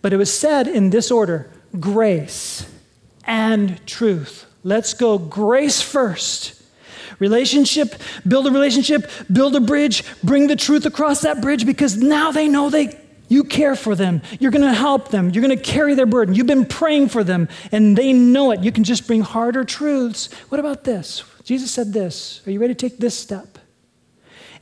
But 0.00 0.12
it 0.12 0.16
was 0.16 0.32
said 0.32 0.66
in 0.68 0.90
this 0.90 1.10
order 1.10 1.50
grace 1.78 2.70
and 3.24 3.84
truth. 3.86 4.46
Let's 4.62 4.94
go 4.94 5.18
grace 5.18 5.82
first 5.82 6.56
Relationship, 7.18 7.94
build 8.26 8.46
a 8.46 8.50
relationship, 8.50 9.10
build 9.32 9.56
a 9.56 9.60
bridge, 9.60 10.04
bring 10.22 10.48
the 10.48 10.56
truth 10.56 10.84
across 10.84 11.22
that 11.22 11.40
bridge 11.40 11.64
because 11.64 11.96
now 11.96 12.30
they 12.30 12.48
know 12.48 12.70
they 12.70 12.98
you 13.28 13.42
care 13.42 13.74
for 13.74 13.96
them. 13.96 14.22
You're 14.38 14.52
going 14.52 14.62
to 14.62 14.72
help 14.72 15.08
them. 15.08 15.30
You're 15.30 15.44
going 15.44 15.56
to 15.56 15.62
carry 15.62 15.94
their 15.94 16.06
burden. 16.06 16.36
You've 16.36 16.46
been 16.46 16.64
praying 16.64 17.08
for 17.08 17.24
them 17.24 17.48
and 17.72 17.96
they 17.96 18.12
know 18.12 18.52
it. 18.52 18.62
You 18.62 18.70
can 18.70 18.84
just 18.84 19.08
bring 19.08 19.22
harder 19.22 19.64
truths. 19.64 20.32
What 20.48 20.60
about 20.60 20.84
this? 20.84 21.24
Jesus 21.42 21.72
said 21.72 21.92
this. 21.92 22.40
Are 22.46 22.52
you 22.52 22.60
ready 22.60 22.74
to 22.74 22.88
take 22.88 22.98
this 22.98 23.18
step? 23.18 23.58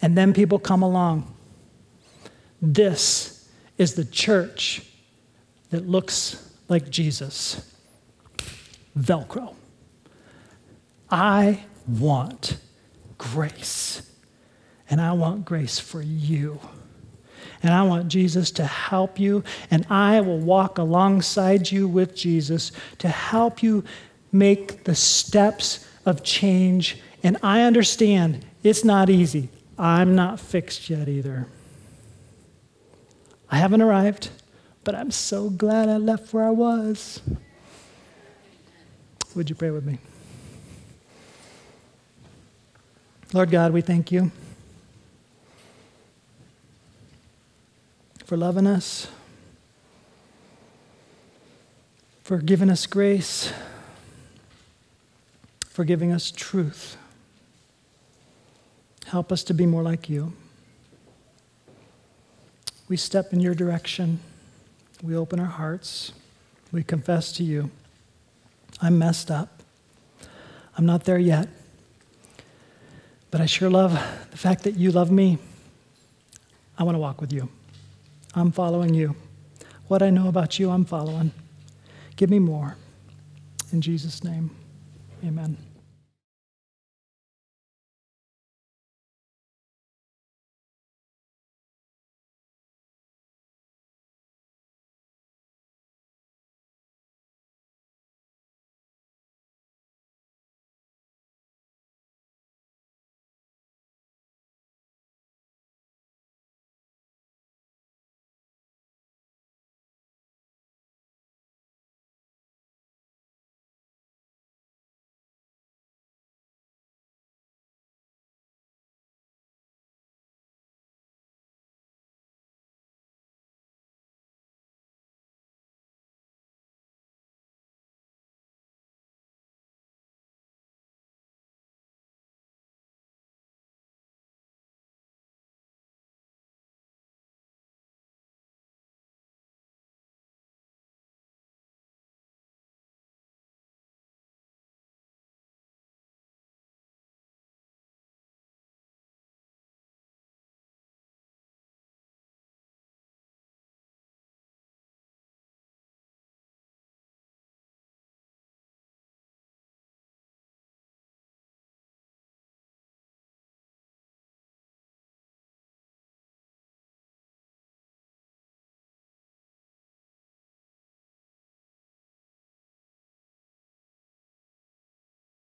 And 0.00 0.16
then 0.16 0.32
people 0.32 0.58
come 0.58 0.82
along. 0.82 1.34
This 2.62 3.33
is 3.78 3.94
the 3.94 4.04
church 4.04 4.82
that 5.70 5.88
looks 5.88 6.50
like 6.68 6.90
Jesus. 6.90 7.74
Velcro. 8.98 9.54
I 11.10 11.64
want 11.86 12.56
grace. 13.18 14.02
And 14.88 15.00
I 15.00 15.12
want 15.12 15.44
grace 15.44 15.78
for 15.78 16.02
you. 16.02 16.60
And 17.62 17.72
I 17.72 17.82
want 17.82 18.08
Jesus 18.08 18.50
to 18.52 18.64
help 18.64 19.18
you, 19.18 19.42
and 19.70 19.86
I 19.88 20.20
will 20.20 20.38
walk 20.38 20.76
alongside 20.76 21.70
you 21.70 21.88
with 21.88 22.14
Jesus 22.14 22.72
to 22.98 23.08
help 23.08 23.62
you 23.62 23.84
make 24.32 24.84
the 24.84 24.94
steps 24.94 25.88
of 26.04 26.22
change. 26.22 26.98
And 27.22 27.38
I 27.42 27.62
understand 27.62 28.44
it's 28.62 28.84
not 28.84 29.08
easy. 29.08 29.48
I'm 29.78 30.14
not 30.14 30.40
fixed 30.40 30.90
yet 30.90 31.08
either. 31.08 31.46
I 33.54 33.58
haven't 33.58 33.82
arrived, 33.82 34.30
but 34.82 34.96
I'm 34.96 35.12
so 35.12 35.48
glad 35.48 35.88
I 35.88 35.96
left 35.96 36.34
where 36.34 36.42
I 36.42 36.50
was. 36.50 37.22
Would 39.36 39.48
you 39.48 39.54
pray 39.54 39.70
with 39.70 39.84
me? 39.84 39.98
Lord 43.32 43.52
God, 43.52 43.72
we 43.72 43.80
thank 43.80 44.10
you 44.10 44.32
for 48.24 48.36
loving 48.36 48.66
us, 48.66 49.06
for 52.24 52.38
giving 52.38 52.70
us 52.70 52.86
grace, 52.86 53.52
for 55.68 55.84
giving 55.84 56.10
us 56.10 56.32
truth. 56.32 56.96
Help 59.06 59.30
us 59.30 59.44
to 59.44 59.54
be 59.54 59.64
more 59.64 59.84
like 59.84 60.08
you. 60.08 60.32
We 62.88 62.96
step 62.96 63.32
in 63.32 63.40
your 63.40 63.54
direction. 63.54 64.20
We 65.02 65.16
open 65.16 65.40
our 65.40 65.46
hearts. 65.46 66.12
We 66.72 66.82
confess 66.82 67.32
to 67.32 67.44
you. 67.44 67.70
I'm 68.80 68.98
messed 68.98 69.30
up. 69.30 69.62
I'm 70.76 70.86
not 70.86 71.04
there 71.04 71.18
yet. 71.18 71.48
But 73.30 73.40
I 73.40 73.46
sure 73.46 73.70
love 73.70 73.92
the 74.30 74.36
fact 74.36 74.64
that 74.64 74.76
you 74.76 74.92
love 74.92 75.10
me. 75.10 75.38
I 76.78 76.84
want 76.84 76.94
to 76.94 77.00
walk 77.00 77.20
with 77.20 77.32
you. 77.32 77.48
I'm 78.34 78.52
following 78.52 78.94
you. 78.94 79.16
What 79.88 80.02
I 80.02 80.10
know 80.10 80.28
about 80.28 80.58
you, 80.58 80.70
I'm 80.70 80.84
following. 80.84 81.30
Give 82.16 82.30
me 82.30 82.38
more. 82.38 82.76
In 83.72 83.80
Jesus' 83.80 84.22
name, 84.22 84.50
amen. 85.24 85.56